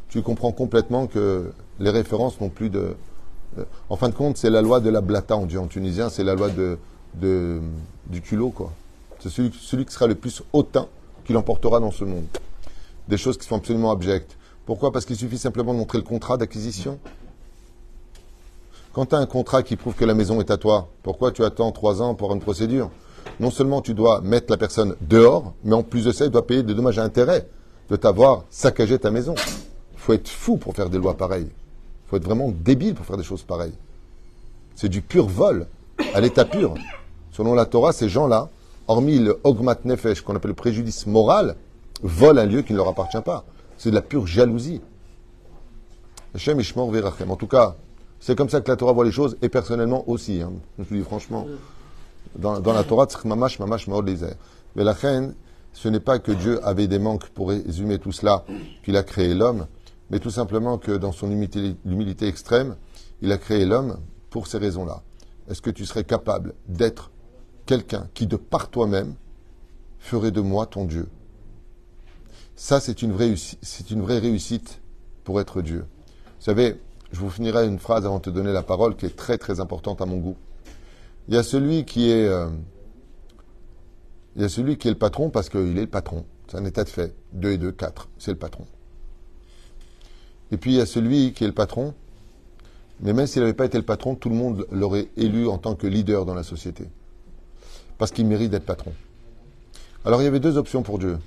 tu 0.09 0.23
comprends 0.23 0.53
complètement 0.53 1.07
que 1.07 1.53
les 1.79 1.91
références 1.91 2.41
n'ont 2.41 2.49
plus 2.49 2.69
de... 2.69 2.97
Euh, 3.59 3.65
en 3.91 3.97
fin 3.97 4.09
de 4.09 4.15
compte, 4.15 4.37
c'est 4.37 4.51
la 4.51 4.61
loi 4.61 4.81
de 4.81 4.91
la 4.91 5.01
blata, 5.01 5.37
on 5.37 5.47
dit 5.47 5.57
en 5.57 5.69
tunisien, 5.69 6.09
c'est 6.09 6.25
la 6.25 6.35
loi 6.35 6.49
de, 6.51 6.79
du 7.15 8.21
culot, 8.23 8.51
quoi. 8.51 8.73
C'est 9.21 9.31
celui, 9.31 9.53
celui 9.59 9.87
qui 9.87 9.95
sera 9.95 10.09
le 10.09 10.15
plus 10.17 10.43
hautain 10.53 10.89
qui 11.27 11.33
l'emportera 11.33 11.81
dans 11.81 11.91
ce 11.91 12.05
monde. 12.05 12.27
Des 13.09 13.17
choses 13.17 13.37
qui 13.37 13.47
sont 13.47 13.57
absolument 13.57 13.91
abjectes. 13.91 14.37
Pourquoi? 14.65 14.93
Parce 14.93 15.05
qu'il 15.05 15.17
suffit 15.17 15.39
simplement 15.39 15.75
de 15.75 15.79
montrer 15.79 15.99
le 15.99 16.05
contrat 16.05 16.37
d'acquisition. 16.37 16.99
Quand 18.93 19.07
tu 19.07 19.15
as 19.15 19.19
un 19.19 19.27
contrat 19.27 19.63
qui 19.63 19.77
prouve 19.77 19.95
que 19.95 20.05
la 20.05 20.15
maison 20.15 20.41
est 20.41 20.51
à 20.51 20.57
toi, 20.57 20.89
pourquoi 21.03 21.33
tu 21.33 21.45
attends 21.45 21.71
trois 21.73 22.01
ans 22.01 22.15
pour 22.15 22.33
une 22.33 22.41
procédure? 22.41 22.91
Non 23.41 23.51
seulement 23.51 23.83
tu 23.83 23.93
dois 23.93 24.21
mettre 24.23 24.51
la 24.51 24.57
personne 24.57 24.97
dehors, 25.03 25.53
mais 25.65 25.75
en 25.75 25.83
plus 25.83 26.05
de 26.05 26.13
ça, 26.13 26.25
il 26.25 26.31
doit 26.31 26.47
payer 26.47 26.63
des 26.63 26.75
dommages 26.75 26.99
à 26.99 27.03
intérêt 27.03 27.47
de 27.91 27.97
t'avoir 27.97 28.45
saccagé 28.51 28.99
ta 28.99 29.11
maison. 29.11 29.35
Il 29.95 29.99
faut 29.99 30.13
être 30.13 30.29
fou 30.29 30.57
pour 30.57 30.75
faire 30.75 30.89
des 30.89 30.99
lois 30.99 31.17
pareilles. 31.17 31.51
Il 31.51 32.09
faut 32.09 32.17
être 32.17 32.25
vraiment 32.25 32.51
débile 32.51 32.95
pour 32.95 33.05
faire 33.05 33.17
des 33.17 33.25
choses 33.25 33.43
pareilles. 33.43 33.75
C'est 34.75 34.89
du 34.89 35.03
pur 35.03 35.27
vol, 35.27 35.67
à 36.15 36.21
l'état 36.21 36.45
pur. 36.45 36.75
Selon 37.33 37.55
la 37.55 37.67
Torah, 37.67 37.93
ces 37.93 38.09
gens-là, 38.09 38.49
hormis 38.89 39.19
le 39.19 39.39
ogmat 39.45 39.85
nefesh, 39.85 40.21
qu'on 40.23 40.37
appelle 40.37 40.51
le 40.51 40.55
préjudice 40.55 41.07
moral, 41.07 41.57
volent 42.03 42.43
un 42.43 42.47
lieu 42.47 42.63
qui 42.63 42.73
ne 42.73 42.79
leur 42.79 42.89
appartient 42.89 43.21
pas. 43.23 43.45
C'est 43.79 43.91
de 43.91 43.95
la 43.95 44.03
pure 44.03 44.27
jalousie. 44.27 44.81
En 46.35 47.37
tout 47.37 47.47
cas, 47.47 47.77
c'est 48.21 48.37
comme 48.37 48.49
ça 48.49 48.61
que 48.61 48.71
la 48.71 48.77
Torah 48.77 48.93
voit 48.93 49.05
les 49.05 49.13
choses, 49.13 49.37
et 49.43 49.49
personnellement 49.49 50.09
aussi. 50.09 50.43
Hein. 50.43 50.53
Je 50.79 50.85
vous 50.85 50.97
dis 50.97 51.03
franchement 51.03 51.47
dans, 52.39 52.61
la 52.73 52.85
Torah, 52.85 53.07
mamash, 53.25 53.59
mamash, 53.59 53.87
Mais 54.75 54.85
la 54.85 54.93
reine, 54.93 55.35
ce 55.73 55.89
n'est 55.89 56.01
pas 56.01 56.19
que 56.19 56.33
Dieu 56.33 56.65
avait 56.67 56.87
des 56.87 56.99
manques 56.99 57.29
pour 57.31 57.49
résumer 57.49 57.99
tout 57.99 58.13
cela, 58.13 58.45
qu'il 58.85 58.97
a 58.97 59.03
créé 59.03 59.35
l'homme, 59.35 59.67
mais 60.11 60.19
tout 60.19 60.31
simplement 60.31 60.79
que 60.79 60.93
dans 60.93 61.13
son 61.13 61.31
humilité, 61.31 62.27
extrême, 62.27 62.77
il 63.23 63.33
a 63.33 63.39
créé 63.39 63.65
l'homme 63.65 63.99
pour 64.31 64.47
ces 64.47 64.59
raisons-là. 64.59 65.03
Est-ce 65.49 65.63
que 65.63 65.71
tu 65.71 65.87
serais 65.87 66.05
capable 66.05 66.55
d'être 66.69 67.11
quelqu'un 67.67 68.09
qui, 68.15 68.27
de 68.27 68.37
par 68.37 68.71
toi-même, 68.71 69.15
ferait 69.99 70.31
de 70.31 70.41
moi 70.41 70.67
ton 70.67 70.85
Dieu 70.85 71.09
Ça, 72.55 72.81
c'est 72.81 73.03
une, 73.03 73.13
vraie, 73.13 74.19
réussite 74.19 74.81
pour 75.25 75.41
être 75.41 75.63
Dieu. 75.63 75.85
Vous 76.39 76.45
savez, 76.45 76.81
je 77.13 77.21
vous 77.21 77.31
finirai 77.31 77.67
une 77.67 77.79
phrase 77.79 78.07
avant 78.07 78.19
de 78.19 78.23
te 78.23 78.31
donner 78.31 78.53
la 78.53 78.63
parole 78.63 78.97
qui 78.97 79.07
est 79.07 79.17
très 79.17 79.37
très 79.37 79.61
importante 79.61 80.01
à 80.01 80.07
mon 80.07 80.19
goût. 80.19 80.37
Il 81.29 81.35
y 81.35 81.37
a 81.37 81.43
celui 81.43 81.85
qui 81.85 82.11
est, 82.11 82.27
euh, 82.27 82.49
il 84.37 84.43
y 84.43 84.45
a 84.45 84.49
celui 84.49 84.79
qui 84.79 84.89
est 84.89 84.93
le 84.93 84.99
patron 84.99 85.29
parce 85.29 85.49
qu'il 85.49 85.77
est 85.77 85.83
le 85.83 85.87
patron. 85.87 86.25
C'est 86.49 86.57
un 86.57 86.65
état 86.65 86.85
de 86.85 86.89
fait. 86.89 87.15
Deux 87.33 87.51
et 87.51 87.59
deux, 87.59 87.73
quatre. 87.73 88.09
C'est 88.19 88.31
le 88.31 88.39
patron. 88.39 88.65
Et 90.53 90.57
puis 90.57 90.73
il 90.73 90.77
y 90.77 90.81
a 90.81 90.87
celui 90.87 91.33
qui 91.33 91.43
est 91.43 91.49
le 91.49 91.53
patron, 91.53 91.95
mais 93.01 93.13
même 93.13 93.27
s'il 93.27 93.43
n'avait 93.43 93.55
pas 93.55 93.65
été 93.65 93.77
le 93.77 93.85
patron, 93.85 94.15
tout 94.15 94.29
le 94.29 94.37
monde 94.37 94.67
l'aurait 94.71 95.09
élu 95.17 95.49
en 95.49 95.59
tant 95.59 95.75
que 95.75 95.89
leader 95.89 96.25
dans 96.25 96.35
la 96.35 96.45
société. 96.45 96.89
Parce 97.99 98.11
qu'il 98.11 98.27
mérite 98.27 98.51
d'être 98.51 98.67
patron. 98.67 98.93
Alors 100.05 100.21
il 100.23 100.25
y 100.25 100.29
avait 100.29 100.41
deux 100.41 100.57
options 100.57 100.83
pour 100.83 100.99
Dieu. 100.99 101.19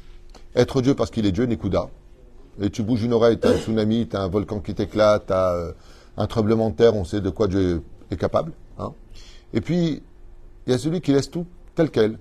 Être 0.55 0.81
Dieu 0.81 0.95
parce 0.95 1.11
qu'il 1.11 1.25
est 1.25 1.31
Dieu, 1.31 1.45
Nekuda. 1.45 1.89
Et 2.61 2.69
tu 2.69 2.83
bouges 2.83 3.03
une 3.03 3.13
oreille, 3.13 3.39
tu 3.39 3.47
as 3.47 3.51
un 3.51 3.57
tsunami, 3.57 4.07
tu 4.07 4.15
as 4.15 4.21
un 4.21 4.27
volcan 4.27 4.59
qui 4.59 4.73
t'éclate, 4.73 5.27
tu 5.27 5.33
as 5.33 5.53
euh, 5.53 5.71
un 6.17 6.27
tremblement 6.27 6.69
de 6.69 6.75
terre, 6.75 6.95
on 6.95 7.03
sait 7.03 7.21
de 7.21 7.29
quoi 7.29 7.47
Dieu 7.47 7.81
est 8.11 8.17
capable. 8.17 8.51
Hein. 8.77 8.93
Et 9.53 9.61
puis, 9.61 10.03
il 10.65 10.71
y 10.71 10.75
a 10.75 10.77
celui 10.77 11.01
qui 11.01 11.13
laisse 11.13 11.31
tout 11.31 11.45
tel 11.75 11.89
quel. 11.89 12.17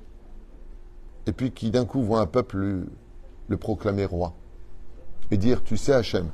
Et 1.27 1.33
puis 1.33 1.51
qui 1.51 1.71
d'un 1.71 1.85
coup 1.85 2.01
voit 2.03 2.21
un 2.21 2.27
peuple 2.27 2.85
le, 3.49 3.57
proclamer 3.57 4.05
roi. 4.05 4.33
Et 5.31 5.37
dire, 5.37 5.63
tu 5.63 5.77
sais 5.77 5.93
Hachem, 5.93 6.29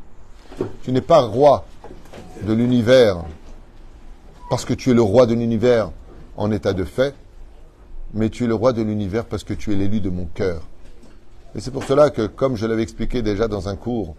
tu 0.82 0.92
n'es 0.92 1.00
pas 1.00 1.20
roi 1.22 1.64
de 2.42 2.52
l'univers 2.52 3.24
parce 4.50 4.64
que 4.64 4.74
tu 4.74 4.90
es 4.90 4.94
le 4.94 5.02
roi 5.02 5.26
de 5.26 5.34
l'univers 5.34 5.90
en 6.36 6.52
état 6.52 6.72
de 6.72 6.84
fait, 6.84 7.14
mais 8.14 8.30
tu 8.30 8.44
es 8.44 8.46
le 8.46 8.54
roi 8.54 8.72
de 8.72 8.82
l'univers 8.82 9.24
parce 9.24 9.44
que 9.44 9.54
tu 9.54 9.72
es 9.72 9.76
l'élu 9.76 10.00
de 10.00 10.10
mon 10.10 10.26
cœur. 10.26 10.62
Et 11.54 11.60
c'est 11.60 11.70
pour 11.70 11.84
cela 11.84 12.10
que, 12.10 12.26
comme 12.26 12.56
je 12.56 12.66
l'avais 12.66 12.82
expliqué 12.82 13.22
déjà 13.22 13.48
dans 13.48 13.68
un 13.68 13.76
cours 13.76 14.14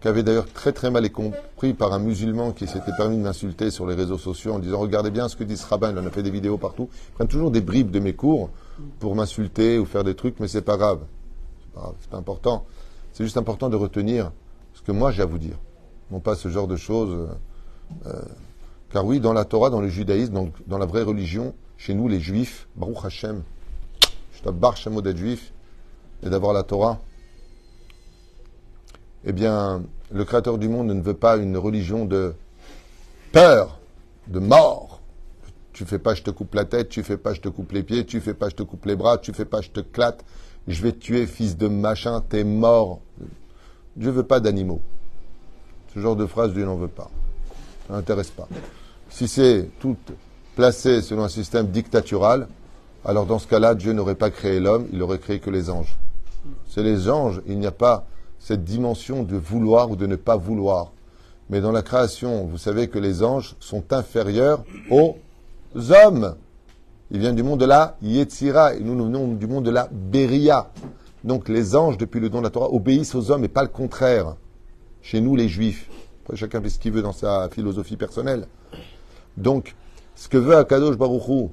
qui 0.00 0.08
avait 0.08 0.22
d'ailleurs 0.22 0.52
très 0.52 0.72
très 0.72 0.90
mal 0.90 1.10
compris 1.10 1.72
par 1.72 1.92
un 1.92 1.98
musulman 1.98 2.52
qui 2.52 2.66
s'était 2.66 2.92
permis 2.96 3.16
de 3.16 3.22
m'insulter 3.22 3.70
sur 3.70 3.86
les 3.86 3.94
réseaux 3.94 4.18
sociaux 4.18 4.52
en 4.52 4.58
disant 4.58 4.78
regardez 4.78 5.10
bien 5.10 5.28
ce 5.28 5.36
que 5.36 5.44
dit 5.44 5.56
ce 5.56 5.66
rabbin, 5.66 5.92
il 5.92 5.98
en 5.98 6.06
a 6.06 6.10
fait 6.10 6.22
des 6.22 6.30
vidéos 6.30 6.58
partout. 6.58 6.88
Ils 6.92 7.12
prennent 7.14 7.28
toujours 7.28 7.50
des 7.50 7.60
bribes 7.60 7.90
de 7.90 8.00
mes 8.00 8.12
cours 8.12 8.50
pour 8.98 9.14
m'insulter 9.16 9.78
ou 9.78 9.86
faire 9.86 10.04
des 10.04 10.14
trucs, 10.14 10.38
mais 10.40 10.48
c'est 10.48 10.62
pas 10.62 10.76
grave. 10.76 11.00
C'est 12.00 12.10
pas, 12.10 12.18
important. 12.18 12.66
C'est 13.12 13.24
juste 13.24 13.36
important 13.36 13.68
de 13.68 13.76
retenir 13.76 14.30
ce 14.74 14.82
que 14.82 14.92
moi 14.92 15.10
j'ai 15.10 15.22
à 15.22 15.26
vous 15.26 15.38
dire. 15.38 15.56
Non 16.10 16.20
pas 16.20 16.34
ce 16.34 16.48
genre 16.48 16.68
de 16.68 16.76
choses. 16.76 17.28
Euh, 18.06 18.22
car 18.92 19.04
oui, 19.04 19.20
dans 19.20 19.32
la 19.32 19.44
Torah, 19.44 19.70
dans 19.70 19.80
le 19.80 19.88
judaïsme, 19.88 20.50
dans 20.66 20.78
la 20.78 20.86
vraie 20.86 21.02
religion, 21.02 21.54
chez 21.78 21.94
nous 21.94 22.08
les 22.08 22.20
juifs, 22.20 22.66
Baruch 22.76 23.04
Hashem, 23.04 23.42
je 24.32 24.42
t'abbarre 24.42 24.74
d'être 25.02 25.16
juif 25.16 25.52
et 26.22 26.30
d'avoir 26.30 26.52
la 26.52 26.62
Torah. 26.62 27.00
eh 29.24 29.32
bien, 29.32 29.82
le 30.12 30.24
Créateur 30.24 30.58
du 30.58 30.68
monde 30.68 30.88
ne 30.88 31.00
veut 31.00 31.14
pas 31.14 31.36
une 31.36 31.56
religion 31.56 32.04
de 32.04 32.34
peur, 33.32 33.78
de 34.28 34.38
mort. 34.38 35.00
Tu 35.72 35.84
fais 35.84 35.98
pas, 35.98 36.14
je 36.14 36.22
te 36.22 36.30
coupe 36.30 36.54
la 36.54 36.64
tête, 36.64 36.88
tu 36.88 37.02
fais 37.02 37.16
pas, 37.16 37.34
je 37.34 37.40
te 37.40 37.48
coupe 37.48 37.72
les 37.72 37.82
pieds, 37.82 38.06
tu 38.06 38.20
fais 38.20 38.34
pas, 38.34 38.48
je 38.48 38.54
te 38.54 38.62
coupe 38.62 38.86
les 38.86 38.94
bras, 38.94 39.18
tu 39.18 39.32
fais 39.32 39.44
pas, 39.44 39.60
je 39.60 39.70
te 39.70 39.80
clate, 39.80 40.24
je 40.68 40.80
vais 40.82 40.92
te 40.92 40.98
tuer, 40.98 41.26
fils 41.26 41.56
de 41.56 41.66
machin, 41.66 42.20
t'es 42.20 42.44
mort. 42.44 43.00
Dieu 43.96 44.10
veut 44.10 44.22
pas 44.22 44.40
d'animaux. 44.40 44.80
Ce 45.94 46.00
genre 46.00 46.16
de 46.16 46.26
phrase, 46.26 46.52
Dieu 46.52 46.64
n'en 46.64 46.76
veut 46.76 46.88
pas. 46.88 47.10
Ça 47.86 47.94
n'intéresse 47.94 48.30
pas. 48.30 48.48
Si 49.10 49.28
c'est 49.28 49.68
tout 49.78 49.96
placé 50.54 51.02
selon 51.02 51.24
un 51.24 51.28
système 51.28 51.68
dictatural, 51.68 52.48
alors 53.04 53.26
dans 53.26 53.38
ce 53.38 53.46
cas-là, 53.46 53.74
Dieu 53.74 53.92
n'aurait 53.92 54.14
pas 54.14 54.30
créé 54.30 54.60
l'homme, 54.60 54.86
il 54.92 55.02
aurait 55.02 55.18
créé 55.18 55.38
que 55.38 55.50
les 55.50 55.70
anges. 55.70 55.96
C'est 56.68 56.82
les 56.82 57.08
anges, 57.08 57.42
il 57.46 57.58
n'y 57.58 57.66
a 57.66 57.72
pas 57.72 58.06
cette 58.38 58.64
dimension 58.64 59.22
de 59.22 59.36
vouloir 59.36 59.90
ou 59.90 59.96
de 59.96 60.06
ne 60.06 60.16
pas 60.16 60.36
vouloir. 60.36 60.92
Mais 61.50 61.60
dans 61.60 61.72
la 61.72 61.82
création, 61.82 62.44
vous 62.44 62.58
savez 62.58 62.88
que 62.88 62.98
les 62.98 63.22
anges 63.22 63.56
sont 63.60 63.92
inférieurs 63.92 64.64
aux 64.90 65.16
hommes. 65.74 66.34
Ils 67.10 67.20
viennent 67.20 67.36
du 67.36 67.42
monde 67.42 67.60
de 67.60 67.66
la 67.66 67.96
Yetzira 68.02 68.74
et 68.74 68.80
nous, 68.80 69.04
venons 69.04 69.34
du 69.34 69.46
monde 69.46 69.64
de 69.64 69.70
la 69.70 69.88
Beria. 69.90 70.70
Donc 71.22 71.48
les 71.48 71.76
anges, 71.76 71.98
depuis 71.98 72.20
le 72.20 72.30
don 72.30 72.38
de 72.38 72.44
la 72.44 72.50
Torah, 72.50 72.72
obéissent 72.72 73.14
aux 73.14 73.30
hommes 73.30 73.44
et 73.44 73.48
pas 73.48 73.62
le 73.62 73.68
contraire. 73.68 74.36
Chez 75.02 75.20
nous, 75.20 75.36
les 75.36 75.48
juifs. 75.48 75.90
Chacun 76.34 76.62
fait 76.62 76.70
ce 76.70 76.78
qu'il 76.78 76.92
veut 76.92 77.02
dans 77.02 77.12
sa 77.12 77.50
philosophie 77.50 77.96
personnelle. 77.96 78.46
Donc, 79.36 79.74
ce 80.14 80.28
que 80.28 80.36
veut 80.38 80.56
Akadosh 80.56 80.96
Baruchou, 80.96 81.50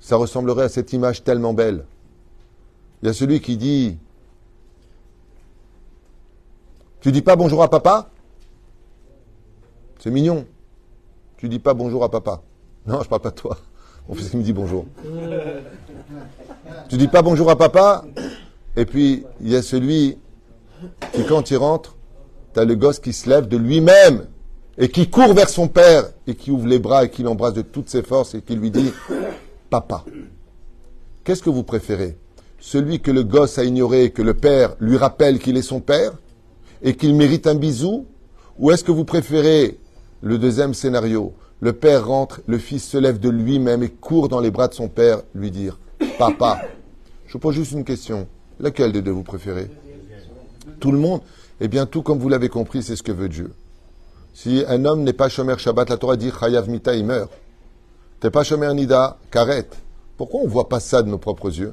ça 0.00 0.16
ressemblerait 0.16 0.64
à 0.64 0.68
cette 0.68 0.92
image 0.92 1.24
tellement 1.24 1.54
belle. 1.54 1.84
Il 3.02 3.06
y 3.06 3.10
a 3.10 3.12
celui 3.12 3.40
qui 3.40 3.56
dit 3.56 3.98
Tu 7.00 7.12
dis 7.12 7.22
pas 7.22 7.36
bonjour 7.36 7.62
à 7.62 7.68
papa? 7.68 8.10
C'est 9.98 10.10
mignon. 10.10 10.46
Tu 11.36 11.48
dis 11.48 11.58
pas 11.58 11.74
bonjour 11.74 12.04
à 12.04 12.10
papa? 12.10 12.42
Non, 12.86 13.02
je 13.02 13.08
parle 13.08 13.22
pas 13.22 13.30
de 13.30 13.34
toi. 13.34 13.58
Mon 14.08 14.14
fils 14.14 14.30
qui 14.30 14.36
me 14.36 14.42
dit 14.42 14.52
bonjour. 14.52 14.86
tu 16.88 16.96
dis 16.96 17.08
pas 17.08 17.22
bonjour 17.22 17.50
à 17.50 17.56
papa, 17.56 18.04
et 18.76 18.84
puis 18.84 19.24
il 19.40 19.50
y 19.50 19.56
a 19.56 19.62
celui 19.62 20.18
qui, 21.12 21.24
quand 21.24 21.50
il 21.50 21.56
rentre, 21.56 21.96
tu 22.52 22.60
as 22.60 22.64
le 22.64 22.74
gosse 22.74 22.98
qui 22.98 23.14
se 23.14 23.28
lève 23.30 23.48
de 23.48 23.56
lui-même 23.56 24.26
et 24.78 24.88
qui 24.88 25.08
court 25.08 25.34
vers 25.34 25.48
son 25.48 25.68
père 25.68 26.04
et 26.26 26.34
qui 26.34 26.50
ouvre 26.50 26.66
les 26.66 26.78
bras 26.78 27.04
et 27.04 27.10
qui 27.10 27.22
l'embrasse 27.22 27.54
de 27.54 27.62
toutes 27.62 27.88
ses 27.88 28.02
forces 28.02 28.34
et 28.34 28.42
qui 28.42 28.56
lui 28.56 28.70
dit 28.70 28.92
Papa. 29.70 30.04
Qu'est-ce 31.22 31.42
que 31.42 31.50
vous 31.50 31.62
préférez? 31.62 32.16
Celui 32.58 33.00
que 33.00 33.10
le 33.10 33.24
gosse 33.24 33.58
a 33.58 33.64
ignoré 33.64 34.04
et 34.04 34.10
que 34.10 34.22
le 34.22 34.34
père 34.34 34.74
lui 34.80 34.96
rappelle 34.96 35.38
qu'il 35.38 35.56
est 35.56 35.62
son 35.62 35.80
père 35.80 36.12
et 36.82 36.94
qu'il 36.96 37.14
mérite 37.14 37.46
un 37.46 37.54
bisou? 37.54 38.06
Ou 38.58 38.70
est-ce 38.70 38.84
que 38.84 38.92
vous 38.92 39.04
préférez 39.04 39.78
le 40.22 40.38
deuxième 40.38 40.74
scénario? 40.74 41.34
Le 41.60 41.72
père 41.72 42.06
rentre, 42.06 42.40
le 42.46 42.58
fils 42.58 42.84
se 42.84 42.98
lève 42.98 43.18
de 43.20 43.28
lui-même 43.28 43.82
et 43.82 43.88
court 43.88 44.28
dans 44.28 44.40
les 44.40 44.50
bras 44.50 44.68
de 44.68 44.74
son 44.74 44.88
père 44.88 45.22
lui 45.34 45.50
dire 45.50 45.78
Papa. 46.18 46.62
Je 47.26 47.32
vous 47.32 47.38
pose 47.38 47.54
juste 47.54 47.72
une 47.72 47.84
question. 47.84 48.28
Laquelle 48.60 48.92
des 48.92 49.02
deux 49.02 49.10
vous 49.10 49.22
préférez? 49.22 49.70
Tout 50.78 50.92
le 50.92 50.98
monde? 50.98 51.20
Eh 51.60 51.68
bien, 51.68 51.86
tout 51.86 52.02
comme 52.02 52.18
vous 52.18 52.28
l'avez 52.28 52.48
compris, 52.48 52.82
c'est 52.82 52.96
ce 52.96 53.02
que 53.02 53.12
veut 53.12 53.28
Dieu. 53.28 53.52
Si 54.36 54.64
un 54.66 54.84
homme 54.84 55.04
n'est 55.04 55.12
pas 55.12 55.28
Shomer 55.28 55.56
Shabbat, 55.56 55.90
la 55.90 55.96
Torah 55.96 56.16
dit 56.16 56.32
Chayav 56.32 56.68
Mita, 56.68 56.92
il 56.96 57.06
meurt. 57.06 57.30
T'es 58.18 58.32
pas 58.32 58.42
Shomer 58.42 58.74
Nida, 58.74 59.16
Karet. 59.30 59.68
Pourquoi 60.16 60.40
on 60.40 60.48
voit 60.48 60.68
pas 60.68 60.80
ça 60.80 61.02
de 61.04 61.08
nos 61.08 61.18
propres 61.18 61.56
yeux? 61.56 61.72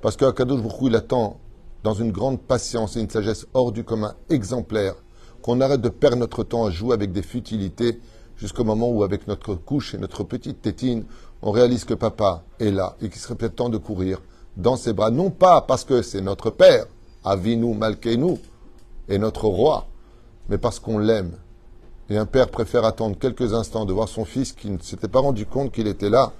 Parce 0.00 0.16
qu'Akadosh 0.16 0.62
Baruch 0.62 0.78
il 0.84 0.96
attend 0.96 1.38
dans 1.84 1.92
une 1.92 2.10
grande 2.10 2.40
patience 2.40 2.96
et 2.96 3.00
une 3.00 3.10
sagesse 3.10 3.46
hors 3.52 3.72
du 3.72 3.84
commun 3.84 4.14
exemplaire 4.30 4.94
qu'on 5.42 5.60
arrête 5.60 5.82
de 5.82 5.90
perdre 5.90 6.16
notre 6.16 6.44
temps 6.44 6.64
à 6.64 6.70
jouer 6.70 6.94
avec 6.94 7.12
des 7.12 7.20
futilités 7.20 8.00
jusqu'au 8.38 8.64
moment 8.64 8.88
où, 8.88 9.02
avec 9.02 9.28
notre 9.28 9.54
couche 9.54 9.94
et 9.94 9.98
notre 9.98 10.24
petite 10.24 10.62
tétine, 10.62 11.04
on 11.42 11.50
réalise 11.50 11.84
que 11.84 11.92
papa 11.92 12.42
est 12.58 12.70
là 12.70 12.96
et 13.02 13.10
qu'il 13.10 13.20
serait 13.20 13.34
peut-être 13.34 13.56
temps 13.56 13.68
de 13.68 13.76
courir 13.76 14.22
dans 14.56 14.76
ses 14.76 14.94
bras, 14.94 15.10
non 15.10 15.28
pas 15.28 15.60
parce 15.60 15.84
que 15.84 16.00
c'est 16.00 16.22
notre 16.22 16.48
père, 16.48 16.86
Avinu 17.22 17.74
Malkeinu, 17.74 18.38
et 19.10 19.18
notre 19.18 19.44
roi, 19.44 19.86
mais 20.48 20.56
parce 20.56 20.80
qu'on 20.80 20.98
l'aime. 20.98 21.32
Et 22.10 22.16
un 22.16 22.26
père 22.26 22.48
préfère 22.48 22.84
attendre 22.84 23.18
quelques 23.18 23.52
instants 23.52 23.84
de 23.84 23.92
voir 23.92 24.08
son 24.08 24.24
fils 24.24 24.52
qui 24.52 24.70
ne 24.70 24.78
s'était 24.78 25.08
pas 25.08 25.20
rendu 25.20 25.44
compte 25.44 25.72
qu'il 25.72 25.86
était 25.86 26.08
là. 26.08 26.32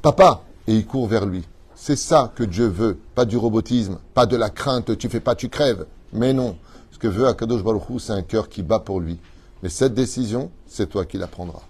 Papa 0.00 0.42
Et 0.66 0.74
il 0.74 0.86
court 0.86 1.06
vers 1.06 1.26
lui. 1.26 1.44
C'est 1.74 1.96
ça 1.96 2.32
que 2.34 2.42
Dieu 2.42 2.66
veut, 2.66 2.96
pas 3.14 3.26
du 3.26 3.36
robotisme, 3.36 3.98
pas 4.14 4.24
de 4.24 4.36
la 4.36 4.48
crainte, 4.48 4.96
tu 4.96 5.10
fais 5.10 5.20
pas, 5.20 5.34
tu 5.34 5.50
crèves. 5.50 5.86
Mais 6.14 6.32
non, 6.32 6.56
ce 6.92 6.98
que 6.98 7.08
veut 7.08 7.26
Akadosh 7.26 7.62
Baruch 7.62 7.82
c'est 7.98 8.12
un 8.12 8.22
cœur 8.22 8.48
qui 8.48 8.62
bat 8.62 8.78
pour 8.78 9.00
lui. 9.00 9.18
Mais 9.62 9.68
cette 9.68 9.92
décision, 9.92 10.50
c'est 10.66 10.88
toi 10.88 11.04
qui 11.04 11.18
la 11.18 11.26
prendras. 11.26 11.62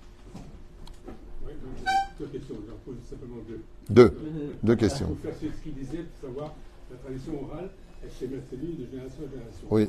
deux 2.20 2.26
questions, 2.26 2.54
j'en 2.68 2.76
pose 2.84 2.96
simplement 3.08 3.42
deux. 3.48 3.62
Deux. 3.90 4.16
Deux 4.62 4.76
questions. 4.76 5.06
Pour 5.08 5.18
faire 5.18 5.34
ce 5.34 5.62
qu'il 5.62 5.74
disait, 5.74 6.04
pour 6.20 6.28
savoir 6.28 6.54
la 6.90 6.96
tradition 6.98 7.32
orale, 7.42 7.70
elle 8.04 8.10
s'est 8.10 8.28
maintenue 8.28 8.74
de 8.74 8.86
génération 8.88 9.24
en 9.26 9.30
génération. 9.30 9.66
Oui. 9.70 9.88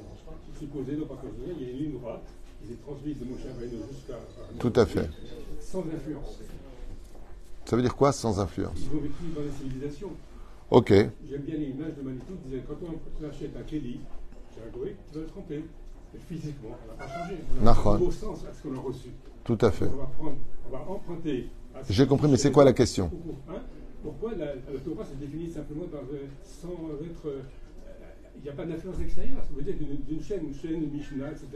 Supposé, 0.57 0.97
non 0.97 1.05
pas 1.05 1.21
considéré, 1.21 1.55
il 1.59 1.67
y 1.67 1.69
a 1.69 1.73
une 1.73 1.77
ligne 1.77 1.99
droite 1.99 2.23
qui 2.67 2.73
s'est 2.73 2.79
transmise 2.81 3.17
de 3.17 3.25
Moshe 3.25 3.41
Rabbeinu 3.47 3.81
jusqu'à. 3.91 4.19
Tout 4.59 4.73
à 4.75 4.85
fait. 4.85 5.09
Sans 5.61 5.79
influence. 5.79 6.39
Ça 7.65 7.75
veut 7.75 7.81
dire 7.81 7.95
quoi 7.95 8.11
sans 8.11 8.39
influence 8.39 8.77
Ils 8.77 8.97
ont 8.97 9.01
vécu 9.01 9.23
dans 9.35 9.41
les 9.41 9.51
civilisations. 9.51 10.11
Ok. 10.69 10.89
J'aime 10.89 11.41
bien 11.41 11.55
l'image 11.55 11.95
de 11.97 12.01
Manitou 12.01 12.33
qui 12.43 12.49
disait 12.49 12.63
quand 12.67 12.75
on 12.81 13.27
achète 13.27 13.55
un 13.57 13.63
Kelly, 13.63 13.99
chez 14.53 14.61
un 14.61 14.77
goy, 14.77 14.95
tu 15.07 15.13
dois 15.13 15.21
le 15.23 15.27
tremper. 15.27 15.63
Et 16.15 16.19
physiquement, 16.19 16.69
on 16.83 16.91
n'a 16.91 17.05
pas 17.05 17.13
changé. 17.13 17.35
On 17.61 17.67
a 17.67 17.71
un 17.71 17.99
nouveau 17.99 18.11
sens 18.11 18.39
à 18.49 18.53
ce 18.53 18.63
qu'on 18.63 18.75
a 18.75 18.79
reçu. 18.81 19.09
Tout 19.43 19.57
à 19.61 19.71
fait. 19.71 19.85
On 19.87 19.97
va, 19.97 20.09
prendre, 20.17 20.37
on 20.67 20.71
va 20.71 20.79
emprunter. 20.89 21.49
J'ai 21.89 22.07
compris, 22.07 22.29
mais 22.29 22.37
c'est 22.37 22.51
quoi 22.51 22.63
la 22.65 22.73
question 22.73 23.11
Hein 23.49 23.61
Pourquoi 24.01 24.31
la, 24.35 24.45
la 24.55 24.79
Torah 24.83 25.05
se 25.05 25.13
définit 25.15 25.51
simplement 25.51 25.85
euh, 25.93 26.25
sans 26.43 26.71
être. 27.03 27.33
Il 28.39 28.43
n'y 28.43 28.49
a 28.49 28.53
pas 28.53 28.65
d'influence 28.65 28.95
extérieure. 29.01 29.37
Ça 29.41 29.49
veut 29.55 29.63
dire 29.63 29.75
d'une 30.07 30.23
chaîne, 30.23 30.47
une 30.47 30.55
chaîne, 30.55 30.83
une 30.83 30.91
Mishnah, 30.91 31.31
etc. 31.31 31.47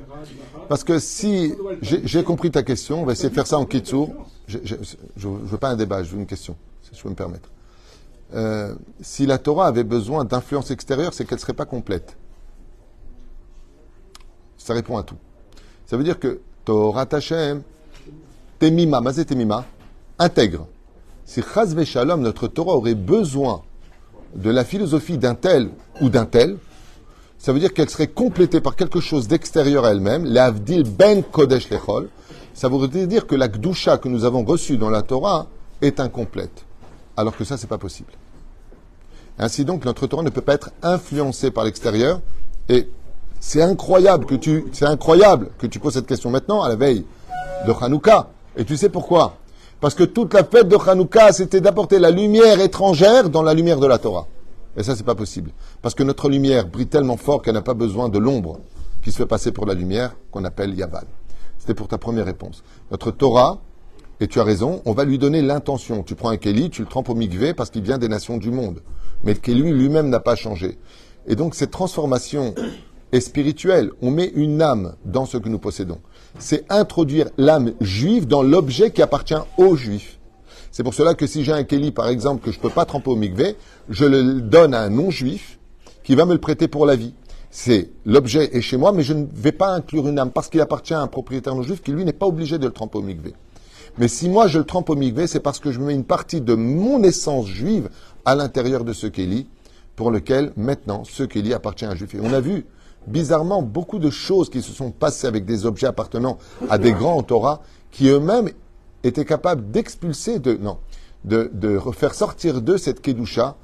Parce 0.67 0.83
que 0.83 0.99
si 0.99 1.53
j'ai 1.81 2.23
compris 2.23 2.51
ta 2.51 2.63
question, 2.63 3.01
on 3.01 3.05
va 3.05 3.13
essayer 3.13 3.29
de 3.29 3.33
faire 3.33 3.47
ça 3.47 3.57
en 3.57 3.65
kitsu. 3.65 4.07
Je 4.47 4.57
ne 4.57 5.37
veux 5.37 5.57
pas 5.57 5.69
un 5.69 5.75
débat, 5.75 6.03
je 6.03 6.11
veux 6.11 6.19
une 6.19 6.25
question, 6.25 6.55
si 6.81 6.97
je 6.97 7.01
peux 7.01 7.09
me 7.09 7.15
permettre. 7.15 7.49
Euh, 8.33 8.75
si 9.01 9.25
la 9.25 9.37
Torah 9.37 9.67
avait 9.67 9.83
besoin 9.83 10.25
d'influence 10.25 10.71
extérieure, 10.71 11.13
c'est 11.13 11.25
qu'elle 11.25 11.37
ne 11.37 11.41
serait 11.41 11.53
pas 11.53 11.65
complète. 11.65 12.15
Ça 14.57 14.73
répond 14.73 14.97
à 14.97 15.03
tout. 15.03 15.17
Ça 15.85 15.97
veut 15.97 16.03
dire 16.03 16.19
que 16.19 16.39
Torah 16.63 17.05
Tachem, 17.05 17.61
Temima, 18.59 19.01
Mazé 19.01 19.25
Temima, 19.25 19.65
intègre. 20.17 20.67
Si 21.25 21.41
Chaz 21.41 21.75
Shalom, 21.83 22.21
notre 22.21 22.47
Torah 22.47 22.75
aurait 22.75 22.95
besoin 22.95 23.63
de 24.35 24.49
la 24.49 24.63
philosophie 24.63 25.17
d'un 25.17 25.35
tel 25.35 25.69
ou 25.99 26.09
d'un 26.09 26.25
tel, 26.25 26.57
ça 27.41 27.53
veut 27.53 27.59
dire 27.59 27.73
qu'elle 27.73 27.89
serait 27.89 28.05
complétée 28.05 28.61
par 28.61 28.75
quelque 28.75 28.99
chose 28.99 29.27
d'extérieur 29.27 29.83
à 29.83 29.89
elle-même, 29.89 30.25
l'Avdil 30.25 30.83
Ben 30.83 31.23
Kodesh 31.23 31.71
Lechol. 31.71 32.07
Ça 32.53 32.67
voudrait 32.67 33.07
dire 33.07 33.25
que 33.25 33.33
la 33.33 33.47
Gdusha 33.47 33.97
que 33.97 34.07
nous 34.09 34.25
avons 34.25 34.43
reçue 34.45 34.77
dans 34.77 34.91
la 34.91 35.01
Torah 35.01 35.47
est 35.81 35.99
incomplète. 35.99 36.65
Alors 37.17 37.35
que 37.35 37.43
ça, 37.43 37.57
c'est 37.57 37.65
pas 37.65 37.79
possible. 37.79 38.11
Ainsi 39.39 39.65
donc, 39.65 39.85
notre 39.85 40.05
Torah 40.05 40.21
ne 40.21 40.29
peut 40.29 40.41
pas 40.41 40.53
être 40.53 40.69
influencée 40.83 41.49
par 41.49 41.63
l'extérieur. 41.63 42.21
Et 42.69 42.87
c'est 43.39 43.63
incroyable 43.63 44.27
que 44.27 44.35
tu, 44.35 44.65
c'est 44.71 44.85
incroyable 44.85 45.49
que 45.57 45.65
tu 45.65 45.79
poses 45.79 45.93
cette 45.93 46.05
question 46.05 46.29
maintenant, 46.29 46.61
à 46.61 46.69
la 46.69 46.75
veille 46.75 47.05
de 47.65 47.73
Hanouka. 47.73 48.27
Et 48.55 48.65
tu 48.65 48.77
sais 48.77 48.89
pourquoi? 48.89 49.37
Parce 49.79 49.95
que 49.95 50.03
toute 50.03 50.35
la 50.35 50.43
fête 50.43 50.67
de 50.67 50.77
Hanouka, 50.77 51.31
c'était 51.31 51.59
d'apporter 51.59 51.97
la 51.97 52.11
lumière 52.11 52.59
étrangère 52.59 53.31
dans 53.31 53.41
la 53.41 53.55
lumière 53.55 53.79
de 53.79 53.87
la 53.87 53.97
Torah. 53.97 54.27
Et 54.77 54.83
ça, 54.83 54.95
c'est 54.95 55.05
pas 55.05 55.15
possible. 55.15 55.51
Parce 55.81 55.95
que 55.95 56.03
notre 56.03 56.29
lumière 56.29 56.67
brille 56.67 56.87
tellement 56.87 57.17
fort 57.17 57.41
qu'elle 57.41 57.55
n'a 57.55 57.61
pas 57.61 57.73
besoin 57.73 58.09
de 58.09 58.19
l'ombre 58.19 58.59
qui 59.03 59.11
se 59.11 59.17
fait 59.17 59.25
passer 59.25 59.51
pour 59.51 59.65
la 59.65 59.73
lumière, 59.73 60.15
qu'on 60.31 60.45
appelle 60.45 60.73
Yavan. 60.75 61.01
C'était 61.57 61.73
pour 61.73 61.87
ta 61.87 61.97
première 61.97 62.25
réponse. 62.25 62.63
Notre 62.91 63.11
Torah, 63.11 63.61
et 64.19 64.27
tu 64.27 64.39
as 64.39 64.43
raison, 64.43 64.81
on 64.85 64.93
va 64.93 65.03
lui 65.03 65.17
donner 65.17 65.41
l'intention. 65.41 66.03
Tu 66.03 66.15
prends 66.15 66.29
un 66.29 66.37
Kéli, 66.37 66.69
tu 66.69 66.83
le 66.83 66.87
trempes 66.87 67.09
au 67.09 67.15
migvé 67.15 67.53
parce 67.53 67.71
qu'il 67.71 67.81
vient 67.81 67.97
des 67.97 68.07
nations 68.07 68.37
du 68.37 68.51
monde. 68.51 68.81
Mais 69.23 69.33
le 69.33 69.39
Kéli 69.39 69.63
lui-même 69.63 70.09
n'a 70.09 70.19
pas 70.19 70.35
changé. 70.35 70.77
Et 71.27 71.35
donc, 71.35 71.55
cette 71.55 71.71
transformation 71.71 72.53
est 73.11 73.19
spirituelle. 73.19 73.91
On 74.01 74.11
met 74.11 74.31
une 74.35 74.61
âme 74.61 74.95
dans 75.05 75.25
ce 75.25 75.37
que 75.37 75.49
nous 75.49 75.59
possédons. 75.59 75.99
C'est 76.37 76.71
introduire 76.71 77.29
l'âme 77.37 77.73
juive 77.81 78.27
dans 78.27 78.43
l'objet 78.43 78.91
qui 78.91 79.01
appartient 79.01 79.33
aux 79.57 79.75
juifs. 79.75 80.19
C'est 80.71 80.83
pour 80.83 80.93
cela 80.93 81.13
que 81.13 81.27
si 81.27 81.43
j'ai 81.43 81.51
un 81.51 81.63
Kéli, 81.63 81.91
par 81.91 82.07
exemple, 82.07 82.43
que 82.43 82.51
je 82.51 82.57
ne 82.57 82.61
peux 82.61 82.69
pas 82.69 82.85
tremper 82.85 83.11
au 83.11 83.15
migvé, 83.15 83.57
je 83.89 84.05
le 84.05 84.41
donne 84.41 84.73
à 84.73 84.81
un 84.81 84.89
non-juif 84.89 85.59
qui 86.03 86.15
va 86.15 86.25
me 86.25 86.33
le 86.33 86.39
prêter 86.39 86.67
pour 86.67 86.85
la 86.85 86.95
vie. 86.95 87.13
C'est 87.49 87.89
l'objet 88.05 88.55
est 88.55 88.61
chez 88.61 88.77
moi, 88.77 88.93
mais 88.93 89.03
je 89.03 89.13
ne 89.13 89.25
vais 89.33 89.51
pas 89.51 89.67
inclure 89.73 90.07
une 90.07 90.17
âme 90.17 90.31
parce 90.31 90.47
qu'il 90.47 90.61
appartient 90.61 90.93
à 90.93 91.01
un 91.01 91.07
propriétaire 91.07 91.53
non-juif 91.53 91.81
qui, 91.81 91.91
lui, 91.91 92.05
n'est 92.05 92.13
pas 92.13 92.25
obligé 92.25 92.57
de 92.57 92.65
le 92.65 92.71
tremper 92.71 92.99
au 92.99 93.01
migvé. 93.01 93.33
Mais 93.97 94.07
si 94.07 94.29
moi 94.29 94.47
je 94.47 94.59
le 94.59 94.63
trempe 94.63 94.89
au 94.89 94.95
migvé, 94.95 95.27
c'est 95.27 95.41
parce 95.41 95.59
que 95.59 95.71
je 95.73 95.79
mets 95.81 95.93
une 95.93 96.05
partie 96.05 96.39
de 96.39 96.53
mon 96.53 97.03
essence 97.03 97.47
juive 97.47 97.89
à 98.23 98.35
l'intérieur 98.35 98.85
de 98.85 98.93
ce 98.93 99.07
Kéli, 99.07 99.47
pour 99.97 100.11
lequel 100.11 100.53
maintenant 100.55 101.03
ce 101.03 101.23
Kéli 101.23 101.53
appartient 101.53 101.83
à 101.83 101.89
un 101.91 101.95
juif. 101.95 102.15
Et 102.15 102.19
on 102.21 102.31
a 102.31 102.39
vu 102.39 102.65
bizarrement 103.07 103.61
beaucoup 103.61 103.99
de 103.99 104.09
choses 104.09 104.49
qui 104.49 104.61
se 104.61 104.71
sont 104.71 104.91
passées 104.91 105.27
avec 105.27 105.43
des 105.43 105.65
objets 105.65 105.87
appartenant 105.87 106.37
à 106.69 106.77
des 106.77 106.93
grands 106.93 107.21
Torah 107.23 107.61
qui 107.91 108.07
eux-mêmes 108.07 108.49
étaient 109.03 109.25
capables 109.25 109.71
d'expulser, 109.71 110.39
de, 110.39 110.55
non, 110.55 110.77
de, 111.25 111.49
de 111.53 111.79
faire 111.91 112.13
sortir 112.13 112.61
d'eux 112.61 112.77
cette 112.77 113.01
kedusha 113.01 113.57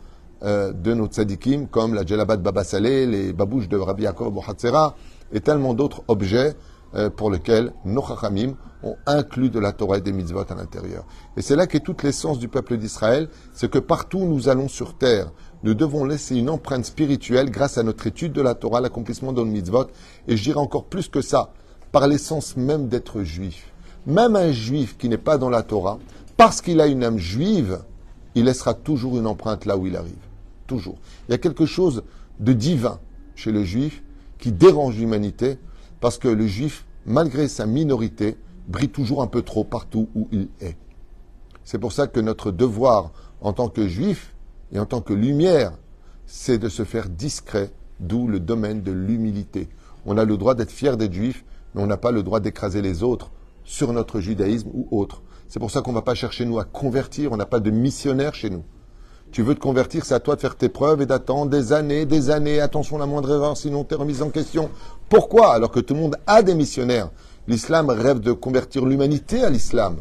euh, 0.43 0.71
de 0.71 0.93
nos 0.93 1.07
tzadikim, 1.07 1.67
comme 1.67 1.95
la 1.95 2.05
Djelabat 2.05 2.37
Baba 2.37 2.63
Saleh, 2.63 3.07
les 3.07 3.33
babouches 3.33 3.67
de 3.67 3.77
Rabbi 3.77 4.03
Yaakov 4.03 4.37
Hatzera, 4.47 4.95
et 5.31 5.39
tellement 5.39 5.73
d'autres 5.73 6.03
objets 6.07 6.55
euh, 6.95 7.09
pour 7.09 7.31
lesquels 7.31 7.73
nos 7.85 8.03
chachamim 8.05 8.53
ont 8.83 8.95
inclus 9.07 9.49
de 9.49 9.59
la 9.59 9.71
Torah 9.71 9.97
et 9.97 10.01
des 10.01 10.11
mitzvot 10.11 10.45
à 10.47 10.55
l'intérieur. 10.55 11.05
Et 11.35 11.41
c'est 11.41 11.55
là 11.55 11.65
qu'est 11.65 11.79
toute 11.79 12.03
l'essence 12.03 12.37
du 12.37 12.47
peuple 12.47 12.77
d'Israël, 12.77 13.29
c'est 13.53 13.69
que 13.69 13.79
partout 13.79 14.19
où 14.19 14.27
nous 14.27 14.47
allons 14.47 14.67
sur 14.67 14.95
terre, 14.95 15.31
nous 15.63 15.73
devons 15.73 16.05
laisser 16.05 16.35
une 16.35 16.51
empreinte 16.51 16.85
spirituelle 16.85 17.49
grâce 17.49 17.79
à 17.79 17.83
notre 17.83 18.05
étude 18.05 18.31
de 18.31 18.41
la 18.41 18.53
Torah, 18.53 18.79
l'accomplissement 18.79 19.33
de 19.33 19.39
nos 19.41 19.45
mitzvot, 19.51 19.87
et 20.27 20.37
je 20.37 20.43
dirais 20.43 20.59
encore 20.59 20.85
plus 20.85 21.07
que 21.09 21.21
ça, 21.21 21.51
par 21.91 22.07
l'essence 22.07 22.55
même 22.55 22.87
d'être 22.87 23.23
juif. 23.23 23.73
Même 24.07 24.37
un 24.37 24.53
juif 24.53 24.95
qui 24.97 25.09
n'est 25.09 25.17
pas 25.17 25.37
dans 25.37 25.49
la 25.49 25.63
Torah, 25.63 25.99
parce 26.37 26.61
qu'il 26.61 26.79
a 26.79 26.87
une 26.87 27.03
âme 27.03 27.17
juive, 27.17 27.79
il 28.35 28.45
laissera 28.45 28.73
toujours 28.73 29.17
une 29.17 29.27
empreinte 29.27 29.65
là 29.65 29.75
où 29.75 29.85
il 29.85 29.97
arrive. 29.97 30.15
Toujours. 30.65 30.95
Il 31.27 31.33
y 31.33 31.35
a 31.35 31.37
quelque 31.37 31.65
chose 31.65 32.03
de 32.39 32.53
divin 32.53 33.01
chez 33.35 33.51
le 33.51 33.65
juif 33.65 34.01
qui 34.37 34.53
dérange 34.53 34.97
l'humanité, 34.97 35.59
parce 35.99 36.17
que 36.17 36.29
le 36.29 36.47
juif, 36.47 36.85
malgré 37.05 37.49
sa 37.49 37.65
minorité, 37.65 38.37
brille 38.69 38.87
toujours 38.87 39.21
un 39.21 39.27
peu 39.27 39.41
trop 39.41 39.65
partout 39.65 40.07
où 40.15 40.29
il 40.31 40.47
est. 40.61 40.77
C'est 41.65 41.79
pour 41.79 41.91
ça 41.91 42.07
que 42.07 42.21
notre 42.21 42.51
devoir 42.51 43.11
en 43.41 43.51
tant 43.51 43.67
que 43.67 43.89
juif 43.89 44.33
et 44.71 44.79
en 44.79 44.85
tant 44.85 45.01
que 45.01 45.13
lumière, 45.13 45.73
c'est 46.25 46.59
de 46.59 46.69
se 46.69 46.85
faire 46.85 47.09
discret, 47.09 47.71
d'où 47.99 48.29
le 48.29 48.39
domaine 48.39 48.83
de 48.83 48.91
l'humilité. 48.93 49.67
On 50.05 50.17
a 50.17 50.23
le 50.23 50.37
droit 50.37 50.55
d'être 50.55 50.71
fier 50.71 50.95
d'être 50.95 51.11
juif, 51.11 51.43
mais 51.75 51.81
on 51.81 51.87
n'a 51.87 51.97
pas 51.97 52.11
le 52.11 52.23
droit 52.23 52.39
d'écraser 52.39 52.81
les 52.81 53.03
autres 53.03 53.31
sur 53.67 53.93
notre 53.93 54.19
judaïsme 54.21 54.69
ou 54.73 54.87
autre. 54.97 55.21
C'est 55.49 55.59
pour 55.59 55.69
ça 55.69 55.81
qu'on 55.81 55.91
ne 55.91 55.97
va 55.97 56.01
pas 56.01 56.15
chercher 56.15 56.45
nous 56.45 56.57
à 56.57 56.63
convertir, 56.63 57.31
on 57.33 57.37
n'a 57.37 57.45
pas 57.45 57.59
de 57.59 57.69
missionnaire 57.69 58.33
chez 58.33 58.49
nous. 58.49 58.63
Tu 59.29 59.43
veux 59.43 59.55
te 59.55 59.59
convertir, 59.59 60.05
c'est 60.05 60.13
à 60.13 60.21
toi 60.21 60.35
de 60.35 60.41
faire 60.41 60.55
tes 60.55 60.69
preuves 60.69 61.01
et 61.01 61.05
d'attendre 61.05 61.51
des 61.51 61.73
années, 61.73 62.05
des 62.05 62.29
années. 62.29 62.61
Attention, 62.61 62.97
la 62.97 63.05
moindre 63.05 63.29
erreur, 63.29 63.57
sinon 63.57 63.83
tu 63.83 63.93
es 63.93 63.97
remise 63.97 64.21
en 64.21 64.29
question. 64.29 64.69
Pourquoi? 65.09 65.53
Alors 65.53 65.69
que 65.69 65.81
tout 65.81 65.93
le 65.93 65.99
monde 65.99 66.15
a 66.25 66.41
des 66.41 66.55
missionnaires. 66.55 67.11
L'islam 67.47 67.89
rêve 67.89 68.21
de 68.21 68.31
convertir 68.31 68.85
l'humanité 68.85 69.43
à 69.43 69.49
l'islam. 69.49 69.97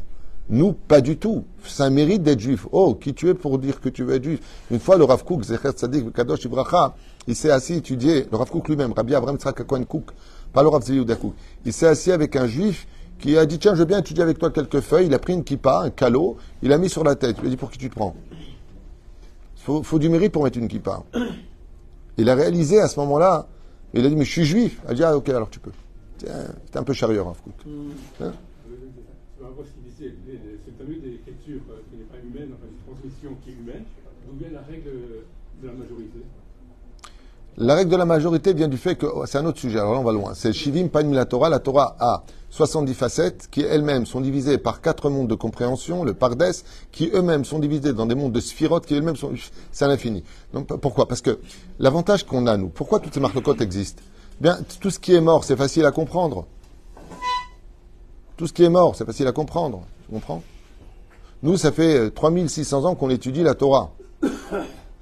Nous, 0.49 0.73
pas 0.73 1.01
du 1.01 1.17
tout. 1.17 1.45
Un 1.81 1.91
mérite 1.91 2.23
d'être 2.23 2.39
juif. 2.39 2.69
Oh, 2.71 2.95
qui 2.95 3.15
tu 3.15 3.29
es 3.29 3.35
pour 3.35 3.59
dire 3.59 3.81
que 3.81 3.89
tu 3.89 4.05
veux 4.05 4.15
être 4.15 4.25
juif? 4.25 4.41
Une 4.71 4.79
fois, 4.79 4.97
le 4.97 5.03
Rav 5.03 5.25
Kook, 5.25 5.43
Zecher 5.43 5.71
Kadosh 6.15 6.45
Ibracha, 6.45 6.95
il 7.27 7.35
s'est 7.35 7.51
assis 7.51 7.75
étudié, 7.75 8.29
le 8.31 8.37
Rav 8.37 8.49
Kook 8.49 8.69
lui-même, 8.69 8.93
Rabbi 8.93 9.17
Abraham 9.17 9.39
Tzrak 9.39 9.65
Kook, 9.65 10.13
pas 10.53 10.63
le 10.63 10.69
Rav 10.69 10.85
Kook. 11.21 11.35
Il 11.65 11.73
s'est 11.73 11.89
assis 11.89 12.13
avec 12.13 12.37
un 12.37 12.47
juif 12.47 12.87
qui 13.19 13.37
a 13.37 13.47
dit, 13.47 13.59
tiens, 13.59 13.75
je 13.75 13.81
veux 13.81 13.85
bien 13.87 13.99
étudier 13.99 14.23
avec 14.23 14.39
toi 14.39 14.51
quelques 14.51 14.81
feuilles. 14.81 15.07
Il 15.07 15.15
a 15.15 15.19
pris 15.19 15.33
une 15.33 15.45
kippa, 15.45 15.81
un 15.81 15.91
calot, 15.91 16.37
il 16.63 16.73
a 16.73 16.79
mis 16.79 16.89
sur 16.89 17.05
la 17.05 17.15
tête. 17.15 17.37
Il 17.43 17.47
a 17.47 17.51
dit, 17.51 17.57
pour 17.57 17.71
qui 17.71 17.79
tu 17.79 17.89
te 17.89 17.95
prends? 17.95 18.15
Faut, 19.57 19.83
faut 19.83 19.99
du 19.99 20.09
mérite 20.09 20.33
pour 20.33 20.45
mettre 20.45 20.59
une 20.59 20.69
kippa. 20.69 21.03
Il 22.19 22.31
a 22.31 22.35
réalisé 22.35 22.81
à 22.81 22.89
ce 22.89 22.99
moment-là, 23.01 23.47
il 23.93 24.07
a 24.07 24.09
dit, 24.09 24.17
mais 24.17 24.25
je 24.25 24.31
suis 24.31 24.45
juif. 24.47 24.81
Il 24.87 24.91
a 24.91 24.95
dit, 24.95 25.05
ah, 25.05 25.15
ok, 25.15 25.29
alors 25.29 25.51
tu 25.51 25.61
peux. 25.61 25.73
C'était 26.17 26.79
un 26.79 26.83
peu 26.83 26.95
chariot, 26.95 27.25
Rav 27.25 27.37
Kook. 27.43 27.53
Hein? 28.23 28.33
C'est 29.99 30.05
le 30.05 30.77
fameux 30.79 30.99
d'écriture 30.99 31.61
qui 31.91 31.97
n'est 31.97 32.05
pas 32.05 32.17
humaine, 32.23 32.51
enfin 32.55 32.67
une 32.71 32.95
transmission 32.95 33.31
qui 33.43 33.51
est 33.51 33.55
humaine, 33.55 33.85
d'où 34.27 34.39
vient 34.39 34.53
la 34.53 34.61
règle 34.61 34.91
de 35.63 35.67
la 35.67 35.73
majorité? 35.73 36.19
La 37.57 37.75
règle 37.75 37.91
de 37.91 37.97
la 37.97 38.05
majorité 38.05 38.53
vient 38.53 38.69
du 38.69 38.77
fait 38.77 38.97
que, 38.97 39.07
c'est 39.25 39.39
un 39.39 39.47
autre 39.47 39.59
sujet, 39.59 39.79
alors 39.79 39.95
là 39.95 40.01
on 40.01 40.05
va 40.05 40.13
loin, 40.13 40.35
c'est 40.35 40.53
Shivim 40.53 40.89
Panim 40.89 41.15
la 41.15 41.25
Torah, 41.25 41.49
la 41.49 41.61
Torah 41.61 41.97
a 41.99 42.25
70 42.57 42.95
facettes 42.95 43.49
qui 43.51 43.61
elles-mêmes 43.61 44.07
sont 44.07 44.23
divisées 44.23 44.57
par 44.57 44.81
quatre 44.81 45.11
mondes 45.11 45.29
de 45.29 45.35
compréhension, 45.35 46.05
le 46.05 46.15
Pardes, 46.15 46.43
qui 46.91 47.11
eux-mêmes 47.13 47.45
sont 47.45 47.59
divisés 47.59 47.93
dans 47.93 48.07
des 48.07 48.15
mondes 48.15 48.33
de 48.33 48.41
sphirotes 48.41 48.87
qui 48.87 48.95
elles-mêmes 48.95 49.17
sont, 49.17 49.33
c'est 49.73 49.85
à 49.85 49.89
l'infini. 49.89 50.25
Donc 50.55 50.69
pourquoi? 50.81 51.07
Parce 51.07 51.21
que 51.21 51.39
l'avantage 51.79 52.25
qu'on 52.25 52.47
a, 52.47 52.57
nous, 52.57 52.69
pourquoi 52.69 52.99
toutes 52.99 53.13
ces 53.13 53.21
marques 53.21 53.37
existent? 53.61 54.03
Bien, 54.41 54.59
tout 54.81 54.89
ce 54.89 54.99
qui 54.99 55.15
est 55.15 55.21
mort, 55.21 55.45
c'est 55.45 55.57
facile 55.57 55.85
à 55.85 55.91
comprendre. 55.91 56.47
Tout 58.39 58.47
ce 58.47 58.55
qui 58.55 58.65
est 58.65 58.71
mort, 58.71 58.97
c'est 58.97 59.05
facile 59.05 59.27
à 59.27 59.33
comprendre. 59.33 59.83
Tu 60.07 60.13
comprends? 60.13 60.43
Nous, 61.43 61.59
ça 61.59 61.73
fait 61.73 62.11
3600 62.11 62.87
ans 62.87 62.95
qu'on 62.95 63.11
étudie 63.11 63.43
la 63.43 63.55
Torah. 63.55 63.93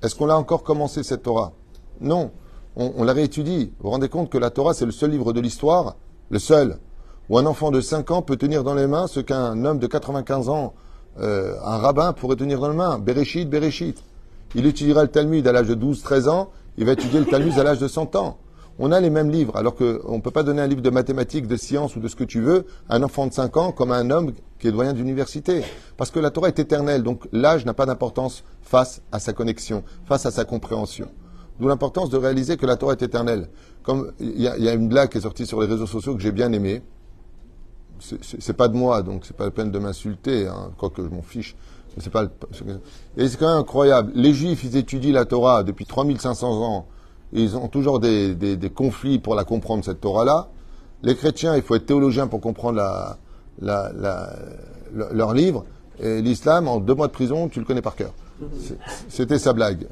Est-ce 0.02 0.16
qu'on 0.16 0.28
a 0.28 0.34
encore 0.34 0.64
commencé 0.64 1.04
cette 1.04 1.22
Torah? 1.22 1.52
Non. 2.00 2.32
On, 2.74 3.04
la 3.04 3.12
réétudie. 3.12 3.72
Vous 3.78 3.84
vous 3.84 3.90
rendez 3.90 4.08
compte 4.08 4.28
que 4.28 4.38
la 4.38 4.50
Torah, 4.50 4.74
c'est 4.74 4.86
le 4.86 4.90
seul 4.90 5.12
livre 5.12 5.32
de 5.32 5.40
l'histoire, 5.40 5.94
le 6.30 6.40
seul, 6.40 6.78
où 7.28 7.38
un 7.38 7.46
enfant 7.46 7.70
de 7.70 7.80
5 7.80 8.10
ans 8.10 8.22
peut 8.22 8.36
tenir 8.36 8.64
dans 8.64 8.74
les 8.74 8.86
mains 8.86 9.06
ce 9.06 9.20
qu'un 9.20 9.64
homme 9.64 9.78
de 9.78 9.86
95 9.86 10.48
ans, 10.48 10.74
euh, 11.20 11.54
un 11.64 11.78
rabbin, 11.78 12.12
pourrait 12.12 12.36
tenir 12.36 12.60
dans 12.60 12.68
les 12.68 12.76
mains. 12.76 12.98
Bereshit, 12.98 13.48
Bereshit. 13.48 14.02
Il 14.54 14.66
étudiera 14.66 15.02
le 15.02 15.08
Talmud 15.08 15.46
à 15.46 15.52
l'âge 15.52 15.68
de 15.68 15.74
12-13 15.74 16.28
ans, 16.28 16.50
il 16.76 16.84
va 16.84 16.92
étudier 16.92 17.20
le 17.20 17.26
Talmud 17.26 17.58
à 17.58 17.64
l'âge 17.64 17.78
de 17.78 17.88
100 17.88 18.16
ans 18.16 18.38
on 18.78 18.92
a 18.92 19.00
les 19.00 19.10
mêmes 19.10 19.30
livres, 19.30 19.56
alors 19.56 19.74
qu'on 19.74 20.16
ne 20.16 20.20
peut 20.20 20.30
pas 20.30 20.42
donner 20.42 20.60
un 20.60 20.66
livre 20.66 20.82
de 20.82 20.90
mathématiques, 20.90 21.46
de 21.46 21.56
sciences 21.56 21.96
ou 21.96 22.00
de 22.00 22.08
ce 22.08 22.16
que 22.16 22.24
tu 22.24 22.40
veux 22.40 22.66
à 22.88 22.96
un 22.96 23.02
enfant 23.02 23.26
de 23.26 23.32
5 23.32 23.56
ans 23.56 23.72
comme 23.72 23.92
à 23.92 23.96
un 23.96 24.10
homme 24.10 24.32
qui 24.58 24.68
est 24.68 24.72
doyen 24.72 24.92
d'université. 24.92 25.62
Parce 25.96 26.10
que 26.10 26.18
la 26.18 26.30
Torah 26.30 26.48
est 26.48 26.58
éternelle, 26.58 27.02
donc 27.02 27.28
l'âge 27.32 27.64
n'a 27.64 27.74
pas 27.74 27.86
d'importance 27.86 28.44
face 28.62 29.00
à 29.12 29.20
sa 29.20 29.32
connexion, 29.32 29.84
face 30.06 30.26
à 30.26 30.30
sa 30.30 30.44
compréhension. 30.44 31.08
D'où 31.60 31.68
l'importance 31.68 32.10
de 32.10 32.16
réaliser 32.16 32.56
que 32.56 32.66
la 32.66 32.76
Torah 32.76 32.94
est 32.94 33.02
éternelle. 33.02 33.48
Comme 33.84 34.12
il 34.18 34.40
y, 34.40 34.48
a 34.48 34.72
une 34.72 34.88
blague 34.88 35.10
qui 35.10 35.18
est 35.18 35.22
sortie 35.22 35.46
sur 35.46 35.60
les 35.60 35.68
réseaux 35.68 35.86
sociaux 35.86 36.16
que 36.16 36.22
j'ai 36.22 36.32
bien 36.32 36.50
aimée. 36.52 36.82
C'est 38.00 38.56
pas 38.56 38.68
de 38.68 38.76
moi, 38.76 39.02
donc 39.02 39.24
c'est 39.24 39.36
pas 39.36 39.44
la 39.44 39.50
peine 39.50 39.70
de 39.70 39.78
m'insulter, 39.78 40.46
hein, 40.46 40.70
quoique 40.78 41.02
je 41.02 41.08
m'en 41.08 41.22
fiche. 41.22 41.56
C'est 41.98 42.10
pas. 42.10 42.24
Et 43.16 43.28
c'est 43.28 43.38
quand 43.38 43.48
même 43.48 43.60
incroyable. 43.60 44.12
Les 44.14 44.34
Juifs, 44.34 44.64
ils 44.64 44.76
étudient 44.76 45.12
la 45.12 45.24
Torah 45.24 45.62
depuis 45.62 45.86
3500 45.86 46.62
ans 46.62 46.86
ils 47.34 47.56
ont 47.56 47.68
toujours 47.68 47.98
des, 48.00 48.70
conflits 48.74 49.18
pour 49.18 49.34
la 49.34 49.44
comprendre, 49.44 49.84
cette 49.84 50.00
Torah-là. 50.00 50.48
Les 51.02 51.16
chrétiens, 51.16 51.56
il 51.56 51.62
faut 51.62 51.74
être 51.74 51.86
théologien 51.86 52.28
pour 52.28 52.40
comprendre 52.40 52.78
la, 53.60 54.30
leur 54.92 55.34
livre. 55.34 55.64
Et 55.98 56.22
l'islam, 56.22 56.68
en 56.68 56.78
deux 56.78 56.94
mois 56.94 57.08
de 57.08 57.12
prison, 57.12 57.48
tu 57.48 57.58
le 57.58 57.66
connais 57.66 57.82
par 57.82 57.96
cœur. 57.96 58.12
C'était 59.08 59.38
sa 59.38 59.52
blague. 59.52 59.86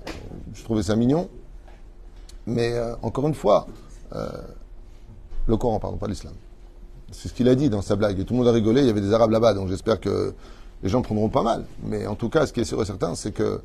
Je 0.54 0.62
trouvais 0.64 0.82
ça 0.82 0.96
mignon. 0.96 1.28
Mais 2.46 2.72
euh, 2.72 2.94
encore 3.02 3.28
une 3.28 3.34
fois, 3.34 3.66
euh, 4.14 4.28
le 5.46 5.56
Coran, 5.56 5.78
pardon, 5.78 5.96
pas 5.96 6.08
l'islam. 6.08 6.34
C'est 7.12 7.28
ce 7.28 7.34
qu'il 7.34 7.48
a 7.48 7.54
dit 7.54 7.70
dans 7.70 7.82
sa 7.82 7.96
blague. 7.96 8.18
Et 8.18 8.24
tout 8.24 8.34
le 8.34 8.38
monde 8.40 8.48
a 8.48 8.52
rigolé. 8.52 8.80
Il 8.80 8.86
y 8.86 8.90
avait 8.90 9.00
des 9.00 9.12
Arabes 9.12 9.30
là-bas, 9.30 9.54
donc 9.54 9.68
j'espère 9.68 10.00
que 10.00 10.34
les 10.82 10.88
gens 10.88 11.02
prendront 11.02 11.28
pas 11.28 11.42
mal. 11.42 11.64
Mais 11.84 12.06
en 12.06 12.14
tout 12.14 12.28
cas, 12.28 12.46
ce 12.46 12.52
qui 12.52 12.60
est 12.60 12.64
sûr 12.64 12.80
et 12.82 12.84
certain, 12.84 13.14
c'est 13.14 13.32
que 13.32 13.60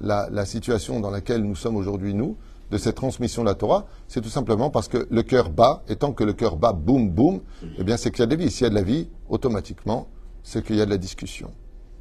la 0.00 0.44
situation 0.46 1.00
dans 1.00 1.10
laquelle 1.10 1.42
nous 1.42 1.56
sommes 1.56 1.76
aujourd'hui, 1.76 2.14
nous, 2.14 2.36
de 2.70 2.78
cette 2.78 2.96
transmission 2.96 3.42
de 3.42 3.48
la 3.48 3.54
Torah, 3.54 3.86
c'est 4.08 4.20
tout 4.20 4.28
simplement 4.28 4.70
parce 4.70 4.88
que 4.88 5.06
le 5.10 5.22
cœur 5.22 5.50
bat, 5.50 5.82
et 5.88 5.96
tant 5.96 6.12
que 6.12 6.24
le 6.24 6.32
cœur 6.32 6.56
bat, 6.56 6.72
boum, 6.72 7.10
boum, 7.10 7.40
eh 7.78 7.84
bien 7.84 7.96
c'est 7.96 8.10
qu'il 8.10 8.20
y 8.20 8.22
a 8.22 8.26
de 8.26 8.34
la 8.34 8.42
vie. 8.42 8.50
S'il 8.50 8.64
y 8.64 8.66
a 8.66 8.70
de 8.70 8.74
la 8.74 8.82
vie, 8.82 9.08
automatiquement, 9.28 10.08
c'est 10.42 10.64
qu'il 10.64 10.76
y 10.76 10.80
a 10.80 10.86
de 10.86 10.90
la 10.90 10.96
discussion. 10.96 11.50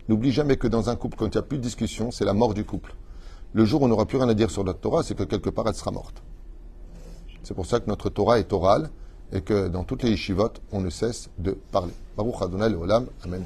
N'oublie 0.09 0.31
jamais 0.31 0.57
que 0.57 0.67
dans 0.67 0.89
un 0.89 0.95
couple, 0.95 1.17
quand 1.17 1.25
il 1.25 1.31
n'y 1.31 1.37
a 1.37 1.43
plus 1.43 1.57
de 1.57 1.63
discussion, 1.63 2.11
c'est 2.11 2.25
la 2.25 2.33
mort 2.33 2.53
du 2.53 2.65
couple. 2.65 2.95
Le 3.53 3.65
jour 3.65 3.81
où 3.81 3.85
on 3.85 3.87
n'aura 3.87 4.05
plus 4.05 4.17
rien 4.17 4.27
à 4.29 4.33
dire 4.33 4.49
sur 4.49 4.63
notre 4.63 4.79
Torah, 4.79 5.03
c'est 5.03 5.15
que 5.15 5.23
quelque 5.23 5.49
part 5.49 5.67
elle 5.67 5.75
sera 5.75 5.91
morte. 5.91 6.23
C'est 7.43 7.53
pour 7.53 7.65
ça 7.65 7.79
que 7.79 7.89
notre 7.89 8.09
Torah 8.09 8.39
est 8.39 8.51
orale 8.51 8.89
et 9.33 9.41
que 9.41 9.67
dans 9.67 9.83
toutes 9.83 10.03
les 10.03 10.11
yeshivotes, 10.11 10.61
on 10.71 10.79
ne 10.79 10.89
cesse 10.89 11.29
de 11.37 11.57
parler. 11.71 11.93
Baruch 12.15 12.35
Adonai 12.41 12.73
Olam. 12.75 13.07
Amen. 13.25 13.43